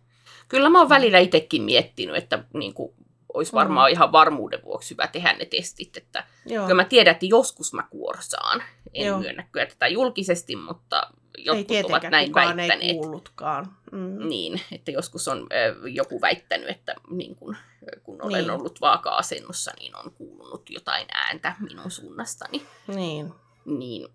Kyllä 0.52 0.70
mä 0.70 0.80
oon 0.80 0.90
välillä 0.90 1.20
itsekin 1.20 1.62
miettinyt, 1.64 2.16
että 2.16 2.44
niin 2.54 2.74
kuin, 2.74 2.94
olisi 3.34 3.54
varmaan 3.54 3.92
Mm. 3.92 3.94
ihan 3.94 4.12
varmuuden 4.12 4.64
vuoksi 4.64 4.94
hyvä 4.94 5.08
tehdä 5.08 5.34
ne 5.34 5.46
testit. 5.46 5.98
Että, 5.98 6.24
Joo, 6.46 6.66
kyllä 6.68 6.82
mä 6.82 6.88
tiedän, 6.90 7.12
että 7.12 7.26
joskus 7.26 7.74
mä 7.74 7.84
kuorsaan. 7.90 8.64
En 8.94 9.06
Joo. 9.08 9.20
myönnä 9.20 9.48
kyllä 9.52 9.66
tätä 9.66 9.88
julkisesti, 9.88 10.56
mutta 10.56 11.08
ei 11.38 11.46
jotkut 11.46 11.60
ovat 11.62 11.68
tietenkään 11.68 12.12
näin 12.12 12.34
väittäneet. 12.34 12.82
ei 12.82 12.94
kuullutkaan. 12.94 13.78
Mm. 13.92 14.28
Niin, 14.28 14.62
että 14.72 14.92
joskus 14.92 15.28
on 15.28 15.48
ö, 15.52 15.90
joku 15.90 16.22
väittänyt, 16.22 16.70
että 16.70 16.96
niin 17.10 17.36
kun, 17.36 17.56
kun 18.04 18.22
olen 18.22 18.42
Niin. 18.44 18.52
ollut 18.52 18.82
vaaka-asennossa, 18.82 19.72
niin 19.80 19.96
on 19.96 20.12
kuulunut 20.12 20.70
jotain 20.70 21.06
ääntä 21.14 21.56
minun 21.60 21.92
suunnastani. 21.92 22.62
Niin. 22.88 23.34
Niin 23.66 24.08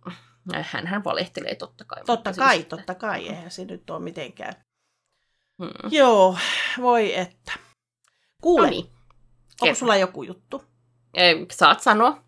hän 0.63 0.87
hän 0.87 1.05
valehtelee 1.05 1.55
totta 1.55 1.85
kai. 1.85 1.99
Totta 2.07 2.31
mutta 2.31 2.43
kai, 2.45 2.57
siis, 2.57 2.67
totta 2.69 2.95
kai. 2.95 3.29
Eihän 3.29 3.51
se 3.51 3.65
nyt 3.65 3.91
ole 3.91 4.01
mitenkään. 4.01 4.53
Hmm. 5.63 5.91
Joo, 5.91 6.39
voi 6.81 7.15
että. 7.19 7.53
Kuule, 8.43 8.67
No 8.67 8.71
niin, 8.71 8.85
onko 8.85 8.95
kerro. 9.63 9.75
sulla 9.75 9.97
joku 9.97 10.23
juttu? 10.23 10.65
Ö, 11.19 11.21
Saat 11.53 11.83
sanoa. 11.83 12.23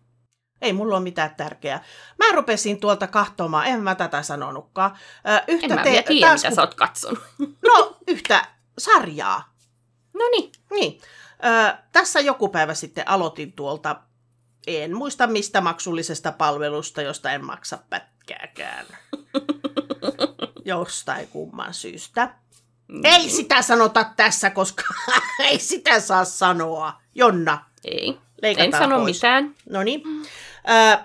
Ei 0.61 0.73
mulla 0.73 0.95
ole 0.95 1.03
mitään 1.03 1.35
tärkeää. 1.35 1.83
Mä 2.17 2.31
rupesin 2.35 2.79
tuolta 2.79 3.07
kahtomaan, 3.07 3.65
en 3.67 3.81
mä 3.83 3.95
tätä 3.95 4.23
sanonutkaan. 4.23 4.91
Ö, 5.27 5.43
yhtä 5.47 5.65
En 5.65 5.73
mä 5.75 5.83
te- 5.83 5.89
vielä 5.91 6.03
tiedä, 6.03 6.27
taas 6.27 6.39
mitä 6.41 6.47
kun- 6.49 6.55
sä 6.55 6.61
oot 6.61 6.73
katsonut. 6.73 7.19
No, 7.67 7.97
yhtä 8.07 8.45
sarjaa. 8.77 9.53
No 10.13 10.25
niin. 10.31 10.51
Niin. 10.71 11.01
Ö, 11.45 11.77
tässä 11.91 12.19
joku 12.19 12.49
päivä 12.49 12.73
sitten 12.73 13.07
aloitin 13.09 13.53
tuolta, 13.53 14.01
en 14.67 14.97
muista 14.97 15.27
mistä 15.27 15.61
maksullisesta 15.61 16.31
palvelusta, 16.31 17.01
josta 17.01 17.31
en 17.31 17.45
maksa 17.45 17.79
pätkääkään. 17.89 18.85
Jostain 20.65 21.27
kumman 21.27 21.73
syystä. 21.73 22.35
Ei 23.03 23.29
sitä 23.29 23.61
sanota 23.61 24.03
tässä, 24.15 24.49
koska 24.49 24.83
ei 25.49 25.59
sitä 25.59 25.99
saa 25.99 26.25
sanoa. 26.25 27.01
Jonna, 27.15 27.65
Ei. 27.83 28.17
leikataan 28.41 28.73
En 28.73 28.79
sano 28.79 28.99
pois. 28.99 29.15
mitään. 29.17 29.55
No 29.69 29.83
niin. 29.83 30.01
Ö, 30.69 30.97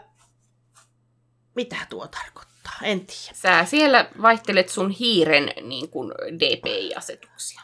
mitä 1.54 1.76
tuo 1.88 2.08
tarkoittaa? 2.08 2.78
En 2.82 3.00
tiedä. 3.00 3.34
Sä 3.34 3.64
siellä 3.64 4.08
vaihtelet 4.22 4.68
sun 4.68 4.90
hiiren 4.90 5.52
niin 5.62 5.88
kuin 5.88 6.12
DPI-asetuksia. 6.38 7.60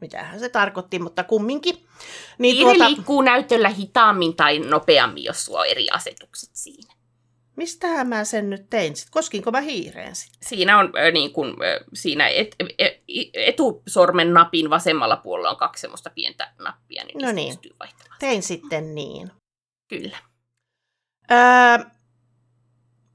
Mitähän 0.00 0.40
se 0.40 0.48
tarkoitti, 0.48 0.98
mutta 0.98 1.24
kumminkin. 1.24 1.86
Niin 2.38 2.56
Hiiri 2.56 2.78
tuota... 2.78 2.90
liikkuu 2.90 3.22
näytöllä 3.22 3.68
hitaammin 3.68 4.36
tai 4.36 4.58
nopeammin, 4.58 5.24
jos 5.24 5.44
sulla 5.44 5.60
on 5.60 5.66
eri 5.66 5.90
asetukset 5.90 6.50
siinä. 6.52 6.92
Mistähän 7.62 8.08
mä 8.08 8.24
sen 8.24 8.50
nyt 8.50 8.70
tein 8.70 8.96
sit? 8.96 9.10
Koskinko 9.10 9.50
mä 9.50 9.60
hiireen 9.60 10.16
sit? 10.16 10.32
Siinä 10.42 10.78
on 10.78 10.92
ö, 10.98 11.10
niin 11.10 11.32
kuin, 11.32 11.48
ö, 11.50 11.84
siinä 11.94 12.28
et, 12.28 12.56
et, 12.78 13.02
etusormen 13.34 14.34
napin 14.34 14.70
vasemmalla 14.70 15.16
puolella 15.16 15.50
on 15.50 15.56
kaksi 15.56 15.80
semmoista 15.80 16.10
pientä 16.10 16.52
nappia, 16.58 17.04
niin 17.04 17.18
No 17.22 17.32
niin. 17.32 17.48
pystyy 17.48 17.70
vaihtamaan. 17.80 18.16
Tein 18.18 18.42
sitten 18.42 18.94
niin. 18.94 19.30
Kyllä. 19.88 20.18
Öö, 21.32 21.38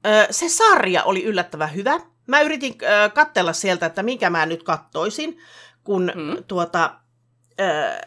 öö, 0.06 0.26
se 0.30 0.48
sarja 0.48 1.02
oli 1.02 1.24
yllättävän 1.24 1.74
hyvä. 1.74 2.00
Mä 2.26 2.40
yritin 2.40 2.74
öö, 2.82 3.08
katsella 3.08 3.52
sieltä, 3.52 3.86
että 3.86 4.02
minkä 4.02 4.30
mä 4.30 4.46
nyt 4.46 4.62
kattoisin, 4.62 5.38
kun 5.84 6.12
Mm. 6.14 6.44
tuota, 6.44 7.00
öö, 7.60 7.98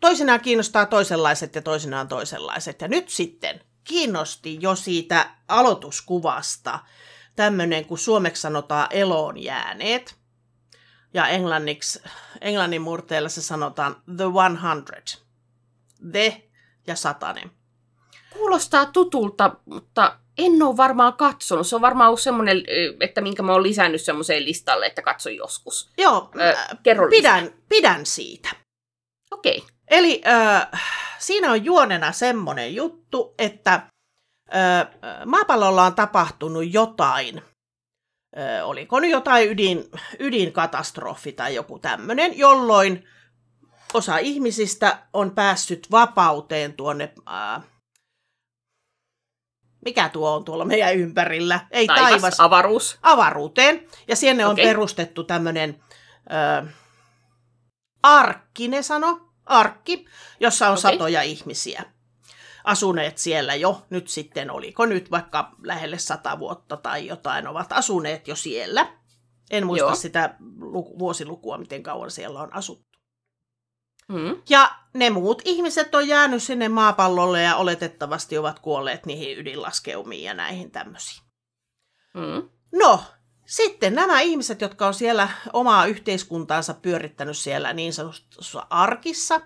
toisinaan 0.00 0.40
kiinnostaa 0.40 0.86
toisenlaiset 0.86 1.54
ja 1.54 1.62
toisinaan 1.62 2.08
toisenlaiset. 2.08 2.80
Ja 2.80 2.88
nyt 2.88 3.08
sitten 3.08 3.60
kiinnosti 3.86 4.58
jo 4.60 4.76
siitä 4.76 5.30
aloituskuvasta 5.48 6.78
tämmöinen, 7.36 7.84
kun 7.84 7.98
suomeksi 7.98 8.42
sanotaan 8.42 8.88
eloon 8.90 9.42
jääneet. 9.42 10.16
Ja 11.14 11.28
englanniksi, 11.28 12.02
englannin 12.40 12.82
murteella 12.82 13.28
se 13.28 13.42
sanotaan 13.42 13.96
the 14.16 14.24
100. 14.60 14.92
The 16.12 16.42
ja 16.86 16.96
satanen. 16.96 17.50
Kuulostaa 18.30 18.86
tutulta, 18.86 19.56
mutta 19.64 20.18
en 20.38 20.62
ole 20.62 20.76
varmaan 20.76 21.14
katsonut. 21.14 21.66
Se 21.66 21.74
on 21.74 21.80
varmaan 21.80 22.08
ollut 22.08 22.20
semmoinen, 22.20 22.62
että 23.00 23.20
minkä 23.20 23.42
mä 23.42 23.52
oon 23.52 23.62
lisännyt 23.62 24.00
semmoiseen 24.00 24.44
listalle, 24.44 24.86
että 24.86 25.02
katso 25.02 25.30
joskus. 25.30 25.90
Joo, 25.98 26.30
äh, 26.40 26.68
kerro 26.82 27.10
lisää. 27.10 27.36
pidän, 27.38 27.54
pidän 27.68 28.06
siitä. 28.06 28.48
Okei. 29.30 29.58
Okay. 29.58 29.75
Eli 29.90 30.22
äh, 30.26 30.68
siinä 31.18 31.50
on 31.50 31.64
juonena 31.64 32.12
semmoinen 32.12 32.74
juttu, 32.74 33.34
että 33.38 33.74
äh, 33.74 34.88
maapallolla 35.26 35.84
on 35.84 35.94
tapahtunut 35.94 36.72
jotain. 36.72 37.42
Äh, 38.38 38.68
oliko 38.68 39.00
nyt 39.00 39.10
jotain 39.10 39.48
ydin, 39.50 39.84
ydinkatastrofi 40.18 41.32
tai 41.32 41.54
joku 41.54 41.78
tämmöinen, 41.78 42.38
jolloin 42.38 43.08
osa 43.94 44.18
ihmisistä 44.18 44.98
on 45.12 45.30
päässyt 45.30 45.90
vapauteen 45.90 46.72
tuonne... 46.72 47.12
Äh, 47.28 47.62
mikä 49.84 50.08
tuo 50.08 50.30
on 50.30 50.44
tuolla 50.44 50.64
meidän 50.64 50.96
ympärillä? 50.96 51.60
Ei 51.70 51.86
Taivas, 51.86 52.10
taivas, 52.10 52.40
avaruus. 52.40 52.98
avaruuteen. 53.02 53.86
Ja 54.08 54.16
sinne 54.16 54.46
on 54.46 54.52
Okei. 54.52 54.64
perustettu 54.66 55.24
tämmöinen 55.24 55.82
ö, 56.62 56.66
arkki, 58.02 58.68
ne 58.68 58.82
sano, 58.82 59.25
arkki, 59.46 60.06
jossa 60.40 60.66
on 60.66 60.72
Okei. 60.72 60.82
satoja 60.82 61.22
ihmisiä 61.22 61.84
asuneet 62.66 63.18
siellä 63.18 63.54
jo. 63.54 63.86
Nyt 63.90 64.08
sitten, 64.08 64.50
oliko 64.50 64.86
nyt 64.86 65.10
vaikka 65.10 65.52
lähelle 65.62 65.98
sata 65.98 66.38
vuotta 66.38 66.76
tai 66.76 67.06
jotain, 67.06 67.48
ovat 67.48 67.72
asuneet 67.72 68.28
jo 68.28 68.36
siellä. 68.36 68.92
En 69.50 69.66
muista 69.66 69.86
Joo. 69.86 69.94
sitä 69.94 70.34
luku, 70.60 70.98
vuosilukua, 70.98 71.58
miten 71.58 71.82
kauan 71.82 72.10
siellä 72.10 72.40
on 72.40 72.54
asuttu. 72.54 72.98
Mm. 74.08 74.42
Ja 74.48 74.78
ne 74.94 75.10
muut 75.10 75.42
ihmiset 75.44 75.94
on 75.94 76.08
jäänyt 76.08 76.42
sinne 76.42 76.68
maapallolle 76.68 77.42
ja 77.42 77.56
oletettavasti 77.56 78.38
ovat 78.38 78.58
kuolleet 78.58 79.06
niihin 79.06 79.38
ydinlaskeumiin 79.38 80.24
ja 80.24 80.34
näihin 80.34 80.70
tämmöisiin. 80.70 81.26
Mm. 82.14 82.48
No, 82.78 83.04
sitten 83.46 83.94
nämä 83.94 84.20
ihmiset, 84.20 84.60
jotka 84.60 84.86
on 84.86 84.94
siellä 84.94 85.28
omaa 85.52 85.86
yhteiskuntaansa 85.86 86.74
pyörittänyt 86.74 87.38
siellä 87.38 87.72
niin 87.72 87.92
sanotussa 87.92 88.66
arkissa, 88.70 89.40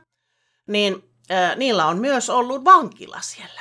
niin 0.67 1.13
äh, 1.31 1.57
niillä 1.57 1.87
on 1.87 1.99
myös 1.99 2.31
ollut 2.31 2.65
vankila 2.65 3.21
siellä. 3.21 3.61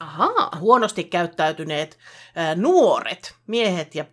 Ahaa. 0.00 0.50
Huonosti 0.58 1.04
käyttäytyneet 1.04 1.98
äh, 2.38 2.56
nuoret 2.56 3.34
miehet 3.46 3.94
ja, 3.94 4.04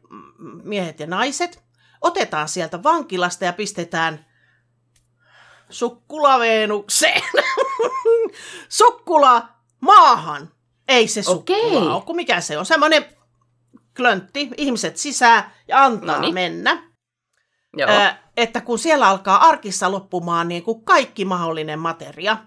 miehet 0.63 0.99
ja 0.99 1.07
naiset 1.07 1.63
otetaan 2.01 2.47
sieltä 2.47 2.83
vankilasta 2.83 3.45
ja 3.45 3.53
pistetään 3.53 4.25
sukkulaveenukseen. 5.69 7.21
Sukkula 8.69 9.47
maahan. 9.79 10.51
Ei 10.87 11.07
se 11.07 11.23
sukkula 11.23 11.57
Okei. 11.57 11.77
ole, 11.77 12.01
kun 12.01 12.15
mikä 12.15 12.41
se 12.41 12.57
on. 12.57 12.65
Semmoinen 12.65 13.14
klöntti, 13.97 14.49
ihmiset 14.57 14.97
sisään 14.97 15.51
ja 15.67 15.83
antaa 15.83 16.15
Noniin. 16.15 16.33
mennä. 16.33 16.83
Joo. 17.77 17.89
Ö, 17.89 18.13
että 18.37 18.61
kun 18.61 18.79
siellä 18.79 19.07
alkaa 19.09 19.47
arkissa 19.47 19.91
loppumaan 19.91 20.47
niin 20.47 20.63
kuin 20.63 20.85
kaikki 20.85 21.25
mahdollinen 21.25 21.79
materia, 21.79 22.37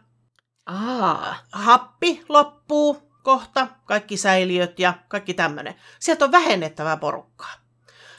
Aa. 0.67 1.37
happi 1.53 2.25
loppuu 2.29 3.13
kohta, 3.23 3.67
kaikki 3.85 4.17
säiliöt 4.17 4.79
ja 4.79 4.95
kaikki 5.09 5.35
tämmöinen. 5.35 5.75
Sieltä 6.01 6.25
on 6.25 6.33
vähennettävää 6.33 6.97
porukkaa. 6.97 7.53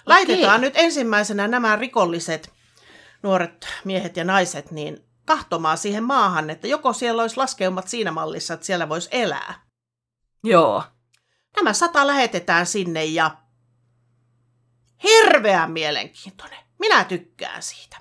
Laitetaan 0.06 0.62
nyt 0.62 0.74
ensimmäisenä 0.78 1.48
nämä 1.48 1.76
rikolliset 1.76 2.54
nuoret 3.24 3.68
miehet 3.86 4.18
ja 4.18 4.24
naiset 4.24 4.72
niin 4.72 4.98
kahtomaan 5.26 5.78
siihen 5.78 6.04
maahan, 6.04 6.50
että 6.50 6.68
joko 6.68 6.94
siellä 6.94 7.22
olisi 7.22 7.38
laskeumat 7.38 7.88
siinä 7.88 8.12
mallissa, 8.12 8.54
että 8.54 8.66
siellä 8.66 8.90
voisi 8.90 9.10
elää. 9.12 9.54
Joo. 10.44 10.84
Nämä 11.56 11.74
sata 11.74 12.08
lähetetään 12.08 12.66
sinne 12.66 13.06
ja 13.06 13.32
hirveän 15.04 15.72
mielenkiintoinen. 15.72 16.60
Minä 16.80 17.04
tykkään 17.04 17.64
siitä. 17.64 17.98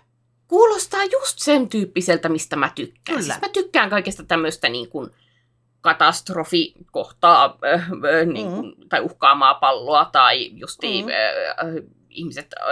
Kuulostaa 0.49 1.05
just 1.05 1.38
sen 1.38 1.68
tyyppiseltä, 1.68 2.28
mistä 2.28 2.57
mä 2.57 2.70
tykkään. 2.74 3.18
Kyllä. 3.18 3.22
Siis 3.22 3.40
mä 3.40 3.49
tykkään 3.49 3.90
kaikesta 3.90 4.22
tämmöistä 4.22 4.68
niin 4.68 4.88
kuin 4.88 5.11
katastrofi 5.80 6.74
kohtaa 6.90 7.59
äh, 7.74 7.80
äh, 7.80 8.26
niin 8.32 8.51
kuin, 8.51 8.74
tai 8.88 9.01
uhkaa 9.01 9.34
maapalloa 9.34 10.05
tai 10.05 10.51
justi 10.59 11.03
Mm. 11.03 11.09
äh, 11.09 11.68
äh, 11.68 11.74
ihmiset 12.11 12.55
äh, 12.61 12.66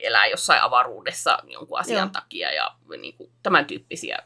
elää 0.00 0.26
jossain 0.26 0.62
avaruudessa 0.62 1.38
jonkun 1.46 1.78
asian 1.78 1.98
Joo. 1.98 2.08
takia 2.12 2.52
ja 2.52 2.76
niin 3.00 3.14
kuin, 3.16 3.32
tämän 3.42 3.64
tyyppisiä 3.64 4.18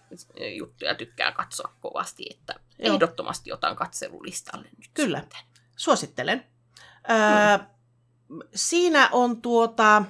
juttuja 0.57 0.95
tykkään 0.95 1.35
katsoa 1.35 1.73
kovasti, 1.81 2.27
että 2.31 2.55
Joo. 2.79 2.95
ehdottomasti 2.95 3.53
otan 3.53 3.77
katselulistalle 3.77 4.69
nyt. 4.79 4.91
Kyllä. 4.95 5.21
sitten. 5.21 5.41
Suosittelen. 5.81 6.45
Öö, 7.11 7.67
siinä 8.55 9.09
on 9.13 9.43
tuota, 9.43 10.03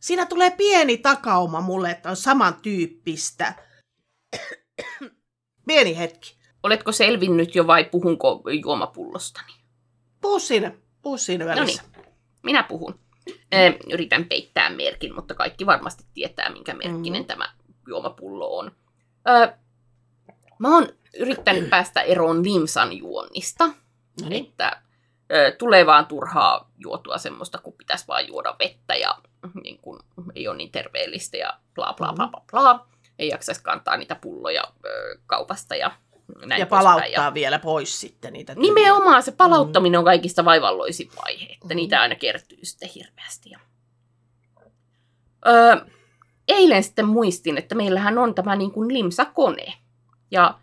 siinä 0.00 0.26
tulee 0.26 0.50
pieni 0.50 0.96
takauma 0.98 1.60
mulle, 1.60 1.90
että 1.90 2.10
on 2.10 2.16
samantyyppistä. 2.16 3.54
pieni 5.66 5.98
hetki. 5.98 6.36
Oletko 6.62 6.92
selvinnyt 6.92 7.54
jo 7.54 7.66
vai 7.66 7.84
puhunko 7.84 8.42
juomapullostani? 8.64 9.52
Puhu 10.20 10.38
siinä, 10.40 10.72
puhu 11.02 11.18
siinä 11.18 11.46
välissä. 11.46 11.82
Minä 12.42 12.62
puhun. 12.62 13.00
Ö, 13.54 13.56
Yritän 13.92 14.24
peittää 14.24 14.70
merkin, 14.70 15.14
mutta 15.14 15.34
kaikki 15.34 15.66
varmasti 15.66 16.04
tietää, 16.14 16.50
minkä 16.52 16.74
merkkinen 16.74 17.22
Mhm. 17.22 17.26
tämä 17.26 17.52
juomapullo 17.88 18.58
on. 18.58 18.72
Ö, 19.28 19.52
mä 20.58 20.74
oon 20.74 20.88
yrittänyt 21.18 21.70
päästä 21.70 22.00
eroon 22.02 22.44
limsan 22.44 22.98
juonnista, 22.98 23.70
No 24.22 24.28
niin. 24.28 24.44
että 24.46 24.82
ö, 25.32 25.52
tulee 25.58 25.86
vaan 25.86 26.06
turhaa 26.06 26.70
juotua 26.78 27.18
semmoista, 27.18 27.58
kun 27.58 27.72
pitäisi 27.72 28.08
vaan 28.08 28.28
juoda 28.28 28.56
vettä 28.58 28.94
ja 28.94 29.18
niin 29.62 29.78
kun, 29.78 30.00
ei 30.34 30.48
ole 30.48 30.56
niin 30.56 30.72
terveellistä 30.72 31.36
ja 31.36 31.58
bla 31.74 31.92
bla 31.96 32.12
bla 32.12 32.28
bla 32.28 32.42
bla. 32.50 32.86
Ei 33.18 33.28
jaksaisi 33.28 33.62
kantaa 33.62 33.96
niitä 33.96 34.14
pulloja 34.14 34.62
ö, 34.84 35.18
kaupasta 35.26 35.76
ja 35.76 35.92
näin 36.46 36.60
Ja 36.60 36.66
palauttaa 36.66 37.34
vielä 37.34 37.58
pois 37.58 38.00
sitten 38.00 38.32
niitä. 38.32 38.54
tyhjiä. 38.54 38.74
Nimenomaan 38.74 39.22
se 39.22 39.32
palauttaminen 39.32 39.98
on 39.98 40.04
kaikista 40.04 40.44
vaivalloisin 40.44 41.10
vaihe, 41.24 41.44
että 41.52 41.66
Mhm. 41.66 41.76
niitä 41.76 42.00
aina 42.00 42.14
kertyy 42.14 42.58
sitten 42.62 42.88
hirveästi. 42.94 43.50
Ja... 43.50 43.58
Öö, 45.46 45.76
eilen 46.48 46.82
sitten 46.82 47.06
muistin, 47.06 47.58
että 47.58 47.74
meillähän 47.74 48.18
on 48.18 48.34
tämä 48.34 48.56
niin 48.56 48.70
kuin 48.72 48.92
limsakone. 48.94 49.72
Ja 50.30 50.58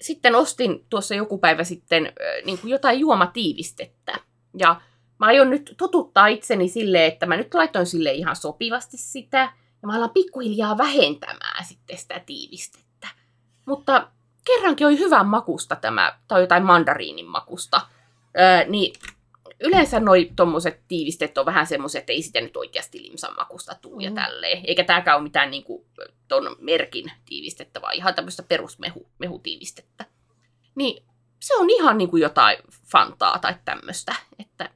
sitten 0.00 0.34
ostin 0.34 0.86
tuossa 0.88 1.14
joku 1.14 1.38
päivä 1.38 1.64
sitten 1.64 2.12
niin 2.44 2.58
kuin 2.58 2.70
jotain 2.70 3.00
juomatiivistettä. 3.00 4.14
Ja 4.58 4.80
mä 5.18 5.26
aion 5.26 5.50
nyt 5.50 5.74
totuttaa 5.78 6.26
itseni 6.26 6.68
silleen, 6.68 7.12
että 7.12 7.26
mä 7.26 7.36
nyt 7.36 7.54
laitoin 7.54 7.86
sille 7.86 8.12
ihan 8.12 8.36
sopivasti 8.36 8.96
sitä. 8.96 9.52
Ja 9.82 9.86
mä 9.88 9.94
alan 9.96 10.10
pikkuhiljaa 10.10 10.78
vähentämään 10.78 11.64
sitten 11.64 11.98
sitä 11.98 12.20
tiivistettä. 12.26 13.08
Mutta 13.66 14.08
kerrankin 14.44 14.86
oli 14.86 14.98
hyvän 14.98 15.26
makusta 15.26 15.76
tämä, 15.76 16.18
tai 16.28 16.40
jotain 16.40 16.64
mandariinin 16.64 17.26
makusta, 17.26 17.80
öö, 18.38 18.64
niin 18.68 18.94
yleensä 19.60 20.00
noi 20.00 20.30
tommoset 20.36 20.80
tiivisteet 20.88 21.38
on 21.38 21.46
vähän 21.46 21.66
semmoiset, 21.66 21.98
että 22.00 22.12
ei 22.12 22.22
sitä 22.22 22.40
nyt 22.40 22.56
oikeasti 22.56 23.02
limsan 23.02 23.36
makusta 23.36 23.74
tuu 23.82 24.00
ja 24.00 24.10
Mm. 24.10 24.14
tälleen. 24.14 24.64
Eikä 24.66 24.84
tääkään 24.84 25.16
ole 25.16 25.22
mitään 25.22 25.50
niinku 25.50 25.86
ton 26.28 26.56
merkin 26.60 27.12
tiivistettä, 27.26 27.82
vaan 27.82 27.94
ihan 27.94 28.14
tämmöistä 28.14 28.42
perusmehutiivistettä. 28.42 30.04
Niin 30.74 31.04
se 31.40 31.56
on 31.56 31.70
ihan 31.70 31.98
niinku 31.98 32.16
jotain 32.16 32.58
fantaa 32.92 33.38
tai 33.38 33.54
tämmöistä, 33.64 34.14
että 34.38 34.70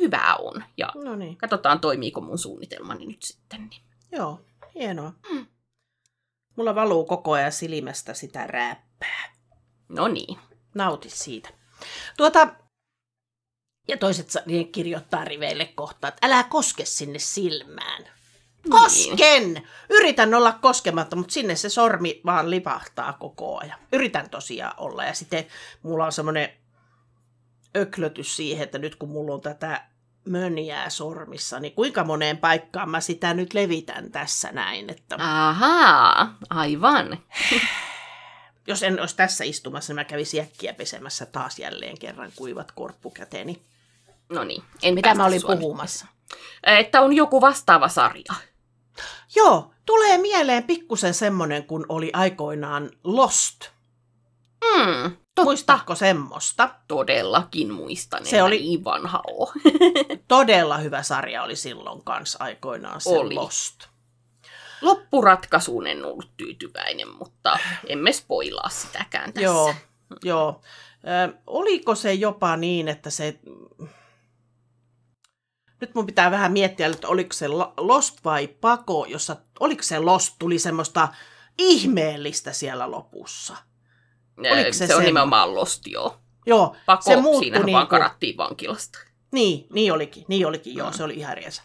hyvää 0.00 0.36
on. 0.36 0.64
Ja 0.76 0.88
No 0.94 1.16
niin, 1.16 1.36
katsotaan, 1.36 1.80
toimiiko 1.80 2.20
mun 2.20 2.38
suunnitelmani 2.38 3.06
nyt 3.06 3.22
sitten. 3.22 3.68
Niin. 3.70 3.82
joo, 4.12 4.40
hienoa. 4.74 5.12
Mm. 5.32 5.46
Mulla 6.56 6.74
valuu 6.74 7.04
koko 7.04 7.32
ajan 7.32 7.52
silmästä 7.52 8.14
sitä 8.14 8.46
räppää. 8.46 9.32
No 9.88 10.08
niin. 10.08 10.38
Nauti 10.74 11.10
siitä. 11.10 11.48
Tuota, 12.16 12.48
ja 13.88 13.96
toiset 13.96 14.32
niin 14.46 14.72
kirjoittaa 14.72 15.24
riveille 15.24 15.64
kohta, 15.74 16.08
että 16.08 16.26
älä 16.26 16.42
koske 16.42 16.84
sinne 16.84 17.18
silmään. 17.18 18.02
Niin. 18.02 18.70
Kosken! 18.70 19.68
Yritän 19.90 20.34
olla 20.34 20.52
koskematta, 20.52 21.16
mutta 21.16 21.32
sinne 21.32 21.56
se 21.56 21.68
sormi 21.68 22.20
vaan 22.26 22.50
lipahtaa 22.50 23.12
koko 23.12 23.58
ajan. 23.58 23.78
Yritän 23.92 24.30
tosiaan 24.30 24.74
olla. 24.76 25.04
Ja 25.04 25.14
sitten 25.14 25.46
mulla 25.82 26.04
on 26.04 26.12
semmoinen 26.12 26.52
öklötys 27.76 28.36
siihen, 28.36 28.64
että 28.64 28.78
nyt 28.78 28.96
kun 28.96 29.08
mulla 29.08 29.34
on 29.34 29.40
tätä 29.40 29.84
mönjää 30.24 30.90
sormissa, 30.90 31.60
niin 31.60 31.72
kuinka 31.72 32.04
moneen 32.04 32.38
paikkaan 32.38 32.90
mä 32.90 33.00
sitä 33.00 33.34
nyt 33.34 33.54
levitän 33.54 34.10
tässä 34.10 34.52
näin. 34.52 34.90
Että 34.90 35.16
Ahaa, 35.18 36.36
aivan. 36.50 37.18
jos 38.66 38.82
en 38.82 39.00
olisi 39.00 39.16
tässä 39.16 39.44
istumassa, 39.44 39.92
niin 39.92 40.00
mä 40.00 40.04
kävisin 40.04 40.42
äkkiä 40.42 40.74
pesemässä 40.74 41.26
taas 41.26 41.58
jälleen 41.58 41.98
kerran 41.98 42.32
kuivat 42.36 42.72
korppukäteeni. 42.72 43.62
No 44.28 44.44
niin, 44.44 44.62
en 44.82 44.94
Mitä 44.94 45.14
mä 45.14 45.24
olin 45.26 45.42
nyt 45.48 45.60
puhumassa? 45.60 46.06
tässä. 46.06 46.78
Että 46.78 47.00
on 47.00 47.12
joku 47.12 47.40
vastaava 47.40 47.88
sarja. 47.88 48.34
Joo, 49.36 49.70
tulee 49.86 50.18
mieleen 50.18 50.64
pikkusen 50.64 51.14
semmonen, 51.14 51.64
kun 51.66 51.86
oli 51.88 52.10
aikoinaan 52.12 52.90
Lost. 53.04 53.68
Hmm, 54.64 55.02
totta. 55.12 55.44
Muistatko 55.44 55.94
semmoista? 55.94 56.74
Todellakin 56.88 57.72
muistan, 57.72 58.26
Se 58.26 58.42
oli- 58.42 58.58
niin 58.58 58.84
vanha 58.84 59.20
ole. 59.26 59.52
Todella 60.28 60.78
hyvä 60.78 61.02
sarja 61.02 61.42
oli 61.42 61.56
silloin 61.56 62.04
kanssa 62.04 62.38
aikoinaan 62.44 63.00
se 63.00 63.10
Oli. 63.10 63.34
Lost. 63.34 63.74
Loppuratkaisuun 64.82 65.86
en 65.86 66.04
ollut 66.04 66.30
tyytyväinen, 66.36 67.08
mutta 67.08 67.58
emme 67.86 68.12
spoilaa 68.12 68.68
sitäkään 68.68 69.32
tässä. 69.32 69.44
Joo, 69.44 69.74
joo. 70.24 70.60
Ö, 71.28 71.34
oliko 71.46 71.94
se 71.94 72.14
jopa 72.14 72.56
niin, 72.56 72.88
että 72.88 73.10
se... 73.10 73.38
Nyt 75.84 75.94
mun 75.94 76.06
pitää 76.06 76.30
vähän 76.30 76.52
miettiä, 76.52 76.86
että 76.86 77.08
oliko 77.08 77.32
se 77.32 77.48
Lo- 77.48 77.74
Lost 77.76 78.18
vai 78.24 78.46
Pako, 78.48 79.06
jossa... 79.08 79.36
Oliko 79.60 79.82
se 79.82 79.98
Lost, 79.98 80.34
tuli 80.38 80.58
semmoista 80.58 81.08
ihmeellistä 81.58 82.52
siellä 82.52 82.90
lopussa. 82.90 83.56
Ö, 84.46 84.52
oliko 84.52 84.72
se 84.72 84.86
se, 84.86 84.94
on 84.94 85.00
semmo- 85.02 85.06
nimenomaan 85.06 85.54
Lost, 85.54 85.86
joo. 85.86 86.16
Joo, 86.46 86.76
Pako, 86.86 87.02
se 87.02 87.16
muuttui 87.16 87.42
siinähän 87.44 87.66
niin 87.66 87.74
vaan 87.74 87.86
kuin- 87.86 87.90
karattiin 88.00 88.36
vankilasta. 88.36 88.98
Niin, 89.32 89.66
niin 89.72 89.92
olikin, 89.92 90.24
niin 90.28 90.46
olikin, 90.46 90.74
joo, 90.74 90.90
Mm. 90.90 90.94
se 90.96 91.04
oli 91.04 91.14
ihan 91.14 91.36
riensä. 91.36 91.62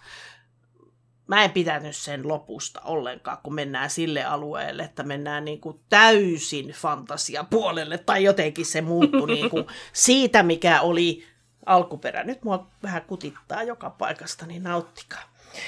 Mä 1.28 1.44
en 1.44 1.52
pitänyt 1.52 1.96
sen 1.96 2.28
lopusta 2.28 2.82
ollenkaan, 2.82 3.38
kun 3.44 3.54
mennään 3.54 3.90
sille 3.90 4.24
alueelle, 4.24 4.84
että 4.84 5.04
mennään 5.04 5.46
niin 5.46 5.62
kuin 5.62 5.80
täysin 5.90 6.68
fantasiapuolelle, 6.68 7.98
tai 7.98 8.24
jotenkin 8.24 8.66
se 8.66 8.82
muuttui 8.82 9.28
niin 9.36 9.50
kuin 9.50 9.66
siitä, 9.94 10.44
mikä 10.44 10.82
oli 10.82 11.24
alkuperä. 11.70 12.24
Nyt 12.24 12.44
mua 12.44 12.68
vähän 12.84 13.02
kutittaa 13.02 13.64
joka 13.64 13.90
paikasta, 13.90 14.46
niin 14.46 14.64
nauttikaa. 14.64 15.22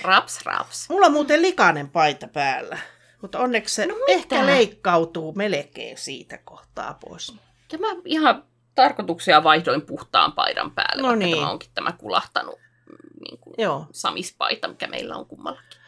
Raps, 0.03 0.45
raps. 0.45 0.89
Mulla 0.89 1.05
on 1.05 1.11
muuten 1.11 1.41
likainen 1.41 1.89
paita 1.89 2.27
päällä, 2.27 2.77
mutta 3.21 3.39
onneksi 3.39 3.75
se 3.75 3.85
No 3.85 3.93
mitä? 3.95 4.05
ehkä 4.07 4.45
leikkautuu 4.45 5.33
melkein 5.33 5.97
siitä 5.97 6.37
kohtaa 6.37 6.93
pois. 6.93 7.35
Ja 7.71 7.77
mä 7.77 7.87
ihan 8.05 8.43
tarkoituksia 8.75 9.43
vaihdoin 9.43 9.81
puhtaan 9.81 10.31
paidan 10.31 10.71
päälle, 10.71 11.01
No 11.01 11.07
vaikka 11.07 11.25
niin. 11.25 11.37
tämä 11.37 11.51
onkin 11.51 11.69
tämä 11.73 11.91
kulahtanut 11.91 12.55
mm, 12.89 13.23
niin 13.23 13.37
kuin, 13.39 13.53
Joo, 13.57 13.85
samispaita, 13.91 14.67
mikä 14.67 14.87
meillä 14.87 15.15
on 15.15 15.25
kummallakin. 15.25 15.79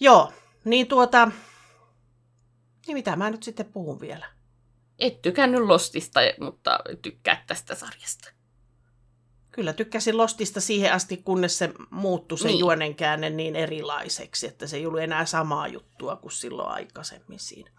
joo, 0.00 0.32
niin 0.64 0.86
tuota, 0.88 1.30
niin 2.86 2.94
mitä 2.96 3.16
mä 3.16 3.30
nyt 3.30 3.42
sitten 3.42 3.66
puhun 3.72 4.00
vielä? 4.00 4.26
Et 4.98 5.22
tykännyt 5.22 5.60
Lostista, 5.62 6.20
mutta 6.40 6.78
tykkää 7.02 7.44
tästä 7.46 7.74
sarjasta. 7.74 8.30
Kyllä 9.52 9.72
tykkäsin 9.72 10.16
Lostista 10.16 10.60
siihen 10.60 10.92
asti, 10.92 11.16
kunnes 11.16 11.58
se 11.58 11.70
muuttui 11.90 12.38
se 12.38 12.48
Niin. 12.48 12.58
juonenkäänne 12.58 13.30
niin 13.30 13.56
erilaiseksi, 13.56 14.46
että 14.46 14.66
se 14.66 14.76
ei 14.76 14.86
ollut 14.86 15.00
enää 15.00 15.26
samaa 15.26 15.68
juttua 15.68 16.16
kuin 16.16 16.32
silloin 16.32 16.68
aikaisemmin 16.68 17.38
siinä. 17.38 17.70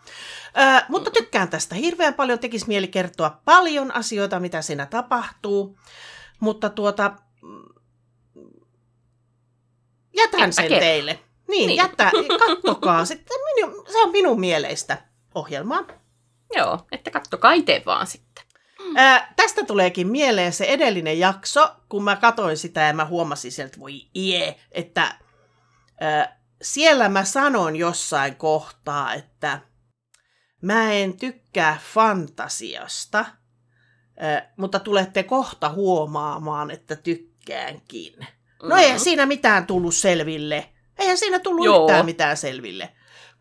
Ö, 0.58 0.86
mutta 0.90 1.12
tykkään 1.12 1.48
tästä 1.50 1.76
hirveän 1.76 2.14
paljon, 2.14 2.40
tekisi 2.40 2.68
mieli 2.68 2.88
kertoa 2.88 3.42
paljon 3.46 3.96
asioita, 3.96 4.40
mitä 4.40 4.62
siinä 4.62 4.86
tapahtuu, 4.86 5.78
mutta 6.40 6.70
tuota, 6.70 7.12
mm, 7.42 7.64
jätän 10.18 10.40
Etpä 10.42 10.52
sen 10.52 10.64
kerro. 10.68 10.80
teille. 10.80 11.20
Niin, 11.48 11.68
Niin. 11.68 11.78
jättä, 11.78 12.12
kattokaa. 12.40 13.06
Sitten 13.06 13.38
minun, 13.56 13.86
se 13.92 13.98
on 13.98 14.12
minun 14.12 14.40
mieleistä 14.40 15.02
ohjelmaa. 15.36 15.84
Joo, 16.56 16.80
että 16.92 17.12
kattokaa 17.12 17.54
itse 17.54 17.84
vaan 17.86 18.08
sitten. 18.08 18.44
Ää, 18.96 19.34
tästä 19.36 19.64
tuleekin 19.64 20.08
mieleen 20.08 20.54
se 20.54 20.66
edellinen 20.66 21.20
jakso, 21.20 21.76
kun 21.90 22.04
mä 22.04 22.16
katoin 22.16 22.58
sitä 22.58 22.82
ja 22.82 22.94
mä 22.94 23.06
huomasin 23.06 23.52
sieltä, 23.52 23.80
voi 23.80 24.02
ie, 24.16 24.56
että 24.72 25.16
ää, 26.02 26.42
siellä 26.62 27.10
mä 27.10 27.24
sanon 27.24 27.76
jossain 27.76 28.36
kohtaa, 28.36 29.14
että 29.14 29.60
mä 30.62 30.92
en 30.94 31.18
tykkää 31.18 31.80
fantasiasta, 31.94 33.26
ää, 34.20 34.54
mutta 34.58 34.80
tulette 34.80 35.24
kohta 35.24 35.70
huomaamaan, 35.70 36.72
että 36.72 36.96
tykkäänkin. 36.96 38.14
No 38.64 38.76
Mm. 38.76 38.78
eihän 38.82 39.00
siinä 39.00 39.26
mitään 39.26 39.68
tullut 39.68 39.96
selville. 39.96 40.70
Eihän 41.00 41.18
siinä 41.18 41.40
tullut 41.40 41.66
Joo. 41.66 41.82
yhtään 41.86 42.06
mitään 42.06 42.38
selville. 42.38 42.90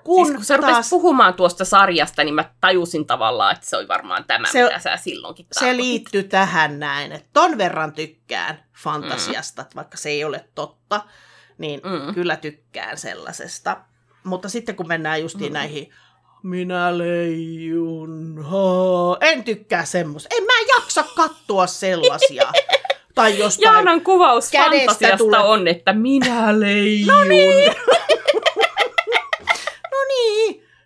Kun, 0.05 0.27
Siis 0.27 0.37
kun 0.37 0.45
sä 0.45 0.59
taas... 0.59 0.91
puhumaan 0.91 1.35
tuosta 1.35 1.65
sarjasta, 1.65 2.25
niin 2.25 2.35
mä 2.35 2.45
tajusin 2.61 3.07
tavallaan, 3.07 3.55
että 3.57 3.67
se 3.71 3.77
oli 3.77 3.89
varmaan 3.89 4.25
tämä, 4.25 4.49
Se- 4.53 4.63
mitä 4.65 4.79
sä 4.79 4.97
silloinkin 4.97 5.47
se 5.53 5.61
tarkoitit. 5.61 5.85
liittyy 5.85 6.23
tähän 6.23 6.79
näin, 6.81 7.13
että 7.13 7.29
ton 7.33 7.59
verran 7.59 7.93
tykkään 7.93 8.65
fantasiasta, 8.83 9.63
mm. 9.63 9.69
vaikka 9.77 9.97
se 9.97 10.09
ei 10.09 10.25
ole 10.25 10.45
totta, 10.55 11.01
niin 11.59 11.81
Mm. 11.85 11.91
mm. 12.07 12.15
kyllä 12.15 12.37
tykkään 12.37 12.99
sellaisesta. 12.99 13.77
Mutta 14.25 14.49
sitten 14.49 14.77
kun 14.77 14.89
mennään 14.89 15.23
justiin 15.23 15.53
Mm. 15.53 15.55
näihin, 15.55 15.91
minä 16.43 16.99
leijun, 16.99 18.45
haa. 18.45 19.17
en 19.21 19.45
tykkää 19.45 19.85
semmoista. 19.85 20.35
En 20.39 20.45
mä 20.45 20.53
jaksa 20.77 21.05
katsoa 21.17 21.67
sellaisia. 21.67 22.53
tai 23.15 23.39
jostain, 23.39 23.73
Jaanan 23.75 24.01
kuvaus 24.01 24.51
kädestä 24.51 24.87
fantasiasta 24.87 25.17
tulee- 25.17 25.41
on, 25.41 25.69
että 25.69 25.93
minä 25.93 26.61
leijun. 26.61 27.07
No 27.15 27.25
niin. 27.25 27.73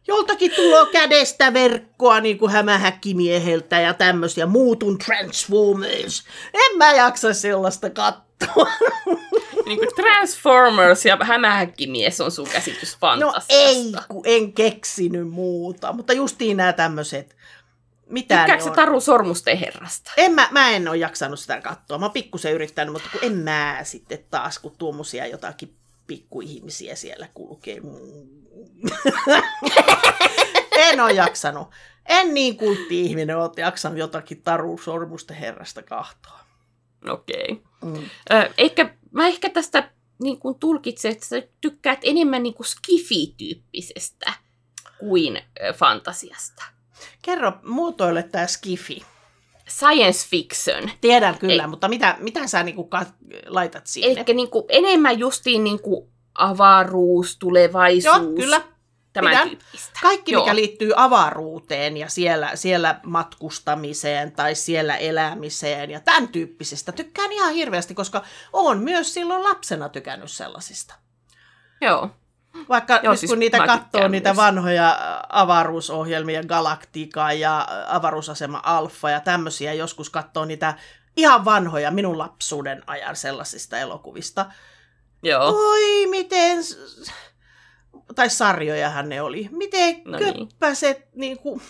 joltakin 0.06 0.52
tulee 0.56 0.86
kädestä 0.92 1.52
verkkoa 1.52 2.20
niin 2.20 2.38
kuin 2.38 2.52
hämähäkkimieheltä 2.52 3.80
ja 3.80 3.94
tämmöisiä 3.94 4.46
muutun 4.46 4.98
Transformers. 4.98 6.24
En 6.54 6.78
mä 6.78 6.92
jaksa 6.92 7.34
sellaista 7.34 7.90
katsoa. 7.90 8.68
niin 9.66 9.78
kuin 9.78 9.90
Transformers 9.96 11.04
ja 11.04 11.18
hämähäkkimies 11.20 12.20
on 12.20 12.30
sun 12.30 12.48
käsitys 12.52 12.98
No 13.18 13.34
ei, 13.48 13.92
kun 14.08 14.22
en 14.24 14.52
keksinyt 14.52 15.28
muuta. 15.28 15.92
Mutta 15.92 16.12
justiin 16.12 16.56
nämä 16.56 16.72
tämmöiset. 16.72 17.36
Mitä 18.06 18.38
Tykkääkö? 18.38 18.70
Taru 18.70 19.00
Sormusten 19.00 19.58
herrasta? 19.58 20.10
En 20.16 20.32
mä, 20.32 20.48
mä 20.50 20.70
en 20.70 20.88
ole 20.88 20.96
jaksanut 20.96 21.38
sitä 21.38 21.60
katsoa. 21.60 21.98
Mä 21.98 22.04
oon 22.04 22.12
pikkusen 22.12 22.52
yrittänyt, 22.52 22.92
mutta 22.92 23.08
kun 23.12 23.20
en 23.22 23.32
mä 23.32 23.78
sitten 23.82 24.18
taas, 24.30 24.58
kun 24.58 24.74
tuommoisia 24.78 25.26
jotakin 25.26 25.76
pikkuihmisiä 26.06 26.94
siellä 26.94 27.28
kulkee. 27.34 27.80
en 30.90 31.00
ole 31.00 31.12
jaksanut. 31.12 31.68
En 32.06 32.34
niin 32.34 32.56
kultti-ihminen 32.56 33.38
ole 33.38 33.50
jaksanut 33.56 33.98
jotakin 33.98 34.42
Taru 34.42 34.78
Sormusten 34.78 35.36
herrasta 35.36 35.82
kahtoa. 35.82 36.40
Okei. 37.08 37.62
Okay. 37.82 38.00
Mm. 38.00 38.10
Ö, 38.32 38.50
ehkä, 38.58 38.94
mä 39.10 39.26
ehkä 39.26 39.50
tästä 39.50 39.90
niin 40.22 40.38
kuin 40.38 40.58
tulkitsen, 40.58 41.12
että 41.12 41.26
sä 41.26 41.42
tykkäät 41.60 41.98
enemmän 42.02 42.42
niin 42.42 42.54
kuin 42.54 42.66
skifi-tyyppisestä 42.66 44.32
kuin 44.98 45.36
ö, 45.36 45.72
fantasiasta. 45.72 46.64
Kerro, 47.22 47.52
muotoile 47.62 48.22
tämä 48.22 48.46
skifi. 48.46 49.13
Science 49.68 50.28
fiction. 50.28 50.90
Tiedän 51.00 51.38
kyllä, 51.38 51.62
Ei. 51.62 51.68
mutta 51.68 51.88
mitä, 51.88 52.16
mitä 52.20 52.46
sä 52.46 52.62
niinku 52.62 52.88
kat- 52.94 53.44
laitat 53.46 53.86
siihen? 53.86 54.18
Eli 54.18 54.34
niin 54.34 54.50
kuin, 54.50 54.64
enemmän 54.68 55.18
justiin 55.18 55.64
niin 55.64 55.82
kuin 55.82 56.10
avaruus, 56.34 57.38
tulevaisuus, 57.38 58.16
Joo, 58.16 58.32
kyllä. 58.36 58.62
tämän 59.12 59.30
Pidän. 59.30 59.48
tyyppistä. 59.48 59.98
Kaikki, 60.02 60.32
Joo. 60.32 60.42
mikä 60.42 60.54
liittyy 60.54 60.92
avaruuteen 60.96 61.96
ja 61.96 62.08
siellä, 62.08 62.50
siellä 62.54 63.00
matkustamiseen 63.06 64.32
tai 64.32 64.54
siellä 64.54 64.96
elämiseen 64.96 65.90
ja 65.90 66.00
tämän 66.00 66.28
tyyppisestä, 66.28 66.92
tykkään 66.92 67.32
ihan 67.32 67.54
hirveästi, 67.54 67.94
koska 67.94 68.22
olen 68.52 68.78
myös 68.78 69.14
silloin 69.14 69.42
lapsena 69.42 69.88
tykännyt 69.88 70.30
sellaisista. 70.30 70.94
Joo. 71.80 72.10
Vaikka 72.68 73.00
Joo, 73.02 73.12
nyt 73.12 73.20
siis 73.20 73.30
kun 73.30 73.38
niitä 73.38 73.66
katsoo, 73.66 74.08
niitä 74.08 74.28
myös. 74.28 74.36
vanhoja 74.36 74.98
avaruusohjelmia, 75.28 76.44
Galaktika 76.44 77.32
ja 77.32 77.68
avaruusasema 77.88 78.60
Alfa 78.64 79.10
ja 79.10 79.20
tämmöisiä, 79.20 79.72
joskus 79.72 80.10
katsoo 80.10 80.44
niitä 80.44 80.74
ihan 81.16 81.44
vanhoja 81.44 81.90
minun 81.90 82.18
lapsuuden 82.18 82.82
ajan 82.86 83.16
sellaisista 83.16 83.78
elokuvista. 83.78 84.46
Joo. 85.22 85.48
Oi, 85.48 86.06
miten... 86.06 86.58
Tai 88.14 88.30
sarjojahan 88.30 89.08
ne 89.08 89.22
oli. 89.22 89.48
Miten 89.50 90.02
No 90.04 90.18
niin. 90.18 90.48
köppäset 90.48 91.08
niin 91.14 91.38
kuin, 91.38 91.62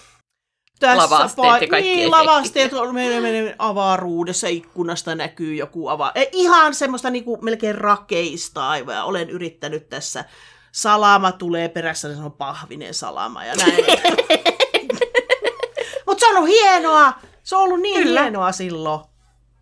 tässä 0.80 1.02
Lava-asteet 1.02 1.62
ja 1.62 1.68
kaikki 1.68 1.88
niin, 1.88 1.98
efektit. 1.98 2.26
lavasteet 2.26 2.72
on 2.72 2.94
menee, 2.94 3.20
menee 3.20 3.54
avaruudessa, 3.58 4.48
ikkunasta 4.48 5.14
näkyy 5.14 5.54
joku 5.54 5.88
ava... 5.88 6.12
Ei, 6.14 6.28
ihan 6.32 6.74
semmoista 6.74 7.10
niin 7.10 7.24
kuin, 7.24 7.44
melkein 7.44 7.74
rakeista 7.74 8.68
aivan. 8.68 8.94
Ja 8.94 9.04
Olen 9.04 9.30
yrittänyt 9.30 9.88
tässä. 9.88 10.24
Salama 10.74 11.32
tulee 11.32 11.68
perässä, 11.68 12.08
niin 12.08 12.16
se 12.16 12.24
on 12.24 12.32
pahvinen 12.32 12.94
salama 12.94 13.44
ja 13.44 13.54
näin. 13.54 13.74
Mutta 16.06 16.20
se 16.20 16.26
on 16.26 16.36
ollut 16.36 16.48
hienoa. 16.48 17.12
Se 17.42 17.56
on 17.56 17.62
ollut 17.62 17.80
niin 17.80 18.02
Kyllä. 18.02 18.22
hienoa 18.22 18.52
silloin. 18.52 19.00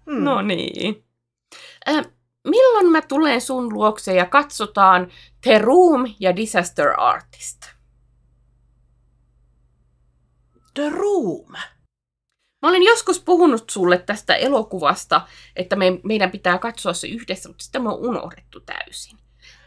Mm. 0.06 0.24
No 0.24 0.42
niin. 0.42 1.04
Äh, 1.88 2.04
milloin 2.48 2.86
mä 2.86 3.02
tulen 3.02 3.40
sun 3.40 3.74
luokse 3.74 4.14
ja 4.14 4.26
katsotaan 4.26 5.12
The 5.40 5.58
Room 5.58 6.14
ja 6.20 6.36
Disaster 6.36 7.00
Artist? 7.00 7.62
The 10.74 10.90
Room. 10.90 11.52
Mä 12.62 12.68
olin 12.68 12.82
joskus 12.82 13.20
puhunut 13.20 13.70
sulle 13.70 13.98
tästä 13.98 14.34
elokuvasta, 14.34 15.20
että 15.56 15.76
me, 15.76 16.00
meidän 16.04 16.30
pitää 16.30 16.58
katsoa 16.58 16.92
se 16.92 17.08
yhdessä, 17.08 17.48
mutta 17.48 17.64
sitä 17.64 17.78
me 17.78 17.88
on 17.88 17.98
unohdettu 17.98 18.60
täysin. 18.60 19.18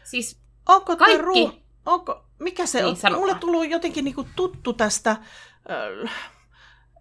Siis 0.04 0.45
Onko 0.68 0.96
Kaikki. 0.96 1.22
Room? 1.22 1.52
Onko, 1.86 2.24
mikä 2.38 2.66
se 2.66 2.82
Niin, 2.82 2.96
on? 3.04 3.12
Mulle 3.12 3.34
tullut 3.34 3.70
jotenkin 3.70 4.04
niinku 4.04 4.26
tuttu 4.36 4.72
tästä. 4.72 5.10
Äh, 5.10 6.12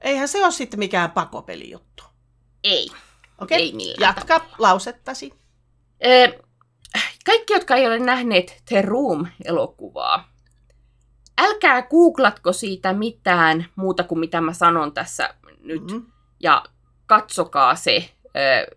eihän 0.01 0.28
se 0.28 0.43
ole 0.43 0.51
sitten 0.51 0.80
mikään 0.80 1.11
pakopelijuttu. 1.11 2.03
ei, 2.63 2.88
Okei, 3.41 3.57
ei 3.57 3.74
millään 3.74 4.16
jatka 4.16 4.45
lausettasi. 4.57 5.34
Ö, 6.05 6.43
kaikki, 7.26 7.53
jotka 7.53 7.76
ei 7.76 7.88
ole 7.88 7.99
nähneet 7.99 8.61
The 8.66 8.82
Room-elokuvaa, 8.82 10.30
älkää 11.38 11.82
googlatko 11.82 12.53
siitä 12.53 12.93
mitään 12.93 13.66
muuta 13.76 14.03
kuin 14.03 14.20
mitä 14.20 14.41
mä 14.41 14.53
sanon 14.53 14.93
tässä 14.93 15.36
nyt, 15.59 15.91
mm. 15.91 15.93
Mm. 15.93 16.05
ja 16.39 16.63
katsokaa 17.05 17.76
se 17.76 18.09
ö, 18.26 18.76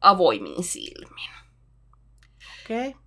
avoimin 0.00 0.64
silmin. 0.64 1.30
Okei. 2.64 2.88
Okay. 2.88 3.00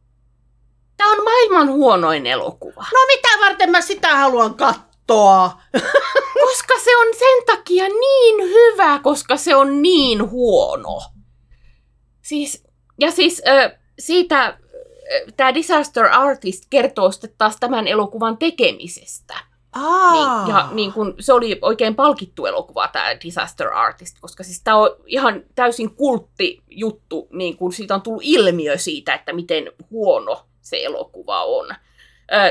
Tämä 0.98 1.12
on 1.12 1.24
maailman 1.24 1.70
huonoin 1.70 2.26
elokuva, 2.26 2.86
No 2.94 3.00
mitä 3.08 3.28
varten 3.40 3.72
mä 3.72 3.82
sitä 3.82 4.16
haluan 4.16 4.56
katsoa? 4.56 5.62
koska 6.48 6.74
se 6.84 6.98
on 6.98 7.08
sen 7.20 7.46
takia 7.46 7.84
niin 7.88 8.44
hyvä, 8.44 9.00
koska 9.04 9.38
se 9.38 9.56
on 9.56 9.82
niin 9.82 10.30
huono. 10.30 11.02
Siis, 12.22 12.64
ja 13.00 13.12
siis 13.12 13.42
ö, 13.48 13.78
siitä 14.00 14.58
tämä 15.38 15.54
Disaster 15.54 16.06
Artist 16.06 16.64
kertoo 16.70 17.12
sitten 17.12 17.34
taas 17.38 17.58
tämän 17.60 17.88
elokuvan 17.88 18.38
tekemisestä. 18.38 19.34
Aa. 19.74 20.12
Niin, 20.12 20.56
ja 20.56 20.70
niin 20.72 20.94
kun, 20.94 21.16
se 21.20 21.34
oli 21.34 21.60
oikein 21.62 21.96
palkittu 21.96 22.46
elokuva, 22.46 22.88
tämä 22.88 23.20
Disaster 23.24 23.74
Artist, 23.74 24.18
koska 24.22 24.44
siis 24.44 24.62
tämä 24.64 24.78
on 24.78 24.90
ihan 25.06 25.44
täysin 25.56 25.96
kulttijuttu, 25.96 27.28
niin 27.32 27.58
kun 27.58 27.74
siitä 27.74 27.96
on 27.96 28.02
tullut 28.02 28.22
ilmiö 28.26 28.78
siitä, 28.78 29.14
että 29.14 29.34
miten 29.34 29.72
huono 29.92 30.47
se 30.70 30.84
elokuva 30.84 31.44
on. 31.44 31.68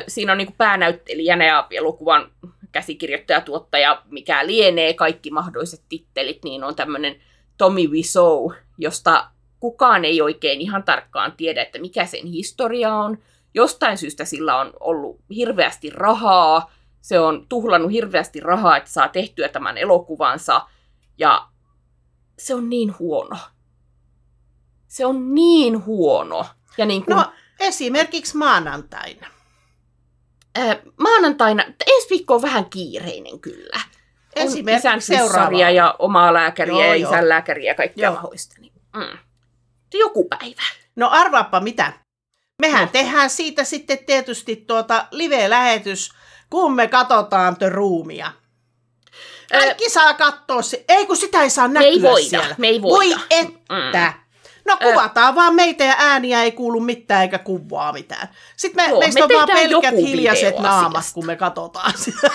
Siinä 0.09 0.33
on 0.33 0.39
niin 0.39 0.47
kuin 0.47 0.57
päänäyttelijänä 0.57 1.45
ja 1.45 1.67
elokuvan 1.71 2.31
käsikirjoittaja, 2.73 3.41
tuottaja, 3.41 4.03
mikä 4.11 4.47
lienee 4.47 4.95
kaikki 4.95 5.31
mahdolliset 5.31 5.83
tittelit, 5.89 6.45
niin 6.45 6.65
on 6.65 6.77
tämmöinen 6.77 7.21
Tommy 7.59 7.87
Wiseau, 7.87 8.53
josta 8.79 9.31
kukaan 9.61 10.05
ei 10.05 10.21
oikein 10.21 10.61
ihan 10.61 10.83
tarkkaan 10.83 11.33
tiedä, 11.37 11.63
että 11.63 11.79
mikä 11.79 12.07
sen 12.07 12.27
historia 12.27 12.95
on. 12.95 13.19
Jostain 13.55 13.99
syystä 13.99 14.25
sillä 14.25 14.57
on 14.57 14.73
ollut 14.81 15.21
hirveästi 15.35 15.91
rahaa, 15.91 16.73
se 17.01 17.21
on 17.21 17.47
tuhlannut 17.49 17.93
hirveästi 17.93 18.41
rahaa, 18.41 18.77
että 18.77 18.91
saa 18.91 19.09
tehtyä 19.09 19.49
tämän 19.49 19.79
elokuvansa, 19.79 20.61
ja 21.19 21.49
se 22.39 22.55
on 22.55 22.71
niin 22.71 22.99
huono. 22.99 23.37
Se 24.89 25.07
on 25.07 25.35
niin 25.35 25.87
huono. 25.87 26.47
Ja 26.79 26.87
niin 26.87 27.05
kuin, 27.05 27.17
No 27.17 27.33
esimerkiksi 27.61 28.37
maanantaina. 28.37 29.27
ää, 30.55 30.77
maanantaina, 31.01 31.63
ensi 31.87 32.09
viikko 32.11 32.35
on 32.35 32.43
vähän 32.43 32.71
kiireinen 32.71 33.41
kyllä. 33.41 33.77
On 34.37 34.43
Esimerkiksi 34.47 34.89
isän 34.89 35.03
seuraava. 35.03 35.71
ja 35.71 35.95
omaa 35.99 36.35
lääkäriä 36.35 36.73
Joo, 36.75 36.83
ja 36.85 36.95
joo. 36.97 37.11
isän 37.11 37.29
lääkäriä 37.29 37.71
ja 37.71 37.75
kaikkea 37.75 38.05
Joo. 38.05 38.15
mahdollista. 38.15 38.55
Niin, 38.61 38.73
mm. 38.97 39.19
Joku 39.95 40.29
päivä. 40.29 40.63
No 40.97 41.09
arvaappa 41.11 41.61
mitä. 41.61 41.93
Mehän 42.63 42.85
No. 42.85 42.91
tehdään 42.93 43.31
siitä 43.31 43.65
sitten 43.65 43.99
tietysti 43.99 44.57
tuota 44.57 45.07
live-lähetys, 45.11 46.11
kun 46.51 46.73
me 46.75 46.87
katsotaan 46.87 47.57
The 47.57 47.69
Roomia. 47.69 48.33
Kaikki 49.53 49.91
saa 49.91 50.15
katsoa 50.15 50.63
se. 50.63 50.85
Ei 50.89 51.07
kun 51.07 51.17
sitä 51.17 51.43
ei 51.43 51.51
saa 51.51 51.69
me 51.69 51.75
näkyä 51.75 51.89
ei 51.91 52.03
voida, 52.03 52.29
siellä. 52.29 52.55
me 52.59 52.67
ei 52.69 52.83
Voi 52.83 52.91
voida. 53.11 53.21
että. 53.31 53.59
Mm. 54.17 54.26
No 54.67 54.77
kuvataan 54.77 55.35
vaan 55.35 55.55
meitä 55.55 55.85
ja 55.85 55.95
ääniä 55.99 56.43
ei 56.43 56.53
kuulu 56.53 56.81
mitään 56.81 57.23
eikä 57.23 57.39
kuvaa 57.39 57.93
mitään. 57.93 58.29
Sitten 58.57 58.85
me, 58.85 58.91
Joo, 58.91 58.99
meistä 59.01 59.21
me 59.21 59.25
on 59.25 59.31
vaan 59.35 59.49
pelkät 59.53 59.95
hiljaiset 59.97 60.59
naamat, 60.59 60.97
asiasta. 60.97 61.15
kun 61.15 61.27
me 61.27 61.37
katsotaan 61.37 61.93
sitä. 62.05 62.31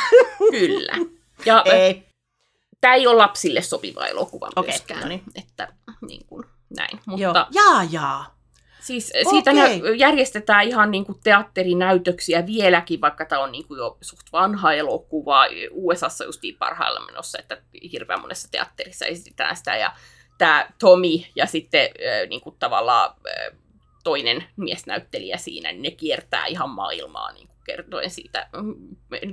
Kyllä. 0.51 0.93
Ja 1.45 1.63
ei. 1.65 2.03
tämä 2.81 2.93
ei 2.93 3.07
ole 3.07 3.15
lapsille 3.17 3.61
sopiva 3.61 4.05
elokuva 4.07 4.49
Okei, 4.55 4.71
myöskään. 4.71 5.01
no 5.01 5.07
niin. 5.07 5.23
Että 5.35 5.67
niin 6.07 6.25
kuin, 6.25 6.43
näin. 6.77 6.99
Joo. 7.17 7.33
Mutta 7.33 7.47
Jaa, 7.51 7.83
jaa. 7.91 8.35
siis 8.81 9.11
siitä 9.29 9.53
nä- 9.53 9.63
Okei. 9.65 9.81
järjestetään 9.99 10.67
ihan 10.67 10.91
niin 10.91 11.05
kuin 11.05 11.17
teatterinäytöksiä 11.23 12.45
vieläkin, 12.45 13.01
vaikka 13.01 13.25
tämä 13.25 13.41
on 13.43 13.51
niin 13.51 13.67
kuin 13.67 13.77
jo 13.77 13.97
suht 14.01 14.27
vanha 14.31 14.73
elokuva. 14.73 15.45
USAssa 15.71 16.23
justiin 16.23 16.55
parhailla 16.59 16.99
menossa, 17.05 17.39
että 17.39 17.57
hirveän 17.91 18.21
monessa 18.21 18.47
teatterissa 18.51 19.05
esitetään 19.05 19.55
sitä. 19.57 19.75
Ja 19.77 19.91
tämä 20.41 20.69
Tommy 20.79 21.19
ja 21.35 21.45
sitten 21.45 21.81
äh, 21.81 22.29
niin 22.29 22.41
kuin 22.41 22.55
tavallaan 22.59 23.09
äh, 23.09 23.57
toinen 24.03 24.43
miesnäyttelijä 24.57 25.37
siinä, 25.37 25.71
niin 25.71 25.81
ne 25.81 25.91
kiertää 25.91 26.45
ihan 26.45 26.69
maailmaa 26.69 27.31
niin 27.31 27.47
kuin 27.47 27.57
kertoen 27.65 28.09
siitä, 28.09 28.49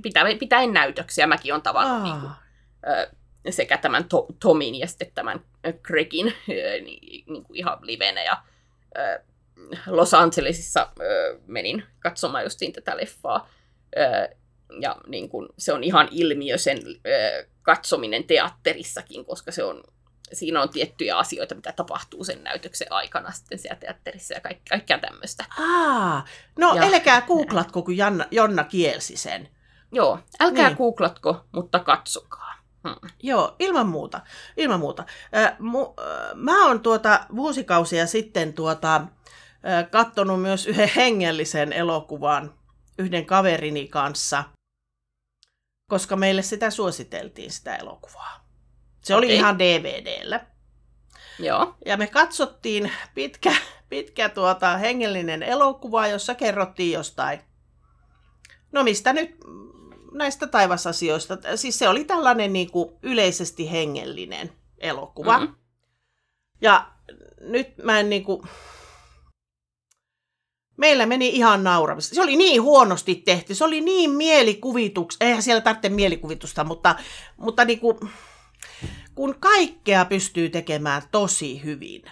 pitää, 0.02 0.24
pitäen 0.38 0.72
näytöksiä. 0.72 1.26
Mäkin 1.26 1.54
on 1.54 1.62
tavannut 1.62 2.02
niin 2.02 2.20
kuin, 2.20 2.32
ö, 2.88 3.10
sekä 3.50 3.78
tämän 3.78 4.04
to- 4.04 4.26
Tomin 4.40 4.74
ja 4.74 4.86
sitten 4.86 5.10
tämän 5.14 5.40
Gregin 5.82 6.26
ö, 6.28 6.80
niin, 6.80 7.24
niin 7.26 7.44
kuin 7.44 7.56
ihan 7.56 7.78
livenä. 7.82 8.22
Ja, 8.22 8.42
ö, 8.98 9.22
Los 9.86 10.14
Angelesissa 10.14 10.92
menin 11.46 11.84
katsomaan 12.00 12.44
justiin 12.44 12.72
tätä 12.72 12.96
leffaa. 12.96 13.48
Ja 14.80 14.96
niin 15.06 15.28
kuin, 15.28 15.48
se 15.58 15.72
on 15.72 15.84
ihan 15.84 16.08
ilmiö 16.10 16.58
sen 16.58 16.78
katsominen 17.62 18.24
teatterissakin, 18.24 19.24
koska 19.24 19.52
se 19.52 19.64
on, 19.64 19.84
siinä 20.32 20.62
on 20.62 20.68
tiettyjä 20.68 21.16
asioita, 21.18 21.54
mitä 21.54 21.72
tapahtuu 21.72 22.24
sen 22.24 22.44
näytöksen 22.44 22.92
aikana 22.92 23.30
sitten 23.32 23.58
siellä 23.58 23.76
teatterissa 23.80 24.34
ja 24.34 24.40
kaikkea, 24.40 24.64
kaikkea 24.70 24.98
tämmöistä. 24.98 25.44
Aa. 25.58 26.24
No 26.58 26.74
Ja- 26.74 26.82
älkää 26.82 27.20
googlatko, 27.22 27.82
kun 27.82 27.96
Janna, 27.96 28.24
Jonna 28.30 28.64
kielsi 28.64 29.16
sen. 29.16 29.48
Joo, 29.92 30.18
älkää 30.40 30.68
Niin. 30.68 30.76
googlatko, 30.76 31.44
mutta 31.52 31.78
katsokaa. 31.78 32.54
Hmm. 32.88 33.10
Joo, 33.22 33.56
ilman 33.58 33.88
muuta. 33.88 34.20
Ilman 34.56 34.80
muuta. 34.80 35.04
Äh, 35.36 35.56
mu, 35.58 35.82
äh, 36.00 36.34
mä 36.34 36.66
oon 36.66 36.80
tuota 36.80 37.26
vuosikausia 37.36 38.06
sitten 38.06 38.52
tuota, 38.52 38.96
äh, 38.96 39.90
kattonut 39.90 40.42
myös 40.42 40.66
yhden 40.66 40.90
hengellisen 40.96 41.72
elokuvan 41.72 42.54
yhden 42.98 43.26
kaverini 43.26 43.88
kanssa, 43.88 44.44
koska 45.90 46.16
meille 46.16 46.42
sitä 46.42 46.70
suositeltiin, 46.70 47.52
sitä 47.52 47.76
elokuvaa. 47.76 48.47
Se 49.08 49.14
oli 49.14 49.26
Okei. 49.26 49.36
ihan 49.36 49.58
DVDllä. 49.58 50.46
Joo, 51.38 51.74
Ja 51.86 51.96
me 51.96 52.06
katsottiin 52.06 52.92
pitkä, 53.14 53.54
pitkä 53.88 54.28
tuota, 54.28 54.76
hengellinen 54.76 55.42
elokuva, 55.42 56.06
jossa 56.06 56.34
kerrottiin 56.34 56.92
jostain, 56.92 57.40
no 58.72 58.82
mistä 58.82 59.12
nyt 59.12 59.36
näistä 60.12 60.46
taivasasioista. 60.46 61.38
Siis 61.56 61.78
se 61.78 61.88
oli 61.88 62.04
tällainen 62.04 62.52
niin 62.52 62.70
kuin 62.70 62.96
yleisesti 63.02 63.70
hengellinen 63.70 64.52
elokuva. 64.78 65.38
Mhm. 65.38 65.52
Ja 66.60 66.92
nyt 67.40 67.78
mä 67.82 68.00
en 68.00 68.10
niin 68.10 68.24
kuin... 68.24 68.42
Meillä 70.76 71.06
meni 71.06 71.28
ihan 71.28 71.64
nauramista. 71.64 72.14
Se 72.14 72.22
oli 72.22 72.36
niin 72.36 72.62
huonosti 72.62 73.14
tehty. 73.14 73.54
Se 73.54 73.64
oli 73.64 73.80
niin 73.80 74.10
mielikuvituks... 74.10 75.16
Eihän 75.20 75.42
siellä 75.42 75.60
tarvitse 75.60 75.88
mielikuvitusta, 75.88 76.64
mutta, 76.64 76.96
mutta 77.36 77.64
niin 77.64 77.80
kuin, 77.80 77.98
kun 79.18 79.36
kaikkea 79.40 80.04
pystyy 80.04 80.48
tekemään 80.48 81.02
tosi 81.12 81.64
hyvin. 81.64 82.02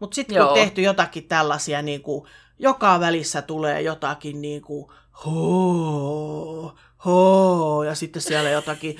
Mutta 0.00 0.14
sitten 0.14 0.36
kun 0.38 0.46
on 0.46 0.54
tehty 0.54 0.82
jotakin 0.82 1.28
tällaisia, 1.28 1.82
niin 1.82 2.02
kuin, 2.02 2.28
joka 2.58 3.00
välissä 3.00 3.42
tulee 3.42 3.82
jotakin 3.82 4.42
niin 4.42 4.62
kuin, 4.62 4.86
hoo, 5.24 6.74
hoo, 7.04 7.82
ja 7.82 7.94
sitten 7.94 8.22
siellä 8.22 8.50
jotakin 8.50 8.96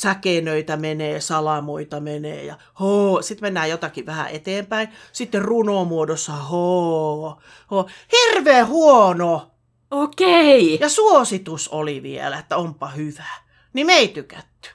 säkenöitä 0.00 0.76
menee, 0.76 1.20
salamoita 1.20 2.00
menee, 2.00 2.44
ja 2.44 2.56
hoo, 2.80 3.22
sitten 3.22 3.46
mennään 3.46 3.70
jotakin 3.70 4.06
vähän 4.06 4.30
eteenpäin, 4.30 4.88
sitten 5.12 5.42
runomuodossa 5.42 6.32
hoo, 6.32 7.40
hoo. 7.70 7.88
Hirveän 8.12 8.68
huono! 8.68 9.50
okei. 9.90 10.78
Ja 10.80 10.88
suositus 10.88 11.68
oli 11.68 12.02
vielä, 12.02 12.38
että 12.38 12.56
onpa 12.56 12.88
hyvä. 12.88 13.26
Niin 13.72 13.86
me 13.86 13.92
ei 13.92 14.08
tykätty. 14.08 14.68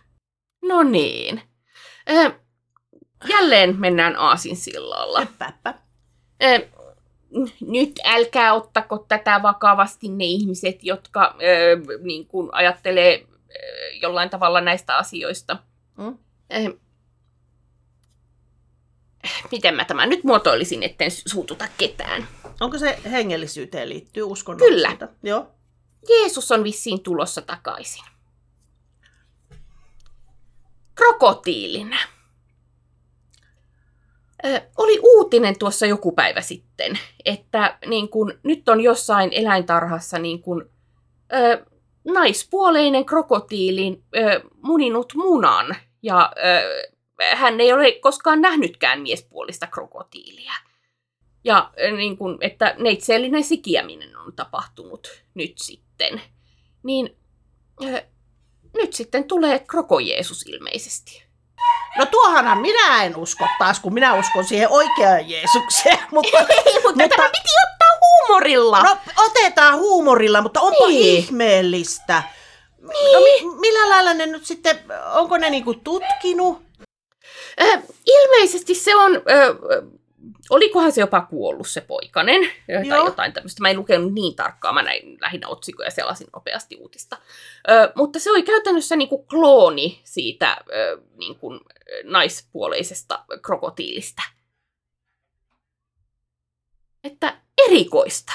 No 0.61 0.83
niin. 0.83 1.50
Ö, 2.11 2.31
jälleen 3.29 3.79
mennään 3.79 4.15
Aasinsillalla. 4.15 5.19
Hyppääpä. 5.19 5.73
Ö, 6.43 6.67
nyt 7.61 7.99
älkää 8.03 8.53
ottako 8.53 9.05
tätä 9.07 9.39
vakavasti 9.43 10.09
ne 10.09 10.25
ihmiset, 10.25 10.83
jotka 10.83 11.35
ö, 11.41 11.97
niin 12.03 12.27
kuin 12.27 12.49
ajattelee 12.51 13.25
ö, 13.29 13.53
jollain 14.01 14.29
tavalla 14.29 14.61
näistä 14.61 14.97
asioista. 14.97 15.57
Mm. 15.97 16.17
Ö, 16.53 16.77
miten 19.51 19.75
mä 19.75 19.85
tämän 19.85 20.09
nyt 20.09 20.23
muotoilisin, 20.23 20.83
etten 20.83 21.11
suututa 21.11 21.67
ketään. 21.77 22.27
Onko 22.59 22.77
se 22.77 22.99
hengellisyyteen 23.11 23.89
liittyy 23.89 24.23
uskonnollisuutta? 24.23 25.07
Joo. 25.23 25.47
Jeesus 26.09 26.51
on 26.51 26.63
vissiin 26.63 27.03
tulossa 27.03 27.41
takaisin. 27.41 28.03
Krokotiilinä. 31.01 31.97
Ö, 34.45 34.61
oli 34.77 34.99
uutinen 35.03 35.59
tuossa 35.59 35.85
joku 35.85 36.11
päivä 36.11 36.41
sitten, 36.41 36.99
että 37.25 37.77
niin 37.85 38.09
kun, 38.09 38.39
nyt 38.43 38.69
on 38.69 38.81
jossain 38.81 39.29
eläintarhassa 39.33 40.19
niin 40.19 40.41
kun, 40.41 40.69
ö, 41.33 41.65
naispuoleinen 42.05 43.05
krokotiili 43.05 44.03
ö, 44.15 44.41
muninut 44.61 45.13
munan. 45.15 45.75
Ja 46.03 46.31
ö, 46.37 46.61
hän 47.35 47.61
ei 47.61 47.73
ole 47.73 47.91
koskaan 47.91 48.41
nähnytkään 48.41 49.01
miespuolista 49.01 49.67
krokotiilia. 49.67 50.53
Ja 51.43 51.71
niin 51.97 52.17
kun, 52.17 52.37
että 52.41 52.75
neitseellinen 52.77 53.43
sikiäminen 53.43 54.17
on 54.17 54.33
tapahtunut 54.33 55.23
nyt 55.33 55.53
sitten. 55.57 56.21
Niin 56.83 57.17
ö, 57.83 58.03
nyt 58.73 58.93
sitten 58.93 59.23
tulee 59.23 59.59
Kroko 59.59 59.99
Jeesus 59.99 60.43
ilmeisesti. 60.47 61.23
No 61.97 62.05
tuohanhan 62.05 62.57
minä 62.57 63.03
en 63.03 63.15
usko 63.17 63.45
taas, 63.59 63.79
kun 63.79 63.93
minä 63.93 64.13
uskon 64.13 64.43
siihen 64.45 64.69
oikeaan 64.69 65.29
Jeesukseen. 65.29 65.97
Mutta, 66.11 66.37
Ei, 66.39 66.45
mutta, 66.73 66.87
mutta 66.87 67.07
tämä 67.15 67.29
piti 67.29 67.49
ottaa 67.73 67.97
huumorilla. 68.01 68.83
no 68.83 68.97
otetaan 69.17 69.79
huumorilla, 69.79 70.41
mutta 70.41 70.61
onpa 70.61 70.87
Niin. 70.87 71.17
ihmeellistä. 71.17 72.23
No 72.81 73.19
mi- 73.23 73.59
millä 73.59 73.89
lailla 73.89 74.13
ne 74.13 74.25
nyt 74.25 74.45
sitten, 74.45 74.79
onko 75.13 75.37
ne 75.37 75.49
niinku 75.49 75.73
tutkinut? 75.73 76.61
Ö, 77.61 77.81
ilmeisesti 78.05 78.75
se 78.75 78.95
on, 78.95 79.15
ö, 79.15 79.21
olikohan 80.49 80.91
se 80.91 81.01
jopa 81.01 81.21
kuollut 81.21 81.67
se 81.67 81.81
poikanen, 81.81 82.43
ö, 82.43 82.73
tai 82.89 82.97
Joo. 82.97 83.05
jotain 83.05 83.33
tämmöistä. 83.33 83.61
Mä 83.61 83.69
en 83.69 83.77
lukenut 83.77 84.13
niin 84.13 84.35
tarkkaan, 84.35 84.75
mä 84.75 84.81
näin 84.81 85.17
lähinnä 85.21 85.47
otsikoja 85.47 85.87
ja 85.87 85.91
selasin 85.91 86.27
nopeasti 86.33 86.75
uutista. 86.75 87.17
Ö, 87.69 87.91
mutta 87.95 88.19
se 88.19 88.31
oli 88.31 88.43
käytännössä 88.43 88.95
niinku 88.95 89.23
klooni 89.23 90.01
siitä 90.03 90.57
ö, 90.73 91.01
niinku, 91.17 91.59
naispuoleisesta 92.03 93.25
krokotiilista. 93.41 94.21
Että 97.03 97.41
erikoista. 97.67 98.33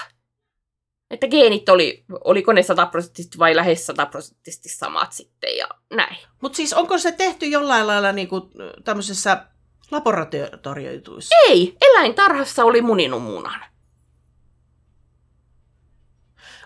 Että 1.10 1.28
geenit 1.28 1.68
oli, 1.68 2.04
oliko 2.24 2.52
ne 2.52 2.62
sataprosenttisesti 2.62 3.38
vai 3.38 3.56
lähes 3.56 3.86
sataprosenttisesti 3.86 4.68
samat 4.68 5.12
sitten 5.12 5.56
ja 5.56 5.68
näin. 5.90 6.16
Mutta 6.40 6.56
siis 6.56 6.72
onko 6.72 6.98
se 6.98 7.12
tehty 7.12 7.46
jollain 7.46 7.86
lailla 7.86 8.12
niinku 8.12 8.50
tämmöisessä 8.84 9.46
laboratorioituissa? 9.90 11.34
Ei, 11.48 11.76
eläintarhassa 11.80 12.64
oli 12.64 12.82
muninut 12.82 13.22
munan. 13.22 13.60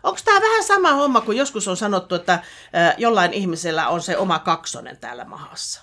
Onko 0.02 0.20
tämä 0.24 0.40
vähän 0.40 0.64
sama 0.64 0.92
homma 0.92 1.20
kuin 1.20 1.38
joskus 1.38 1.68
on 1.68 1.76
sanottu, 1.76 2.14
että 2.14 2.42
jollain 2.98 3.32
ihmisellä 3.32 3.88
on 3.88 4.02
se 4.02 4.16
oma 4.16 4.38
kaksonen 4.38 4.96
täällä 4.96 5.24
mahassa? 5.24 5.82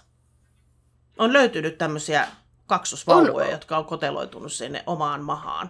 On 1.17 1.33
löytynyt 1.33 1.77
tämmöisiä 1.77 2.27
kaksosvauvoja, 2.67 3.45
On. 3.45 3.51
jotka 3.51 3.77
on 3.77 3.85
koteloitunut 3.85 4.51
sinne 4.51 4.83
omaan 4.85 5.23
mahaan. 5.23 5.69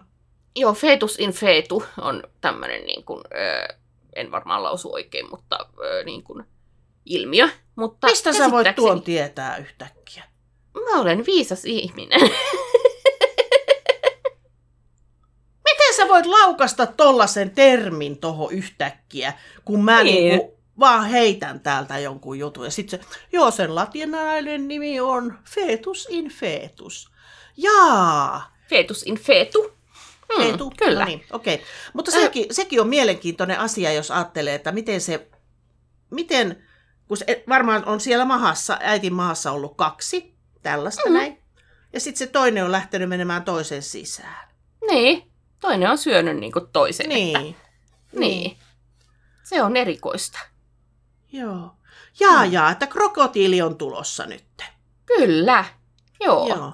Joo, 0.55 0.74
fetus 0.74 1.20
in 1.20 1.32
fetu 1.32 1.84
on 2.01 2.24
tämmöinen, 2.41 2.86
niin 2.86 3.05
kuin, 3.05 3.24
en 4.15 4.32
varmaan 4.32 4.63
lausu 4.63 4.93
oikein, 4.93 5.30
mutta 5.30 5.57
niin 6.05 6.24
kuin, 6.24 6.45
ilmiö. 7.05 7.49
Mutta 7.76 8.07
Mistä 8.07 8.34
sä 8.34 8.51
voit 8.51 8.76
tuon 8.76 9.01
tietää 9.01 9.57
yhtäkkiä? 9.57 10.24
Mä 10.84 11.01
olen 11.01 11.25
viisas 11.25 11.65
ihminen. 11.65 12.21
Miten 15.69 15.93
sä 15.95 16.07
voit 16.07 16.25
laukasta 16.25 16.86
tollasen 16.86 17.51
termin 17.51 18.17
toho 18.17 18.49
yhtäkkiä, 18.49 19.34
kun 19.65 19.84
mä 19.86 20.03
Niin. 20.03 20.30
niinku 20.30 20.57
vaan 20.80 21.05
heitän 21.05 21.59
täältä 21.59 21.99
jonkun 21.99 22.39
jutun. 22.39 22.65
Ja 22.65 22.71
sit 22.71 22.89
se, 22.89 22.99
joo, 23.34 23.51
sen 23.51 23.75
latinalainen 23.75 24.67
nimi 24.67 24.99
on 24.99 25.39
fetus 25.49 26.07
in 26.09 26.30
fetus. 26.30 27.11
Jaa, 27.57 28.55
fetus 28.69 29.03
in 29.03 29.15
fetu. 29.19 29.71
Hmm, 30.36 30.43
fetu. 30.51 30.73
Kyllä. 30.78 30.99
No 30.99 31.05
niin, 31.05 31.25
okei. 31.32 31.63
Mutta 31.93 32.11
Ö- 32.15 32.21
sekin, 32.21 32.45
sekin 32.51 32.82
on 32.82 32.88
mielenkiintoinen 32.88 33.59
asia, 33.59 33.93
jos 33.93 34.11
ajattelee, 34.11 34.55
että 34.55 34.71
miten 34.71 35.01
se, 35.01 35.28
miten, 36.09 36.63
kun 37.07 37.17
se 37.17 37.43
varmaan 37.49 37.86
on 37.86 37.99
siellä 37.99 38.25
mahassa, 38.25 38.78
äitin 38.82 39.13
mahassa 39.13 39.51
ollut 39.51 39.73
kaksi, 39.78 40.34
tällaista 40.63 41.01
Mhm. 41.09 41.13
näin. 41.13 41.43
Ja 41.93 41.99
sitten 41.99 42.17
se 42.27 42.27
toinen 42.27 42.65
on 42.65 42.71
lähtenyt 42.71 43.09
menemään 43.09 43.43
toisen 43.43 43.83
sisään. 43.83 44.47
Niin, 44.91 45.31
toinen 45.61 45.89
on 45.89 45.97
syönyt 45.97 46.37
niin 46.37 46.51
kuin 46.51 46.67
toisen. 46.73 47.09
Niin. 47.09 47.37
Että, 47.37 47.61
niin. 48.19 48.57
Se 49.43 49.63
on 49.63 49.75
erikoista. 49.77 50.39
Joo. 51.31 51.71
Jaa, 52.19 52.45
Mm. 52.45 52.51
jaa, 52.51 52.71
että 52.71 52.87
krokotiili 52.87 53.61
on 53.61 53.77
tulossa 53.77 54.25
nyt. 54.25 54.45
Kyllä. 55.05 55.65
Joo. 56.19 56.47
Joo. 56.47 56.73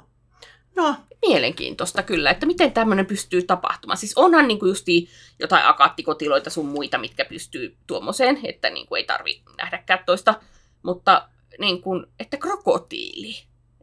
No, 0.75 0.95
Mielenkiintoista 1.27 2.03
kyllä, 2.03 2.31
että 2.31 2.45
miten 2.45 2.71
tämmöinen 2.71 3.05
pystyy 3.05 3.41
tapahtumaan. 3.43 3.97
Siis 3.97 4.17
onhan 4.17 4.47
niin 4.47 4.59
kuin 4.59 4.69
justiin 4.69 5.07
jotain 5.39 5.65
akaattikotiloita 5.65 6.49
sun 6.49 6.65
muita, 6.65 6.97
mitkä 6.97 7.25
pystyy 7.25 7.77
tuommoiseen, 7.87 8.39
että 8.43 8.69
niin 8.69 8.87
kuin 8.87 8.99
ei 8.99 9.05
tarvi 9.05 9.43
nähdäkään 9.57 9.99
toista. 10.05 10.35
Mutta 10.83 11.29
niin 11.59 11.81
kuin, 11.81 12.05
että 12.19 12.37
krokotiili, 12.37 13.35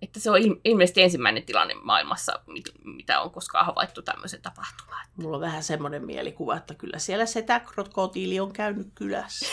että 0.03 0.20
se 0.20 0.30
on 0.30 0.38
il- 0.38 0.61
ilmeisesti 0.64 1.03
ensimmäinen 1.03 1.42
tilanne 1.42 1.74
maailmassa, 1.74 2.40
mit- 2.46 2.72
mitä 2.84 3.20
on 3.20 3.30
koskaan 3.30 3.66
havaittu 3.66 4.03
tämmöisen 4.03 4.42
tapahtumaan. 4.42 5.07
mulla 5.16 5.36
on 5.36 5.40
vähän 5.40 5.62
semmoinen 5.62 6.05
mielikuva, 6.07 6.57
että 6.57 6.74
kyllä 6.74 6.98
siellä 6.98 7.26
setä 7.26 7.61
krokotiili 7.61 8.40
on 8.40 8.53
käynyt 8.53 8.88
kylässä. 8.94 9.46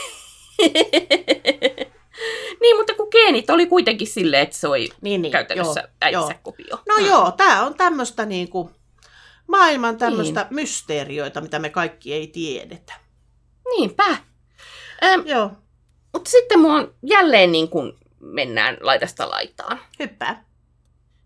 niin, 2.61 2.77
mutta 2.77 2.93
kun 2.93 3.07
geenit 3.11 3.49
oli 3.49 3.65
kuitenkin 3.65 4.07
silleen, 4.07 4.43
että 4.43 4.55
se 4.57 4.67
oli 4.67 4.89
Niin, 5.01 5.21
niin. 5.21 5.31
käytännössä 5.31 5.89
joo, 6.11 6.31
kopio. 6.43 6.79
No 6.87 6.95
Mm. 6.99 7.05
joo, 7.05 7.31
tämä 7.31 7.65
on 7.65 7.75
tämmöistä 7.75 8.25
niinku 8.25 8.71
maailman 9.47 9.97
tämmöistä 9.97 10.41
niin. 10.41 10.55
mysteerioita, 10.55 11.41
mitä 11.41 11.59
me 11.59 11.69
kaikki 11.69 12.13
ei 12.13 12.27
tiedetä. 12.27 12.93
Niinpä. 13.77 14.05
Ähm, 15.03 15.21
Joo, 15.25 15.51
mutta 16.13 16.29
sitten 16.31 16.59
mua 16.59 16.73
on 16.73 16.93
jälleen 17.03 17.51
niin 17.51 17.69
kuin 17.69 17.93
mennään 18.19 18.77
laidasta 18.81 19.29
laitaan. 19.29 19.79
hyppää. 19.99 20.43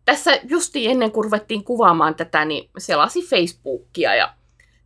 tässä 0.05 0.39
justi 0.43 0.87
ennen 0.87 1.11
kuin 1.11 1.23
ruvettiin 1.25 1.63
kuvaamaan 1.63 2.15
tätä, 2.15 2.45
niin 2.45 2.69
selasi 2.77 3.21
Facebookia 3.27 4.15
ja 4.15 4.33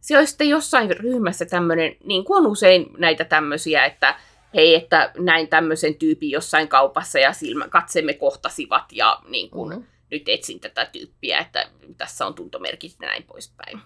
se 0.02 0.18
oli 0.18 0.28
sitten 0.28 0.50
jossain 0.50 0.98
ryhmässä 0.98 1.46
tämmöinen, 1.46 1.96
niin 2.04 2.26
kuin 2.26 2.38
on 2.38 2.52
usein 2.52 2.86
näitä 2.98 3.26
tämmöisiä, 3.26 3.86
että 3.86 4.16
hei, 4.56 4.76
että 4.76 5.12
näin 5.18 5.48
tämmöisen 5.48 5.96
tyypin 5.96 6.32
jossain 6.32 6.68
kaupassa 6.68 7.20
ja 7.20 7.34
silmä, 7.34 7.68
katsemme 7.68 8.14
kohtasivat 8.14 8.84
ja 8.92 9.20
niin 9.30 9.50
kuin, 9.50 9.70
Mhm. 9.70 9.78
mm-hmm. 9.80 9.92
nyt 10.12 10.30
etsin 10.30 10.60
tätä 10.60 10.86
tyyppiä, 10.86 11.40
että 11.40 11.68
tässä 11.98 12.26
on 12.26 12.34
tuntomerkit 12.34 12.96
ja 13.02 13.08
näin 13.08 13.24
poispäin. 13.24 13.80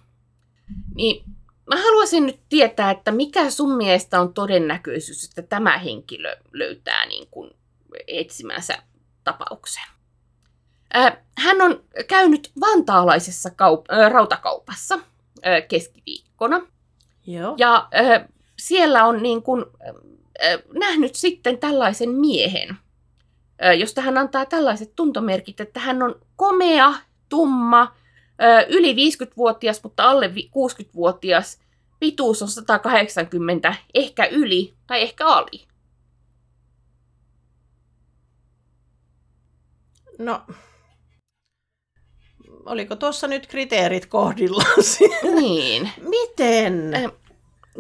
Niin 0.96 1.24
mä 1.70 1.76
haluaisin 1.76 2.26
nyt 2.26 2.40
tietää, 2.50 2.92
että 2.92 3.12
mikä 3.12 3.50
sun 3.50 3.78
mielestä 3.78 4.22
on 4.22 4.34
todennäköisyys, 4.34 5.30
että 5.30 5.42
tämä 5.42 5.78
henkilö 5.78 6.36
löytää 6.54 7.06
niin 7.06 7.28
kuin 7.32 7.52
etsimänsä 8.08 8.78
tapauksen. 9.24 9.84
Hän 11.38 11.62
on 11.62 11.84
käynyt 12.08 12.52
vantaalaisessa 12.60 13.50
kaup- 13.50 14.12
rautakaupassa 14.12 15.00
keskiviikkona. 15.68 16.62
Joo. 17.28 17.56
Ja 17.58 17.90
siellä 18.60 19.06
on 19.06 19.24
niin 19.24 19.44
kuin, 19.44 19.66
nähnyt 20.74 21.16
sitten 21.16 21.58
tällaisen 21.58 22.10
miehen, 22.10 22.78
josta 23.80 24.02
hän 24.02 24.18
antaa 24.18 24.46
tällaiset 24.46 24.96
tuntomerkit, 24.96 25.60
että 25.60 25.80
hän 25.80 26.04
on 26.04 26.22
komea, 26.36 26.94
tumma, 27.30 27.96
yli 28.70 28.94
50-vuotias, 28.94 29.84
mutta 29.84 30.10
alle 30.10 30.36
vi- 30.36 30.52
60-vuotias. 30.54 31.60
Pituus 32.00 32.42
on 32.42 32.48
180, 32.48 33.76
ehkä 33.94 34.26
yli 34.26 34.74
tai 34.88 35.02
ehkä 35.02 35.28
ali. 35.28 35.68
No, 40.20 40.42
oliko 42.66 42.96
tuossa 42.96 43.28
nyt 43.28 43.48
kriteerit 43.48 44.06
kohdillaan? 44.06 44.76
Niin. 45.36 45.90
Miten? 46.02 46.94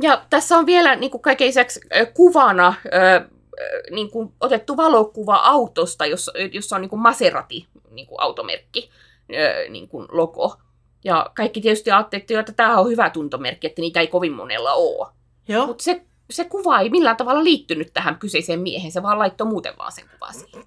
Ja 0.02 0.26
tässä 0.30 0.58
on 0.58 0.66
vielä 0.66 0.96
niin 0.96 1.12
kuin 1.12 1.22
kaiken 1.22 1.48
lisäksi 1.48 1.80
kuvana 2.14 2.74
niin 3.92 4.12
kuin 4.12 4.34
otettu 4.40 4.78
valokuva 4.78 5.36
autosta, 5.36 6.06
jossa, 6.06 6.76
on 6.76 6.82
niin 6.82 6.90
kuin 6.90 7.00
Maserati 7.00 7.68
niin 7.92 8.08
kuin 8.08 8.22
automerkki, 8.22 8.90
niin 9.70 9.88
kuin 9.88 10.08
logo. 10.12 10.56
Ja 11.04 11.32
kaikki 11.36 11.62
tietysti 11.62 11.92
ajattelivat, 11.92 12.50
että 12.50 12.64
tämä 12.64 12.80
on 12.80 12.90
hyvä 12.90 13.10
tuntomerkki, 13.10 13.68
että 13.68 13.82
niitä 13.82 14.00
ei 14.00 14.08
kovin 14.08 14.34
monella 14.34 14.74
ole. 14.74 15.08
Joo. 15.48 15.68
Mutta 15.68 15.84
se, 15.84 16.02
se 16.30 16.44
kuva 16.44 16.80
ei 16.80 16.90
millään 16.90 17.18
tavalla 17.18 17.44
liittynyt 17.44 17.94
tähän 17.94 18.20
kyseiseen 18.20 18.60
miehen, 18.60 18.92
se 18.92 19.04
vaan 19.04 19.20
laittoi 19.20 19.48
muuten 19.48 19.74
vaan 19.78 19.92
sen 19.92 20.10
kuvan 20.10 20.34
siihen. 20.34 20.64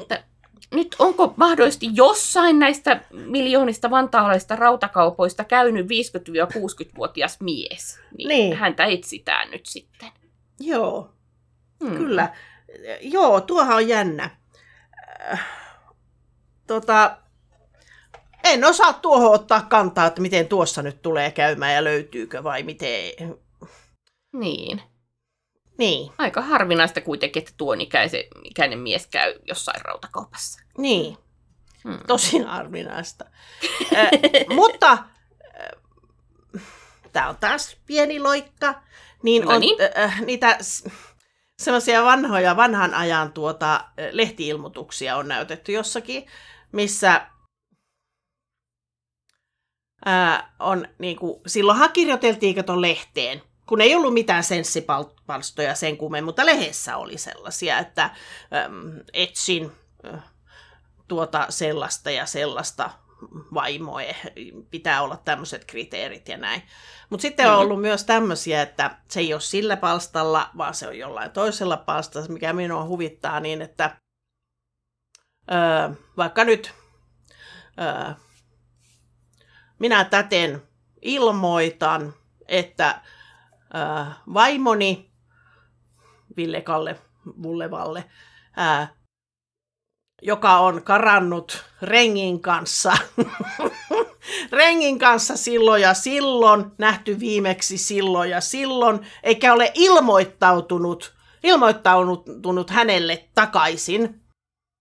Että 0.00 0.24
nyt 0.74 0.96
onko 0.98 1.34
mahdollisesti 1.36 1.86
jossain 1.92 2.58
näistä 2.58 3.00
miljoonista 3.12 3.90
vantaalaisista 3.90 4.56
rautakaupoista 4.56 5.44
käynyt 5.44 5.86
50-60-vuotias 5.86 7.40
mies? 7.40 7.98
Niin, 8.18 8.28
Niin. 8.28 8.56
Häntä 8.56 8.84
etsitään 8.84 9.50
nyt 9.50 9.66
sitten. 9.66 10.08
Joo, 10.60 11.10
Hmm. 11.84 11.96
kyllä. 11.96 12.34
Joo, 13.00 13.40
tuohan 13.40 13.76
on 13.76 13.88
jännä. 13.88 14.30
Äh, 15.32 15.46
Tota, 16.66 17.16
en 18.44 18.64
osaa 18.64 18.92
tuohon 18.92 19.34
ottaa 19.34 19.60
kantaa, 19.62 20.06
että 20.06 20.20
miten 20.20 20.48
tuossa 20.48 20.82
nyt 20.82 21.02
tulee 21.02 21.30
käymään 21.30 21.74
ja 21.74 21.84
löytyykö 21.84 22.42
vai 22.44 22.62
miten. 22.62 23.12
Niin. 24.32 24.82
Niin, 25.78 26.12
Aika 26.18 26.42
harvinaista 26.42 27.00
kuitenkin, 27.00 27.40
että 27.42 27.54
tuon 27.56 27.80
ikäisen, 27.80 28.24
ikäinen 28.44 28.78
mies 28.78 29.06
käy 29.06 29.34
jossain 29.48 29.80
rautakaupassa. 29.84 30.62
niin. 30.78 31.16
Hmm. 31.84 31.98
Tosi 32.06 32.38
harvinaista. 32.38 33.24
äh, 33.96 34.08
mutta 34.54 34.98
tämä 37.12 37.28
on 37.28 37.36
taas 37.36 37.76
pieni 37.86 38.20
loikka. 38.20 38.82
Niin 39.22 39.44
No 39.44 39.54
on 39.54 39.60
niin. 39.60 39.78
äh, 39.98 40.20
niitä 40.20 40.58
semmoisia 41.58 42.04
vanhoja, 42.04 42.56
vanhan 42.56 42.94
ajan 42.94 43.32
tuota, 43.32 43.84
lehtiilmoituksia 44.12 45.16
on 45.16 45.28
näytetty 45.28 45.72
jossakin, 45.72 46.26
missä 46.72 47.26
ää, 50.04 50.54
on 50.58 50.88
niin 50.98 51.16
kuin, 51.16 51.40
silloinhan 51.46 51.92
kirjoiteltiin 51.92 52.54
kato 52.54 52.80
lehteen, 52.80 53.42
kun 53.66 53.80
ei 53.80 53.94
ollut 53.94 54.14
mitään 54.14 54.44
senssipalstoja 54.44 55.74
sen 55.74 55.96
kummemmin, 55.96 56.24
mutta 56.24 56.46
lehdessä 56.46 56.96
oli 56.96 57.18
sellaisia, 57.18 57.78
että 57.78 58.04
äm, 58.04 59.00
etsin 59.12 59.72
äh, 60.14 60.24
tuota 61.08 61.46
sellaista 61.48 62.10
ja 62.10 62.26
sellaista 62.26 62.90
vaimoa, 63.54 64.00
pitää 64.70 65.02
olla 65.02 65.16
tämmöiset 65.16 65.64
kriteerit 65.64 66.28
ja 66.28 66.36
näin. 66.36 66.62
Mutta 67.10 67.22
sitten 67.22 67.50
on 67.50 67.58
ollut 67.58 67.80
myös 67.80 68.04
tämmöisiä, 68.04 68.62
että 68.62 68.96
se 69.08 69.20
ei 69.20 69.32
ole 69.32 69.40
sillä 69.40 69.76
palstalla, 69.76 70.50
vaan 70.58 70.74
se 70.74 70.88
on 70.88 70.98
jollain 70.98 71.30
toisella 71.30 71.76
palstalla, 71.76 72.28
mikä 72.28 72.52
minua 72.52 72.84
huvittaa 72.84 73.40
niin, 73.40 73.62
että 73.62 73.96
öö, 75.52 75.90
vaikka 76.16 76.44
nyt 76.44 76.74
öö, 77.80 78.14
minä 79.78 80.04
täten 80.04 80.62
ilmoitan, 81.02 82.14
että 82.48 83.00
öö, 83.74 84.04
vaimoni 84.34 85.12
Ville 86.36 86.60
Kalle 86.60 86.98
Vullevalle, 87.42 88.04
ää, 88.56 88.88
joka 90.22 90.58
on 90.58 90.82
karannut 90.82 91.64
rengin 91.82 92.40
kanssa, 92.40 92.92
rengin 94.52 94.98
kanssa 94.98 95.36
silloin 95.36 95.82
ja 95.82 95.94
silloin, 95.94 96.64
nähty 96.78 97.20
viimeksi 97.20 97.78
silloin 97.78 98.30
ja 98.30 98.40
silloin, 98.40 99.00
eikä 99.22 99.52
ole 99.52 99.72
ilmoittautunut, 99.74 101.14
ilmoittautunut 101.42 102.70
hänelle 102.70 103.28
takaisin, 103.34 104.21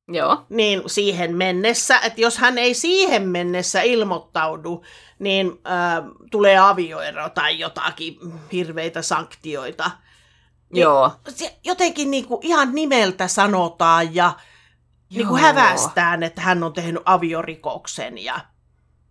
Joo. 0.07 0.45
niin 0.49 0.81
siihen 0.87 1.35
mennessä, 1.35 1.99
että 1.99 2.21
jos 2.21 2.37
hän 2.37 2.57
ei 2.57 2.73
siihen 2.73 3.27
mennessä 3.27 3.81
ilmoittaudu, 3.81 4.83
niin 5.19 5.47
äh, 5.47 6.03
tulee 6.31 6.57
avioero 6.57 7.29
tai 7.29 7.59
jotakin 7.59 8.17
hirveitä 8.51 9.01
sanktioita. 9.01 9.91
Niin- 10.73 10.81
Joo. 10.81 11.11
Se 11.29 11.57
jotenkin 11.63 12.11
niinku 12.11 12.39
ihan 12.43 12.75
nimeltä 12.75 13.27
sanotaan 13.27 14.15
ja 14.15 14.33
niinku 15.09 15.37
Joo. 15.37 15.45
hävästään, 15.45 16.23
että 16.23 16.41
hän 16.41 16.63
on 16.63 16.73
tehnyt 16.73 17.01
aviorikoksen 17.05 18.17
ja, 18.17 18.39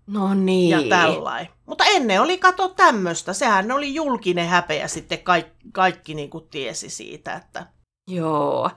No 0.06 0.34
niin. 0.34 0.70
ja 0.70 0.96
tällainen. 0.96 1.52
Mutta 1.66 1.84
ennen 1.84 2.20
oli 2.20 2.38
kato 2.38 2.68
tämmöistä. 2.68 3.32
Sehän 3.32 3.72
oli 3.72 3.94
julkinen 3.94 4.48
häpeä 4.48 4.88
sitten 4.88 5.18
kaikki, 5.18 5.66
kaikki 5.72 6.14
niinku 6.14 6.40
tiesi 6.40 6.90
siitä, 6.90 7.34
että 7.34 7.66
Joo. 8.08 8.70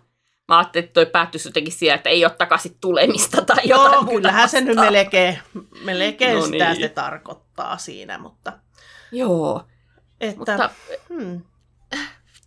Mä 0.47 0.57
ajattelin, 0.57 0.83
että 0.85 0.93
toi 0.93 1.05
päättyisi 1.05 1.47
jotenkin 1.47 1.73
siihen, 1.73 1.95
että 1.95 2.09
ei 2.09 2.25
ole 2.25 2.33
takaisin 2.37 2.77
tulemista 2.81 3.41
tai 3.41 3.57
jotain 3.67 3.91
Joo, 3.93 4.01
muuta 4.01 4.15
kyllähän 4.15 4.49
se 4.49 4.61
nyt 4.61 4.75
melkein, 4.77 5.39
melkein 5.83 6.35
No 6.35 6.45
sitä 6.45 6.69
niin. 6.69 6.81
se 6.81 6.89
tarkoittaa 6.89 7.77
siinä, 7.77 8.17
mutta... 8.17 8.53
Joo, 9.11 9.63
Että, 10.21 10.37
mutta 10.37 10.69
hmm, 11.09 11.41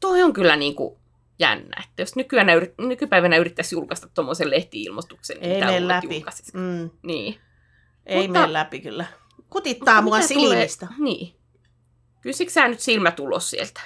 toi 0.01 0.23
on 0.23 0.33
kyllä 0.33 0.57
niin 0.57 0.75
kuin 0.75 0.97
jännä, 1.39 1.83
että 1.85 2.03
jos 2.03 2.17
nykyään 2.17 2.47
nykypäivänä 2.79 3.37
yrittäisi 3.37 3.75
julkaista 3.75 4.09
tuommoisen 4.15 4.51
lehti-ilmoituksen, 4.51 5.41
niin 5.41 5.53
ei 5.53 5.61
mene 5.61 5.89
läpi. 5.89 6.25
Mm, 6.53 6.91
Niin. 7.03 7.41
ei 8.07 8.27
Mutta- 8.29 8.41
mene 8.41 8.53
läpi 8.53 8.81
kyllä. 8.81 9.05
Kutittaa 9.51 10.03
mua 10.03 10.21
silmistä. 10.21 10.87
Tulee, 10.87 11.01
niin. 11.01 11.37
Kysikö 12.21 12.53
sä 12.53 12.69
nyt 12.69 12.81
silmätulos 12.81 13.51
sieltä? 13.51 13.81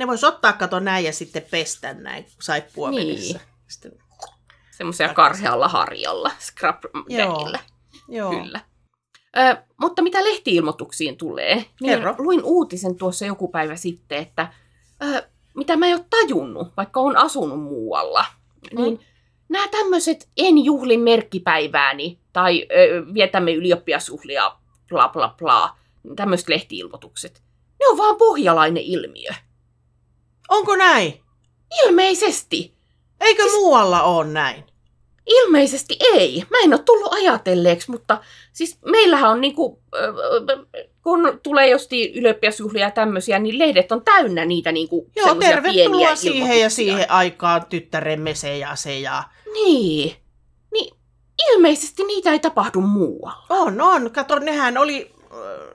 Ne 0.00 0.06
vois 0.06 0.24
ottaa, 0.24 0.52
kato 0.52 0.80
näin 0.80 1.04
ja 1.04 1.12
sitten 1.12 1.42
pestä 1.50 1.94
näin 1.94 2.26
saippua 2.40 2.90
Niin. 2.90 3.08
vedessä. 3.08 3.40
Sitten, 3.68 3.92
Semmoisia 4.70 5.14
karhealla 5.14 5.68
harjalla, 5.68 6.30
scrub 6.40 6.76
Joo. 7.08 7.50
joo. 8.08 8.30
Kyllä. 8.30 8.60
Ö, 9.38 9.56
mutta 9.80 10.02
mitä 10.02 10.24
lehtiilmoituksiin 10.24 11.16
tulee, 11.16 11.54
niin 11.54 11.94
Kerro. 11.98 12.14
luin 12.18 12.44
uutisen 12.44 12.96
tuossa 12.96 13.26
joku 13.26 13.48
päivä 13.48 13.76
sitten, 13.76 14.18
että 14.18 14.52
ö, 15.02 15.28
mitä 15.54 15.76
mä 15.76 15.86
en 15.86 15.94
ole 15.96 16.04
tajunnut, 16.10 16.72
vaikka 16.76 17.00
on 17.00 17.16
asunut 17.16 17.62
muualla, 17.62 18.24
Mm. 18.72 18.82
niin 18.82 19.00
nämä 19.48 19.68
tämmöiset 19.68 20.28
en 20.36 20.64
juhlin 20.64 21.00
merkkipäivääni 21.00 22.18
tai 22.32 22.66
ö, 22.72 23.14
vietämme 23.14 23.52
ylioppiasjuhlia, 23.52 24.56
bla 24.88 25.08
bla 25.08 25.34
bla, 25.38 25.76
tämmöiset 26.16 26.48
lehtiilmoitukset, 26.48 27.42
ne 27.80 27.86
on 27.86 27.98
vaan 27.98 28.16
pohjalainen 28.16 28.82
ilmiö. 28.82 29.30
Onko 30.50 30.76
näin? 30.76 31.20
Ilmeisesti. 31.84 32.74
Eikö 33.20 33.42
Siis- 33.42 33.54
muualla 33.54 34.02
ole 34.02 34.26
näin? 34.26 34.64
Ilmeisesti 35.26 35.96
ei. 36.00 36.44
Mä 36.50 36.58
en 36.64 36.74
ole 36.74 36.82
tullut 36.82 37.12
ajatelleeksi, 37.12 37.90
mutta 37.90 38.20
siis 38.52 38.78
meillähän 38.84 39.30
on 39.30 39.40
niinku, 39.40 39.82
kun 41.02 41.40
tulee 41.42 41.68
josti 41.68 42.12
ylioppilasjuhlia 42.12 42.82
ja 42.82 42.90
tämmöisiä, 42.90 43.38
niin 43.38 43.58
lehdet 43.58 43.92
on 43.92 44.04
täynnä 44.04 44.44
niitä 44.44 44.72
niinku 44.72 45.10
Joo, 45.16 45.34
tervetuloa 45.34 45.72
pieniä 45.72 46.16
siihen 46.16 46.60
ja 46.60 46.70
siihen 46.70 47.10
aikaan 47.10 47.66
tyttäremme 47.66 48.34
se 48.34 48.58
ja 48.58 48.76
se 48.76 48.98
ja... 48.98 49.24
Niin. 49.52 50.16
Niin 50.72 50.94
ilmeisesti 51.50 52.04
niitä 52.04 52.30
ei 52.30 52.38
tapahdu 52.38 52.80
muualla. 52.80 53.46
On, 53.48 53.80
on. 53.80 54.10
Kato, 54.10 54.38
nehän 54.38 54.78
oli, 54.78 55.14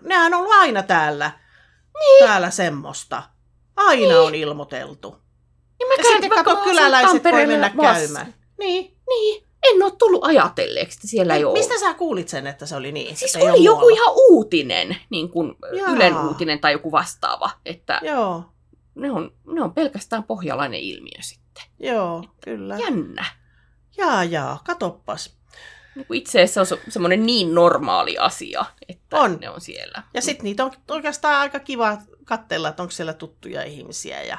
nehän 0.02 0.34
on 0.34 0.40
ollut 0.40 0.56
aina 0.56 0.84
täällä. 0.84 1.32
Niin. 2.00 2.28
Täällä 2.28 2.50
semmoista. 2.52 3.24
Aina 3.76 4.08
niin. 4.08 4.16
on 4.20 4.36
ilmoiteltu. 4.36 5.16
Niin 5.80 5.90
Ja 5.98 6.04
sitten 6.04 6.30
vaikka 6.30 6.56
mä 6.56 6.64
kyläläiset 6.64 7.24
voi 7.24 7.46
mennä 7.48 7.72
vasta- 7.78 7.94
käymään. 7.94 8.34
Niin. 8.60 8.98
Niin, 9.10 9.44
en 9.64 9.84
ole 9.84 9.92
tullut 9.92 10.24
ajatelleeksi, 10.26 10.98
että 10.98 11.08
siellä 11.08 11.36
ei 11.36 11.46
ole. 11.46 11.54
Mistä 11.58 11.80
sä 11.80 11.94
kuulit 11.94 12.30
sen, 12.30 12.48
että 12.48 12.66
se 12.66 12.76
oli 12.76 12.92
niin? 12.92 13.18
Siis 13.18 13.36
että 13.36 13.52
oli 13.54 13.64
joku 13.64 13.80
muualla? 13.80 13.96
ihan 13.98 14.16
uutinen, 14.30 14.98
niin 15.10 15.30
kuin 15.30 15.56
Jaa. 15.78 15.92
Ylen 15.92 16.18
uutinen 16.18 16.60
tai 16.60 16.72
joku 16.72 16.92
vastaava, 16.92 17.50
että 17.66 18.00
Joo, 18.04 18.44
ne 18.96 19.12
on, 19.12 19.32
ne 19.48 19.62
on 19.64 19.74
pelkästään 19.74 20.24
pohjalainen 20.24 20.80
ilmiö 20.80 21.22
sitten. 21.22 21.64
joo, 21.80 22.24
kyllä. 22.44 22.78
Jännä. 22.78 23.26
Jaa, 23.98 24.24
jaa, 24.24 24.60
katoppas. 24.66 25.38
Niin 25.96 26.06
kuin 26.08 26.18
itse 26.18 26.42
asiassa 26.44 26.66
se 26.66 26.74
on 26.76 26.92
semmoinen 26.92 27.26
niin 27.26 27.56
normaali 27.56 28.18
asia, 28.18 28.66
että 28.90 29.18
On. 29.18 29.38
ne 29.42 29.50
on 29.50 29.62
siellä. 29.62 30.04
Ja 30.14 30.22
sitten 30.22 30.44
niitä 30.44 30.66
on 30.66 30.72
oikeastaan 30.92 31.40
aika 31.40 31.60
kiva 31.60 31.98
katsella, 32.26 32.70
että 32.70 32.84
onko 32.84 32.92
siellä 32.92 33.14
tuttuja 33.14 33.64
ihmisiä 33.64 34.24
ja 34.24 34.38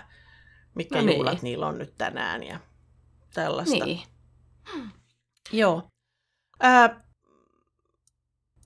mitkä 0.74 0.98
No 0.98 1.04
niin. 1.04 1.16
juhlat 1.16 1.42
niillä 1.42 1.66
on 1.66 1.78
nyt 1.78 1.94
tänään 1.98 2.42
ja 2.42 2.60
tällaista. 3.34 3.84
Niin. 3.84 4.02
Joo. 5.52 5.88
Ää, 6.60 7.00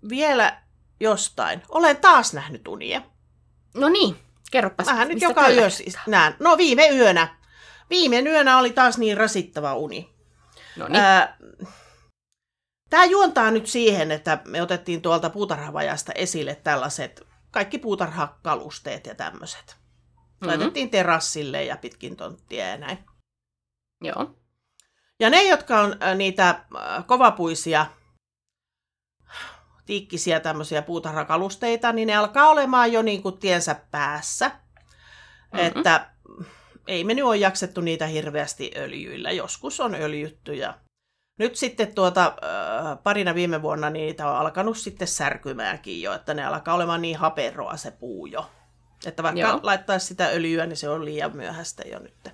vielä 0.08 0.62
jostain. 1.00 1.62
Olen 1.68 1.96
taas 1.96 2.32
nähnyt 2.34 2.68
unia. 2.68 3.02
No 3.74 3.88
niin, 3.88 4.16
kerropas. 4.50 4.86
Mähän 4.86 5.08
nyt 5.08 5.20
joka 5.22 5.48
yö 5.48 5.70
siis 5.70 5.96
näen. 6.06 6.36
No 6.38 6.56
viime 6.58 6.88
yönä. 6.88 7.36
Viime 7.90 8.20
yönä 8.20 8.58
oli 8.58 8.72
taas 8.72 8.98
niin 8.98 9.16
rasittava 9.16 9.74
uni. 9.74 10.14
No 10.76 10.88
niin, 10.88 11.02
Tämä 12.90 13.04
juontaa 13.04 13.50
nyt 13.50 13.66
siihen, 13.66 14.10
että 14.10 14.38
me 14.44 14.62
otettiin 14.62 15.02
tuolta 15.02 15.30
puutarhavajasta 15.30 16.12
esille 16.12 16.54
tällaiset 16.54 17.26
kaikki 17.50 17.78
puutarhakalusteet 17.78 19.06
ja 19.06 19.14
tämmöiset. 19.14 19.76
Mhm. 20.40 20.48
Laitettiin 20.48 20.90
terassille 20.90 21.64
ja 21.64 21.76
pitkin 21.76 22.16
tonttia 22.16 22.68
ja 22.68 22.76
näin. 22.76 22.98
joo. 24.00 24.34
Ja 25.20 25.30
ne, 25.30 25.48
jotka 25.48 25.80
on 25.80 25.96
äh, 26.02 26.16
niitä 26.16 26.48
äh, 26.48 27.06
kovapuisia, 27.06 27.86
tiikkisiä 29.86 30.40
tämmöisiä 30.40 30.82
puutarhakalusteita, 30.82 31.92
niin 31.92 32.06
ne 32.06 32.16
alkaa 32.16 32.48
olemaan 32.48 32.92
jo 32.92 33.02
niin 33.02 33.22
kuin 33.22 33.38
tiensä 33.38 33.74
päässä. 33.90 34.48
Mhm. 34.48 34.56
Mm-hmm. 35.52 35.66
Että 35.66 36.10
ei 36.86 37.04
me 37.04 37.14
nyt 37.14 37.24
ole 37.24 37.36
jaksettu 37.36 37.80
niitä 37.80 38.06
hirveästi 38.06 38.70
öljyillä. 38.76 39.30
Joskus 39.30 39.80
on 39.80 39.94
öljytty 39.94 40.54
ja 40.54 40.74
nyt 41.40 41.56
sitten 41.56 41.94
tuota, 41.94 42.26
äh, 42.26 42.98
parina 43.02 43.34
viime 43.34 43.62
vuonna 43.62 43.90
niin 43.90 44.06
niitä 44.06 44.30
on 44.30 44.36
alkanut 44.36 44.78
sitten 44.78 45.08
särkymäänkin 45.08 46.02
jo, 46.02 46.12
että 46.12 46.34
ne 46.34 46.44
alkaa 46.44 46.74
olemaan 46.74 47.02
niin 47.02 47.16
haperoa 47.16 47.76
se 47.76 47.90
puu 47.90 48.26
jo. 48.26 48.50
Että 49.06 49.22
vaikka 49.22 49.40
Joo. 49.40 49.60
laittaisi 49.62 50.06
sitä 50.06 50.26
öljyä, 50.26 50.66
niin 50.66 50.76
se 50.76 50.88
on 50.88 51.04
liian 51.04 51.36
myöhäistä 51.36 51.82
jo 51.82 51.98
nyt. 51.98 52.28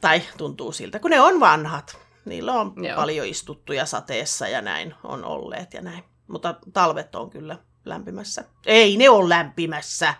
Tai 0.00 0.22
tuntuu 0.36 0.72
siltä, 0.72 0.98
kun 0.98 1.10
ne 1.10 1.20
on 1.20 1.40
vanhat. 1.40 1.98
Niillä 2.24 2.52
on 2.52 2.72
Joo. 2.76 2.96
Paljon 2.96 3.26
istuttuja 3.26 3.86
sateessa 3.86 4.48
ja 4.48 4.62
näin 4.62 4.94
on 5.04 5.24
olleet 5.24 5.74
ja 5.74 5.82
näin. 5.82 6.04
Mutta 6.26 6.54
talvet 6.72 7.14
on 7.14 7.30
kyllä 7.30 7.56
lämpimässä. 7.84 8.44
Ei 8.66 8.96
ne 8.96 9.10
ole 9.10 9.28
lämpimässä. 9.28 10.14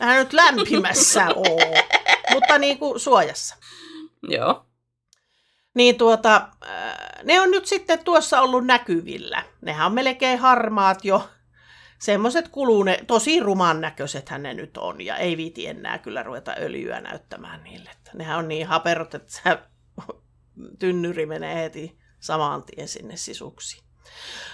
Eihän 0.00 0.18
nyt 0.18 0.32
lämpimässä 0.32 1.26
ole. 1.48 1.88
Mutta 2.32 2.58
niin 2.58 2.78
kuin 2.78 3.00
suojassa. 3.00 3.56
Joo. 4.22 4.67
Niin 5.78 5.98
tuota, 5.98 6.48
äh, 6.68 6.96
ne 7.24 7.40
on 7.40 7.50
nyt 7.50 7.66
sitten 7.66 8.04
tuossa 8.04 8.40
ollut 8.40 8.66
näkyvillä. 8.66 9.42
Nehän 9.60 9.86
on 9.86 9.92
melkein 9.92 10.38
harmaat 10.38 11.04
jo. 11.04 11.30
Semmoiset 11.98 12.48
kulune, 12.48 13.04
tosi 13.06 13.40
ruman 13.40 13.80
näköisethän 13.80 14.42
ne 14.42 14.54
nyt 14.54 14.76
on, 14.76 15.00
ja 15.00 15.16
ei 15.16 15.36
viiti 15.36 15.66
enää 15.66 15.98
kyllä 15.98 16.22
ruveta 16.22 16.54
öljyä 16.58 17.00
näyttämään 17.00 17.64
niille. 17.64 17.90
Että 17.90 18.10
nehän 18.14 18.38
on 18.38 18.48
niin 18.48 18.66
haperot, 18.66 19.14
että 19.14 19.32
se 19.32 19.58
tynnyri 20.80 21.26
menee 21.26 21.62
heti 21.62 21.98
saman 22.20 22.62
tien 22.62 22.88
sinne 22.88 23.16
sisuksiin. 23.16 23.84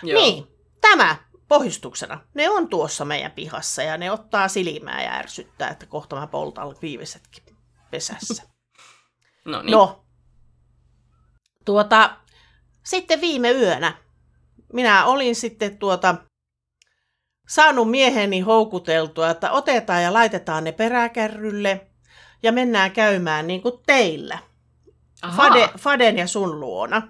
Joo. 0.02 0.22
Niin, 0.22 0.46
tämä 0.80 1.16
pohjustuksena. 1.48 2.20
Ne 2.34 2.50
on 2.50 2.68
tuossa 2.68 3.04
meidän 3.04 3.32
pihassa, 3.32 3.82
ja 3.82 3.96
ne 3.96 4.10
ottaa 4.10 4.48
silmää 4.48 5.02
ja 5.02 5.12
ärsyttää, 5.14 5.68
että 5.68 5.86
kohta 5.86 6.16
mä 6.16 6.26
poltan 6.26 6.76
viimeisetkin 6.82 7.44
pesässä. 7.90 8.42
No 9.44 9.62
niin. 9.62 9.72
No, 9.72 10.03
tuota, 11.64 12.16
sitten 12.82 13.20
viime 13.20 13.52
yönä 13.52 14.04
minä 14.74 15.04
olin 15.04 15.36
sitten 15.36 15.78
tuota, 15.78 16.14
saanut 17.48 17.90
mieheni 17.90 18.40
houkuteltua, 18.40 19.30
että 19.30 19.50
otetaan 19.50 20.02
ja 20.02 20.12
laitetaan 20.12 20.64
ne 20.64 20.72
peräkärrylle 20.72 21.86
ja 22.42 22.52
mennään 22.52 22.90
käymään 22.90 23.46
niin 23.46 23.62
kuin 23.62 23.74
teillä. 23.86 24.38
Fade, 25.36 25.70
Faden 25.78 26.18
ja 26.18 26.26
sun 26.26 26.60
luona. 26.60 27.02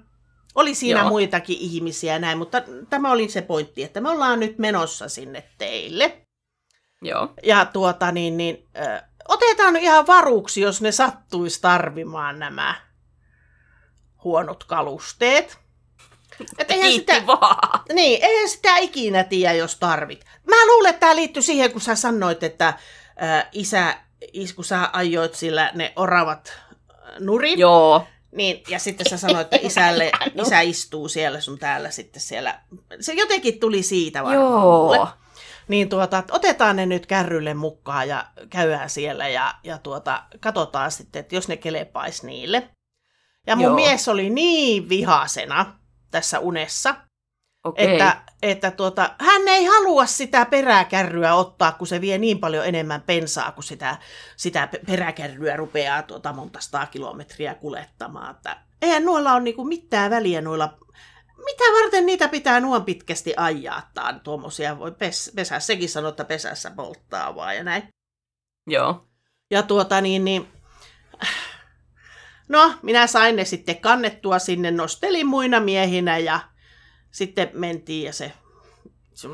Oli 0.54 0.74
siinä 0.74 1.00
Joo. 1.00 1.08
Muitakin 1.08 1.56
ihmisiä 1.60 2.18
näin, 2.18 2.38
mutta 2.38 2.62
tämä 2.90 3.12
oli 3.12 3.28
se 3.28 3.42
pointti, 3.42 3.82
että 3.82 4.00
me 4.00 4.10
ollaan 4.10 4.40
nyt 4.40 4.58
menossa 4.58 5.08
sinne 5.08 5.44
teille. 5.58 6.20
Joo. 7.02 7.34
Ja 7.42 7.64
tuota 7.64 8.12
niin, 8.12 8.36
niin 8.36 8.68
ö, 8.76 9.02
otetaan 9.28 9.76
ihan 9.76 10.06
varuksi, 10.06 10.60
jos 10.60 10.82
ne 10.82 10.92
sattuisi 10.92 11.60
tarvimaan 11.60 12.38
nämä 12.38 12.74
huonot 14.24 14.64
kalusteet. 14.64 15.58
Et 16.58 16.70
eihän 16.70 16.90
Kiitti 16.90 17.14
sitä, 17.14 17.26
vaan. 17.26 17.80
niin, 17.92 18.24
eihän 18.24 18.48
sitä 18.48 18.76
ikinä 18.76 19.24
tiedä, 19.24 19.52
jos 19.52 19.76
tarvit. 19.76 20.24
Mä 20.50 20.66
luulen, 20.66 20.90
että 20.90 21.00
tämä 21.00 21.16
liittyy 21.16 21.42
siihen, 21.42 21.72
kun 21.72 21.80
sä 21.80 21.94
sanoit, 21.94 22.42
että 22.42 22.66
ä, 22.68 22.74
isä, 23.52 23.96
is, 24.32 24.52
kun 24.52 24.64
sä 24.64 24.90
ajoit 24.92 25.34
sillä 25.34 25.70
ne 25.74 25.92
oravat 25.96 26.48
ä, 26.48 26.94
nurin, 27.20 27.58
Joo. 27.58 28.06
niin, 28.32 28.62
ja 28.68 28.78
sitten 28.78 29.10
sä 29.10 29.16
sanoit, 29.16 29.54
että 29.54 29.66
isälle, 29.66 30.12
isä 30.42 30.60
istuu 30.60 31.08
siellä 31.08 31.40
sun 31.40 31.58
täällä 31.58 31.90
sitten 31.90 32.22
siellä. 32.22 32.60
Se 33.00 33.12
jotenkin 33.12 33.60
tuli 33.60 33.82
siitä 33.82 34.24
varmaan 34.24 34.62
mulle. 34.62 34.96
Joo. 34.96 35.08
Niin 35.68 35.88
tuota, 35.88 36.24
otetaan 36.30 36.76
ne 36.76 36.86
nyt 36.86 37.06
kärrylle 37.06 37.54
mukaan 37.54 38.08
ja 38.08 38.26
käydään 38.50 38.90
siellä 38.90 39.28
ja, 39.28 39.54
ja 39.64 39.78
tuota, 39.78 40.22
katsotaan 40.40 40.90
sitten, 40.90 41.20
että 41.20 41.34
jos 41.34 41.48
ne 41.48 41.56
kelepais 41.56 42.22
niille. 42.22 42.68
Ja 43.46 43.56
mun 43.56 43.64
Joo. 43.64 43.74
mies 43.74 44.08
oli 44.08 44.30
niin 44.30 44.88
vihasena 44.88 45.78
tässä 46.10 46.38
unessa, 46.38 46.94
Okei. 47.64 47.92
että, 47.92 48.22
että 48.42 48.70
tuota, 48.70 49.14
hän 49.18 49.48
ei 49.48 49.64
halua 49.64 50.06
sitä 50.06 50.46
peräkärryä 50.46 51.34
ottaa, 51.34 51.72
kun 51.72 51.86
se 51.86 52.00
vie 52.00 52.18
niin 52.18 52.38
paljon 52.38 52.66
enemmän 52.66 53.02
pensaa, 53.02 53.52
kun 53.52 53.62
sitä, 53.62 53.96
sitä 54.36 54.66
pe- 54.66 54.80
peräkärryä 54.86 55.56
rupeaa 55.56 56.02
tuota 56.02 56.32
monta 56.32 56.60
sataa 56.60 56.86
kilometriä 56.86 57.54
kuljettamaan. 57.54 58.34
Että 58.36 58.56
eihän 58.82 59.04
noilla 59.04 59.32
ole 59.32 59.40
niinku 59.40 59.64
mitään 59.64 60.10
väliä 60.10 60.40
noilla 60.40 60.78
mitä 61.44 61.64
varten 61.82 62.06
niitä 62.06 62.28
pitää 62.28 62.60
nuon 62.60 62.84
pitkästi 62.84 63.34
ajaa? 63.36 63.90
Tuommoisia 64.22 64.78
voi 64.78 64.92
pes, 64.92 65.32
pesää. 65.36 65.60
Sekin 65.60 65.88
sanoo, 65.88 66.08
että 66.08 66.24
pesässä 66.24 66.70
polttaa 66.70 67.34
vaan 67.34 67.56
ja 67.56 67.64
näin. 67.64 67.88
Joo. 68.66 69.06
Ja 69.50 69.62
tuota 69.62 70.00
niin, 70.00 70.24
niin 70.24 70.48
no, 72.48 72.74
minä 72.82 73.06
sain 73.06 73.36
ne 73.36 73.44
sitten 73.44 73.80
kannettua 73.80 74.38
sinne, 74.38 74.70
nostelin 74.70 75.26
muina 75.26 75.60
miehinä 75.60 76.18
ja 76.18 76.40
sitten 77.10 77.50
mentiin 77.52 78.04
ja 78.04 78.12
se, 78.12 78.32
se, 79.14 79.28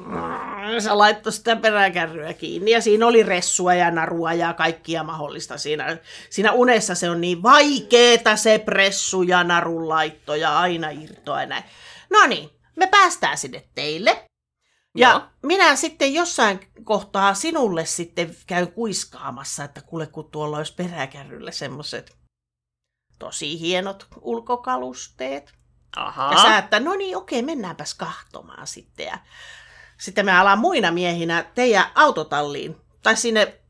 se 0.78 0.92
laittoi 0.92 1.32
sitä 1.32 1.56
peräkärryä 1.56 2.32
kiinni 2.34 2.70
ja 2.70 2.80
siinä 2.80 3.06
oli 3.06 3.22
ressua 3.22 3.74
ja 3.74 3.90
narua 3.90 4.32
ja 4.32 4.52
kaikkia 4.52 5.04
mahdollista 5.04 5.58
siinä. 5.58 5.98
Siinä 6.30 6.52
unessa 6.52 6.94
se 6.94 7.10
on 7.10 7.20
niin 7.20 7.42
vaikeeta 7.42 8.36
se 8.36 8.58
pressu 8.58 9.22
ja 9.22 9.44
narun 9.44 9.88
laitto 9.88 10.34
ja 10.34 10.58
aina 10.58 10.90
irtoa 10.90 11.40
ja 11.40 11.46
näin. 11.46 11.64
No 12.10 12.26
niin, 12.26 12.50
me 12.76 12.86
päästään 12.86 13.38
sinne 13.38 13.64
teille. 13.74 14.24
Ja 14.96 15.10
Joo. 15.10 15.22
minä 15.42 15.76
sitten 15.76 16.14
jossain 16.14 16.60
kohtaa 16.84 17.34
sinulle 17.34 17.84
sitten 17.84 18.36
käyn 18.46 18.72
kuiskaamassa, 18.72 19.64
että 19.64 19.82
kuule 19.82 20.06
kun 20.06 20.30
tuolla 20.30 20.56
olisi 20.56 20.74
peräkärryllä 20.74 21.50
semmoiset 21.50 22.19
tosi 23.20 23.60
hienot 23.60 24.06
ulkokalusteet. 24.20 25.54
Ahaa. 25.96 26.32
Ja 26.32 26.42
sä, 26.42 26.58
että 26.58 26.80
no 26.80 26.94
niin, 26.94 27.16
okei, 27.16 27.42
mennäänpäs 27.42 27.94
kahtomaan 27.94 28.66
sitten. 28.66 29.06
Ja 29.06 29.18
sitten 29.98 30.24
me 30.24 30.32
alan 30.32 30.58
muina 30.58 30.90
miehinä 30.90 31.44
teidän 31.54 31.86
autotalliin 31.94 32.76
tai 33.02 33.16
sinne 33.16 33.60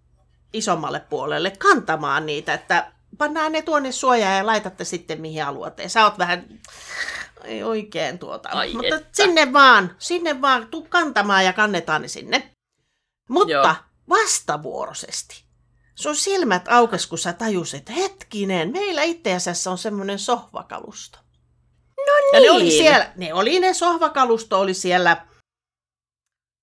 isommalle 0.53 1.01
puolelle 1.01 1.51
kantamaan 1.51 2.27
niitä, 2.27 2.55
että 2.55 2.93
pannaan 3.19 3.53
ne 3.53 3.63
tuonne 3.63 3.93
suojaan 3.93 4.37
ja 4.37 4.47
laitatte 4.47 4.85
sitten 4.85 5.21
mihin 5.21 5.45
haluatte. 5.45 5.83
Ja 5.83 5.89
sä 5.89 6.05
oot 6.05 6.19
vähän 6.19 6.61
ei 7.45 7.63
oikein 7.63 8.19
tuota. 8.19 8.49
Ai 8.49 8.73
Mutta 8.73 8.97
että. 8.97 9.09
sinne 9.13 9.53
vaan, 9.53 9.97
sinne 9.99 10.41
vaan, 10.41 10.67
tuu 10.67 10.87
kantamaan 10.89 11.45
ja 11.45 11.53
kannetaan 11.53 12.03
ne 12.03 12.09
sinne. 12.09 12.51
Mutta 13.29 13.53
Joo. 13.53 13.75
vastavuoroisesti. 14.09 15.45
Sun 16.01 16.17
silmät 16.17 16.69
aukes, 16.69 17.07
kun 17.07 17.19
sä 17.19 17.33
tajusit, 17.33 17.79
että 17.79 17.93
hetkinen, 17.93 18.73
meillä 18.73 19.03
itse 19.03 19.35
asiassa 19.35 19.71
on 19.71 19.79
semmoinen 19.79 20.19
sohvakalusto. 20.19 21.19
Ja 22.33 22.41
ne 22.41 22.51
oli 22.51 22.63
Niin. 22.63 22.73
siellä, 22.83 23.13
ne 23.17 23.35
oli 23.35 23.61
ne 23.61 23.75
sohvakalusto 23.75 24.61
oli 24.61 24.75
siellä, 24.75 25.27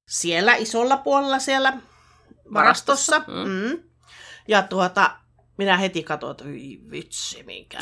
siellä 0.09 0.55
isolla 0.55 0.97
puolella 0.97 1.39
siellä 1.39 1.73
varastossa. 2.53 3.11
Varastossa, 3.15 3.45
Mm. 3.45 3.49
mm. 3.51 3.83
Ja 4.47 4.61
tuota, 4.63 5.17
minä 5.57 5.77
heti 5.77 6.03
katsoin, 6.03 6.31
että 6.31 6.43
hyi 6.43 6.79
vitsi, 6.91 7.43
minkä 7.43 7.79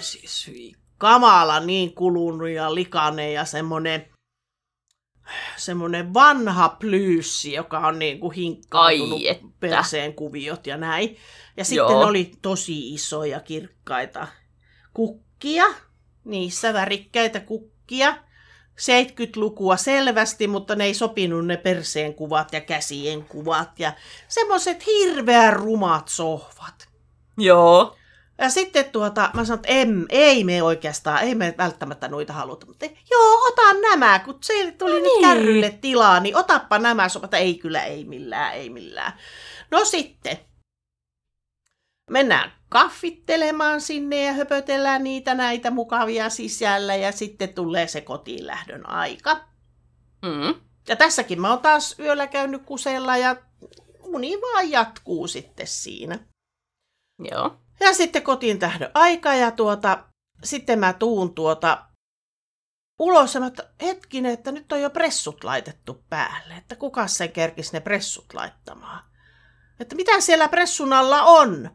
siis 0.00 0.46
hyi 0.46 0.74
kamala 0.98 1.60
niin 1.60 1.94
kulunut 1.94 2.48
ja 2.48 2.74
likainen 2.74 3.32
ja 3.32 3.44
semmoinen 3.44 4.12
semmoinen 5.56 6.14
vanha 6.14 6.68
plyyssi, 6.68 7.52
joka 7.52 7.78
on 7.78 7.98
niin 7.98 8.20
kuin 8.20 8.34
hinkkautunut 8.34 9.18
Ai 9.18 9.28
että. 9.28 9.46
perseen 9.60 10.14
kuviot 10.14 10.66
ja 10.66 10.76
näin. 10.76 11.16
Ja 11.56 11.64
sitten 11.64 11.76
Joo. 11.76 12.06
oli 12.06 12.32
tosi 12.42 12.94
isoja, 12.94 13.40
kirkkaita 13.40 14.28
kukkia, 14.94 15.64
niissä 16.24 16.72
värikkäitä 16.74 17.40
kukkia. 17.40 18.16
70-lukua 18.78 19.76
selvästi, 19.76 20.46
mutta 20.46 20.76
ne 20.76 20.84
ei 20.84 20.94
sopinut 20.94 21.46
ne 21.46 21.56
perseen 21.56 22.14
kuvat 22.14 22.52
ja 22.52 22.60
käsien 22.60 23.24
kuvat 23.24 23.80
ja 23.80 23.92
semmoiset 24.28 24.86
hirveän 24.86 25.52
rumat 25.52 26.08
sohvat. 26.08 26.88
Joo. 27.38 27.96
Ja 28.38 28.50
sitten 28.50 28.84
tuota, 28.84 29.30
mä 29.34 29.44
sanoin, 29.44 29.58
että 29.58 29.68
em, 29.68 30.06
ei 30.08 30.44
me 30.44 30.62
oikeastaan, 30.62 31.22
ei 31.22 31.34
me 31.34 31.54
välttämättä 31.58 32.08
noita 32.08 32.32
haluta. 32.32 32.66
Mutta 32.66 32.86
joo, 33.10 33.34
ota 33.48 33.72
nämä, 33.72 34.18
kun 34.18 34.38
se 34.42 34.74
tuli 34.78 34.90
no 34.90 34.98
No 34.98 35.02
nyt 35.02 35.12
niin. 35.12 35.22
kärrylle 35.28 35.78
tilaa, 35.80 36.20
niin 36.20 36.36
otappa 36.36 36.78
nämä. 36.78 37.08
Sopa, 37.08 37.24
että 37.24 37.36
ei 37.36 37.54
kyllä, 37.54 37.84
ei 37.84 38.04
millään, 38.04 38.54
ei 38.54 38.70
millään. 38.70 39.12
No 39.70 39.84
sitten, 39.84 40.38
mennään 42.10 42.52
kaffittelemaan 42.68 43.80
sinne 43.80 44.22
ja 44.22 44.32
höpötellään 44.32 45.04
niitä 45.04 45.34
näitä 45.34 45.70
mukavia 45.70 46.30
sisällä 46.30 46.96
ja 46.96 47.12
sitten 47.12 47.54
tulee 47.54 47.86
se 47.86 48.00
kotiin 48.00 48.46
lähdön 48.46 48.88
aika. 48.88 49.40
Mm. 50.22 50.54
Ja 50.88 50.96
tässäkin 50.96 51.40
mä 51.40 51.50
oon 51.50 51.58
taas 51.58 51.98
yöllä 51.98 52.26
käynyt 52.26 52.62
kusella 52.62 53.16
ja 53.16 53.36
uni 54.02 54.36
vaan 54.40 54.70
jatkuu 54.70 55.26
sitten 55.26 55.66
siinä. 55.66 56.18
Joo. 57.30 57.67
Ja 57.80 57.94
sitten 57.94 58.22
kotiin 58.22 58.58
tähdön 58.58 58.90
aika 58.94 59.34
ja 59.34 59.50
tuota, 59.50 60.04
sitten 60.44 60.78
mä 60.78 60.92
tuun 60.92 61.34
tuota 61.34 61.84
ulos 62.98 63.34
ja 63.34 63.40
mä, 63.40 63.46
että 63.46 63.68
hetkinen, 63.82 64.32
että 64.32 64.52
nyt 64.52 64.72
on 64.72 64.80
jo 64.80 64.90
pressut 64.90 65.44
laitettu 65.44 66.04
päälle, 66.10 66.54
että 66.54 66.76
kuka 66.76 67.06
sen 67.06 67.32
kerkisi 67.32 67.72
ne 67.72 67.80
pressut 67.80 68.34
laittamaan. 68.34 69.04
Että 69.80 69.94
mitä 69.94 70.20
siellä 70.20 70.48
pressun 70.48 70.92
alla 70.92 71.22
on? 71.22 71.70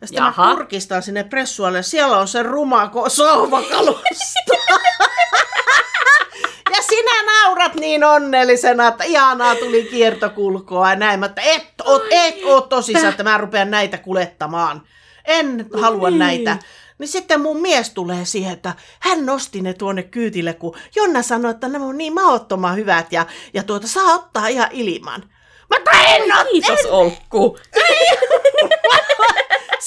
Ja 0.00 0.06
sitten 0.06 0.24
Jaha. 0.24 0.48
mä 0.48 0.54
kurkistan 0.54 1.02
sinne 1.02 1.24
pressualle 1.24 1.78
ja 1.78 1.82
siellä 1.82 2.18
on 2.18 2.28
se 2.28 2.42
ruma 2.42 2.84
ko- 2.86 3.10
sohvakalusto. 3.10 4.52
sinä 6.88 7.32
naurat 7.32 7.74
niin 7.74 8.04
onnellisena, 8.04 8.88
että 8.88 9.04
ihanaa 9.04 9.54
tuli 9.54 9.82
kiertokulkoa 9.82 10.90
ja 10.90 10.96
näin. 10.96 11.20
Mä, 11.20 11.26
että 11.26 11.42
et, 11.44 11.62
oot, 11.84 12.02
et 12.10 12.44
oot 12.44 12.68
tosissaan, 12.68 13.10
että 13.10 13.22
mä 13.22 13.38
rupean 13.38 13.70
näitä 13.70 13.98
kulettamaan. 13.98 14.82
En 15.24 15.66
halua 15.80 16.10
niin. 16.10 16.18
näitä. 16.18 16.58
Niin 16.98 17.08
sitten 17.08 17.40
mun 17.40 17.60
mies 17.60 17.90
tulee 17.90 18.24
siihen, 18.24 18.52
että 18.52 18.74
hän 19.00 19.26
nosti 19.26 19.60
ne 19.60 19.74
tuonne 19.74 20.02
kyytille, 20.02 20.54
kun 20.54 20.76
Jonna 20.96 21.22
sanoi, 21.22 21.50
että 21.50 21.68
nämä 21.68 21.84
on 21.84 21.98
niin 21.98 22.14
mahdottoman 22.14 22.76
hyvät 22.76 23.12
ja, 23.12 23.26
ja 23.54 23.62
tuota 23.62 23.86
saa 23.86 24.14
ottaa 24.14 24.48
ihan 24.48 24.68
ilman. 24.72 25.30
Mä 25.70 25.76
en 26.14 26.22
oo, 26.22 26.44
Kiitos, 26.50 26.84
Olkku. 26.84 27.58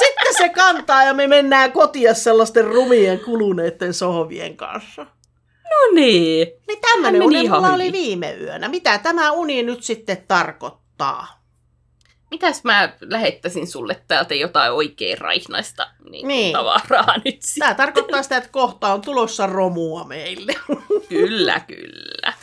Sitten 0.03 0.33
se 0.37 0.49
kantaa 0.49 1.03
ja 1.03 1.13
me 1.13 1.27
mennään 1.27 1.71
kotiin 1.71 2.15
sellaisten 2.15 2.65
rumien 2.65 3.19
kuluneiden 3.19 3.93
sohvien 3.93 4.57
kanssa. 4.57 5.05
No 5.63 5.95
niin. 5.95 6.47
Niin 6.67 6.79
tämmöinen 6.81 7.23
uni 7.23 7.49
mulla 7.49 7.73
oli 7.73 7.87
hyvin. 7.87 8.01
viime 8.01 8.33
yönä. 8.33 8.67
Mitä 8.67 8.97
tämä 8.97 9.31
uni 9.31 9.63
nyt 9.63 9.83
sitten 9.83 10.17
tarkoittaa? 10.27 11.44
Mitäs 12.35 12.63
mä 12.63 12.93
lähettäisin 13.01 13.67
sulle 13.67 14.01
täältä 14.07 14.35
jotain 14.35 14.71
oikein 14.71 15.17
raihnaista 15.17 15.87
niin 16.09 16.27
Niin. 16.27 16.53
tavaraa 16.53 17.17
nyt 17.25 17.41
sitten? 17.41 17.59
Tämä 17.59 17.73
tarkoittaa 17.75 18.23
sitä, 18.23 18.37
että 18.37 18.49
kohta 18.49 18.93
on 18.93 19.01
tulossa 19.01 19.47
romua 19.47 20.03
meille. 20.03 20.53
Kyllä, 21.09 21.59
kyllä. 21.59 22.33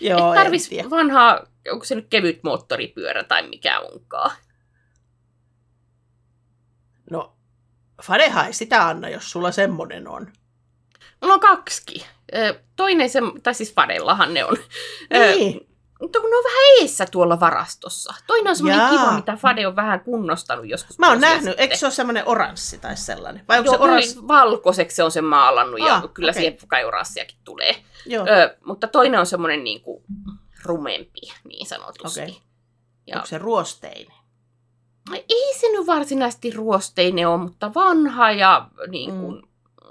Joo, 0.00 0.34
Et 0.34 0.40
tarvis 0.42 0.70
vanhaa, 0.90 1.40
onko 1.72 1.84
se 1.84 1.94
nyt 1.94 2.06
kevyt 2.10 2.42
moottoripyörä 2.42 3.24
tai 3.24 3.48
mikä 3.48 3.80
onkaan. 3.80 4.30
No, 7.10 7.32
Fadeha 8.02 8.46
ei 8.46 8.52
sitä 8.52 8.86
anna, 8.88 9.08
jos 9.08 9.30
sulla 9.30 9.50
semmonen 9.52 10.08
on. 10.08 10.32
Mulla 11.22 11.34
on 11.34 11.40
kaksikin. 11.40 12.02
Toinen 12.76 13.10
se, 13.10 13.20
tai 13.42 13.54
siis 13.54 13.74
Fadellahan 13.74 14.34
ne 14.34 14.44
on. 14.44 14.56
Niin. 15.36 15.69
Mutta 16.00 16.20
kun 16.20 16.30
ne 16.30 16.36
on 16.36 16.44
vähän 16.44 16.62
eessä 16.80 17.06
tuolla 17.10 17.40
varastossa. 17.40 18.14
Toinen 18.26 18.50
on 18.50 18.56
semmoinen 18.56 18.80
Jaa. 18.80 18.90
kiva, 18.90 19.12
mitä 19.12 19.36
Fade 19.36 19.66
on 19.66 19.76
vähän 19.76 20.00
kunnostanut 20.00 20.68
joskus. 20.68 20.98
Mä 20.98 21.08
oon 21.08 21.20
nähnyt, 21.20 21.44
sitten. 21.44 21.62
eikö 21.62 21.76
se 21.76 21.86
ole 21.86 21.92
semmoinen 21.92 22.22
oranssi 22.28 22.78
tai 22.78 22.96
sellainen? 22.96 23.44
Vai 23.48 23.58
onko 23.58 23.66
Joo, 23.70 23.74
se 23.78 23.82
oranssi? 23.82 24.10
oranssi... 24.18 24.28
valkoiseksi 24.28 24.96
se 24.96 25.02
on 25.02 25.10
sen 25.10 25.24
maalannut 25.24 25.80
ja 25.80 25.94
Ah, 25.94 26.12
kyllä 26.14 26.30
okei. 26.30 26.42
siihen 26.42 26.58
kai 26.68 26.84
oranssiakin 26.84 27.36
tulee. 27.44 27.76
Joo. 28.06 28.26
Ö, 28.28 28.56
mutta 28.64 28.86
toinen 28.86 29.20
on 29.20 29.26
semmoinen 29.26 29.64
niin 29.64 29.80
kuin 29.80 30.04
rumempi 30.64 31.20
niin 31.44 31.66
sanotusti. 31.66 32.20
Okei. 32.22 32.40
Ja 33.06 33.16
Onko 33.16 33.26
se 33.26 33.38
ruosteinen? 33.38 34.14
ei 35.28 35.54
se 35.60 35.68
nyt 35.68 35.86
varsinaisesti 35.86 36.50
ruosteinen 36.50 37.28
ole, 37.28 37.36
mutta 37.40 37.74
vanha 37.74 38.30
ja 38.32 38.68
niin 38.88 39.14
Mm. 39.14 39.20
kuin, 39.20 39.42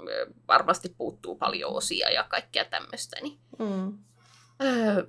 ö, 0.08 0.26
varmasti 0.48 0.88
puuttuu 0.98 1.36
paljon 1.36 1.72
osia 1.72 2.10
ja 2.10 2.24
kaikkea 2.28 2.64
tämmöistä. 2.64 3.16
Niin, 3.22 3.38
Mm. 3.58 3.98
Ö, 4.62 5.06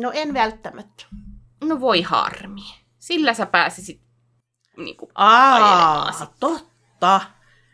No 0.00 0.10
en 0.14 0.34
välttämättä. 0.34 1.04
no 1.64 1.80
voi 1.80 2.02
harmi. 2.02 2.62
Sillä 2.98 3.34
sä 3.34 3.46
pääsisit 3.46 4.00
niin 4.76 4.96
kuin, 4.96 5.10
Ajelemaan 5.14 6.06
Aa, 6.06 6.12
sit. 6.12 6.28
totta. 6.40 7.20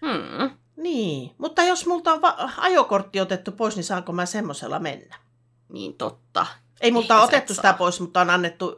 hmm. 0.07 0.51
Niin, 0.77 1.31
mutta 1.39 1.63
jos 1.63 1.87
multa 1.87 2.13
on 2.13 2.23
va- 2.23 2.51
ajokortti 2.57 3.21
otettu 3.21 3.53
pois, 3.53 3.77
niin 3.77 3.85
saanko 3.85 4.13
mä 4.13 4.27
semmoisella 4.27 4.79
mennä? 4.79 5.17
Niin 5.69 5.95
totta. 5.95 6.47
Ei 6.81 6.91
multa 6.93 7.15
Ehkä 7.15 7.25
otettu 7.25 7.55
sitä 7.55 7.73
pois, 7.73 8.01
mutta 8.01 8.21
on 8.21 8.31
annettu 8.31 8.77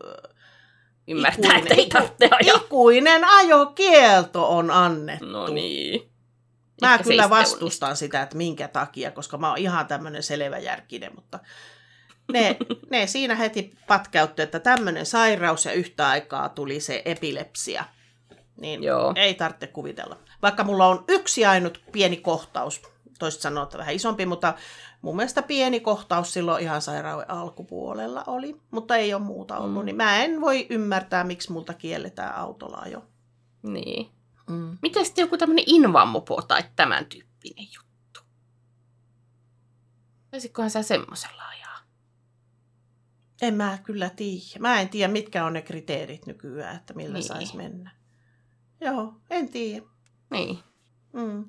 Ymmärtää, 1.08 1.40
Ikuinen- 1.50 1.62
että 1.62 1.74
ei 1.74 1.86
tarvitse 1.86 2.28
ajaa. 2.40 2.56
ikuinen 2.56 3.24
ajokielto 3.24 4.56
on 4.56 4.70
annettu. 4.70 5.26
No 5.26 5.46
niin. 5.48 6.10
Mä 6.82 6.94
Ehkä 6.94 7.04
kyllä 7.04 7.30
vastustan 7.30 7.96
sitä, 7.96 8.22
että 8.22 8.36
minkä 8.36 8.68
takia, 8.68 9.10
koska 9.10 9.38
mä 9.38 9.48
oon 9.48 9.58
ihan 9.58 9.86
tämmöinen 9.86 10.22
selväjärkinen, 10.22 11.14
mutta 11.14 11.38
ne, 12.32 12.56
ne 12.90 13.06
siinä 13.06 13.34
heti 13.34 13.78
patkäytti, 13.86 14.42
että 14.42 14.60
tämmöinen 14.60 15.06
sairaus 15.06 15.64
ja 15.64 15.72
yhtä 15.72 16.08
aikaa 16.08 16.48
tuli 16.48 16.80
se 16.80 17.02
epilepsia. 17.04 17.84
Niin 18.60 18.82
Joo. 18.82 19.12
ei 19.16 19.34
tarvitse 19.34 19.66
kuvitella. 19.66 20.16
Vaikka 20.42 20.64
mulla 20.64 20.86
on 20.86 21.04
yksi 21.08 21.44
ainut 21.44 21.82
pieni 21.92 22.16
kohtaus, 22.16 22.82
toiset 23.18 23.40
sanoo, 23.40 23.64
että 23.64 23.78
vähän 23.78 23.94
isompi, 23.94 24.26
mutta 24.26 24.54
mun 25.02 25.16
mielestä 25.16 25.42
pieni 25.42 25.80
kohtaus 25.80 26.32
silloin 26.32 26.62
ihan 26.62 26.82
sairauden 26.82 27.30
alkupuolella 27.30 28.24
oli, 28.26 28.56
mutta 28.70 28.96
ei 28.96 29.14
ole 29.14 29.22
muuta 29.22 29.58
ollut, 29.58 29.82
Mm. 29.82 29.84
niin 29.86 29.96
mä 29.96 30.16
en 30.24 30.40
voi 30.40 30.66
ymmärtää, 30.70 31.24
miksi 31.24 31.52
multa 31.52 31.74
kielletään 31.74 32.34
autolla 32.34 32.82
jo. 32.90 33.04
Niin. 33.62 34.10
Mm. 34.50 34.78
Miten 34.82 35.04
sitten 35.04 35.22
joku 35.22 35.38
tämmöinen 35.38 35.64
invamopo 35.66 36.42
tai 36.42 36.62
tämän 36.76 37.06
tyyppinen 37.06 37.66
juttu? 37.74 38.20
Voisitkohan 40.32 40.70
sä 40.70 40.82
semmosella 40.82 41.42
ajaa? 41.48 41.67
En 43.42 43.54
mä 43.54 43.78
kyllä 43.84 44.10
tiedä. 44.10 44.58
Mä 44.58 44.80
en 44.80 44.88
tiedä, 44.88 45.12
mitkä 45.12 45.44
on 45.44 45.52
ne 45.52 45.62
kriteerit 45.62 46.26
nykyään, 46.26 46.76
että 46.76 46.94
millä 46.94 47.12
Niin. 47.14 47.22
saisi 47.24 47.56
mennä. 47.56 47.90
Joo, 48.80 49.14
en 49.30 49.48
tiedä. 49.48 49.86
Niin. 50.30 50.58
Mm. 51.12 51.48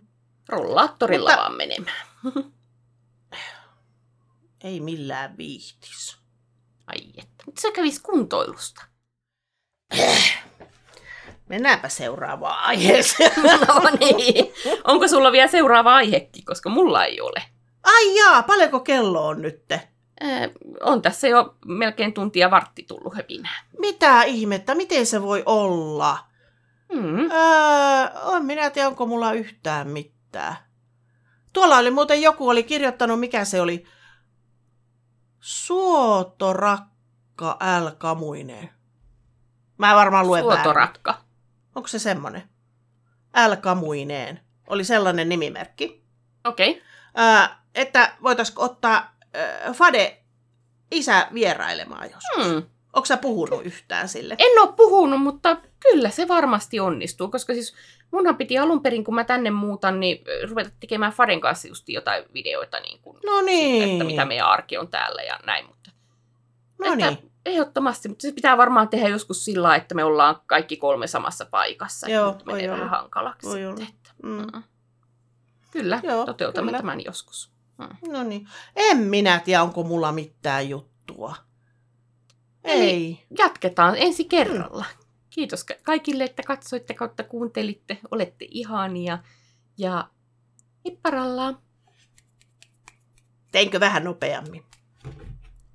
Rollaattorilla 0.50 1.30
Mutta- 1.30 1.42
vaan 1.42 1.58
menemään. 1.58 2.06
Ei 4.64 4.80
millään 4.80 5.38
viihtis. 5.38 6.18
Ai 6.88 7.00
että. 7.18 7.44
Mutta 7.46 7.62
se 7.62 7.72
kävisi 7.72 8.02
kuntoilusta. 8.02 8.82
Mennäänpä 11.50 11.90
seuraavaan 11.90 12.64
aiheeseen. 12.64 13.32
No 13.68 13.82
niin. 14.00 14.54
Onko 14.84 15.08
sulla 15.08 15.32
vielä 15.32 15.48
seuraava 15.52 15.96
aihekin, 15.96 16.46
koska 16.46 16.70
mulla 16.70 17.06
ei 17.06 17.22
ole? 17.22 17.44
Ai 17.84 18.16
jaa, 18.18 18.44
paljonko 18.44 18.80
kello 18.80 19.28
on 19.28 19.42
nytte? 19.42 19.88
Ää, 20.22 20.50
on 20.82 21.02
tässä 21.02 21.28
jo 21.28 21.56
melkein 21.66 22.14
tuntia 22.14 22.52
vartti 22.52 22.84
tullut 22.84 23.16
höpinää. 23.16 23.64
Mitä 23.80 24.24
ihmettä, 24.24 24.76
miten 24.76 25.06
se 25.06 25.22
voi 25.22 25.44
olla? 25.46 26.18
Mm. 26.94 27.32
Öö, 27.32 28.38
en 28.38 28.46
minä 28.46 28.70
tiedä, 28.70 28.88
onko 28.88 29.06
mulla 29.06 29.34
yhtään 29.34 29.88
mitään. 29.88 30.56
Tuolla 31.54 31.78
oli 31.78 31.92
muuten 31.92 32.22
joku 32.22 32.50
oli 32.50 32.64
kirjoittanut, 32.64 33.20
mikä 33.20 33.46
se 33.46 33.62
oli. 33.62 33.86
Suotorakka 35.40 36.90
L. 37.86 37.88
Kamuinen. 37.98 38.70
Mä 39.78 39.96
varmaan 39.96 40.28
luen 40.28 40.46
väärin. 40.46 40.64
Suotorakka. 40.64 41.22
Onko 41.76 41.88
se 41.88 42.00
semmonen? 42.00 42.50
L. 43.48 43.56
Kamuineen. 43.62 44.40
Oli 44.68 44.84
sellainen 44.84 45.30
nimimerkki. 45.30 46.06
Okei. 46.46 46.70
Okay. 46.72 46.82
Öö, 47.18 47.48
että 47.76 48.16
voitaisiko 48.24 48.64
ottaa 48.64 49.19
öö, 49.36 49.74
Fade 49.74 50.18
isä 50.92 51.28
vierailemaan 51.34 52.10
joskus. 52.12 52.46
Hmm. 52.54 52.64
Onko 52.94 53.06
sä 53.06 53.18
puhunut 53.18 53.66
yhtään 53.66 54.08
sille? 54.10 54.36
En 54.40 54.60
ole 54.62 54.74
puhunut, 54.76 55.22
mutta 55.22 55.58
kyllä 55.80 56.10
se 56.10 56.28
varmasti 56.28 56.80
onnistuu, 56.80 57.28
koska 57.32 57.54
siis 57.54 57.76
munhan 58.12 58.38
piti 58.38 58.58
alun 58.58 58.82
perin, 58.82 59.04
kun 59.04 59.16
mä 59.16 59.24
tänne 59.24 59.52
muutan, 59.52 60.00
niin 60.00 60.24
ruveta 60.50 60.70
tekemään 60.80 61.12
Faden 61.12 61.42
kanssa 61.42 61.68
just 61.68 61.90
jotain 61.90 62.24
videoita, 62.34 62.80
niin 62.80 63.00
kuin, 63.02 63.18
No 63.26 63.42
niin. 63.42 63.92
että 63.92 64.04
mitä 64.04 64.26
meidän 64.26 64.48
arki 64.48 64.78
on 64.78 64.88
täällä 64.88 65.22
ja 65.22 65.40
näin. 65.46 65.66
Mutta, 65.66 65.92
No 66.80 66.94
että 66.94 67.10
niin. 67.12 67.32
Ehdottomasti, 67.46 68.10
mutta 68.10 68.22
se 68.22 68.32
pitää 68.32 68.58
varmaan 68.58 68.90
tehdä 68.90 69.08
joskus 69.10 69.46
sillä 69.46 69.76
että 69.76 69.96
me 69.96 70.04
ollaan 70.04 70.42
kaikki 70.46 70.78
kolme 70.78 71.08
samassa 71.08 71.46
paikassa. 71.46 72.10
Joo, 72.10 72.32
että 72.32 72.46
menee 72.46 72.72
olla. 72.72 72.84
vähän 72.84 73.00
hankalaksi 73.00 73.48
Voi 73.48 73.60
sitten. 73.60 73.88
Että, 73.88 74.10
Mm. 74.24 74.46
mm. 74.54 74.64
Kyllä, 75.72 76.00
Joo, 76.04 76.26
toteutamme 76.26 76.70
kyllä. 76.72 76.80
tämän 76.80 77.04
joskus. 77.06 77.52
Mm. 77.80 78.12
No 78.12 78.24
niin. 78.24 78.48
En 78.76 78.98
minä 78.98 79.40
tiedä, 79.40 79.64
onko 79.64 79.84
mulla 79.84 80.12
mitään 80.12 80.70
juttua. 80.70 81.36
Eli- 82.64 82.84
Ei. 82.84 83.26
Jatketaan 83.38 83.96
ensi 83.98 84.26
kerralla. 84.26 84.86
Kiitos 85.30 85.64
ka- 85.64 85.74
kaikille, 85.84 86.24
että 86.24 86.44
katsoitte 86.44 86.94
kautta 86.94 87.24
kuuntelitte. 87.24 87.98
Olette 88.12 88.46
ihania. 88.52 89.20
Ja 89.78 90.10
hipparallaan. 90.86 91.58
Teinkö 93.52 93.80
vähän 93.80 94.04
nopeammin? 94.04 94.64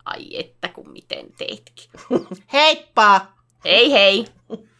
Ai 0.05 0.39
että 0.41 0.69
kun 0.69 0.91
miten 0.93 1.27
teitkin. 1.39 1.91
Heippa! 2.53 3.27
Hei 3.65 3.93
hei! 3.93 4.25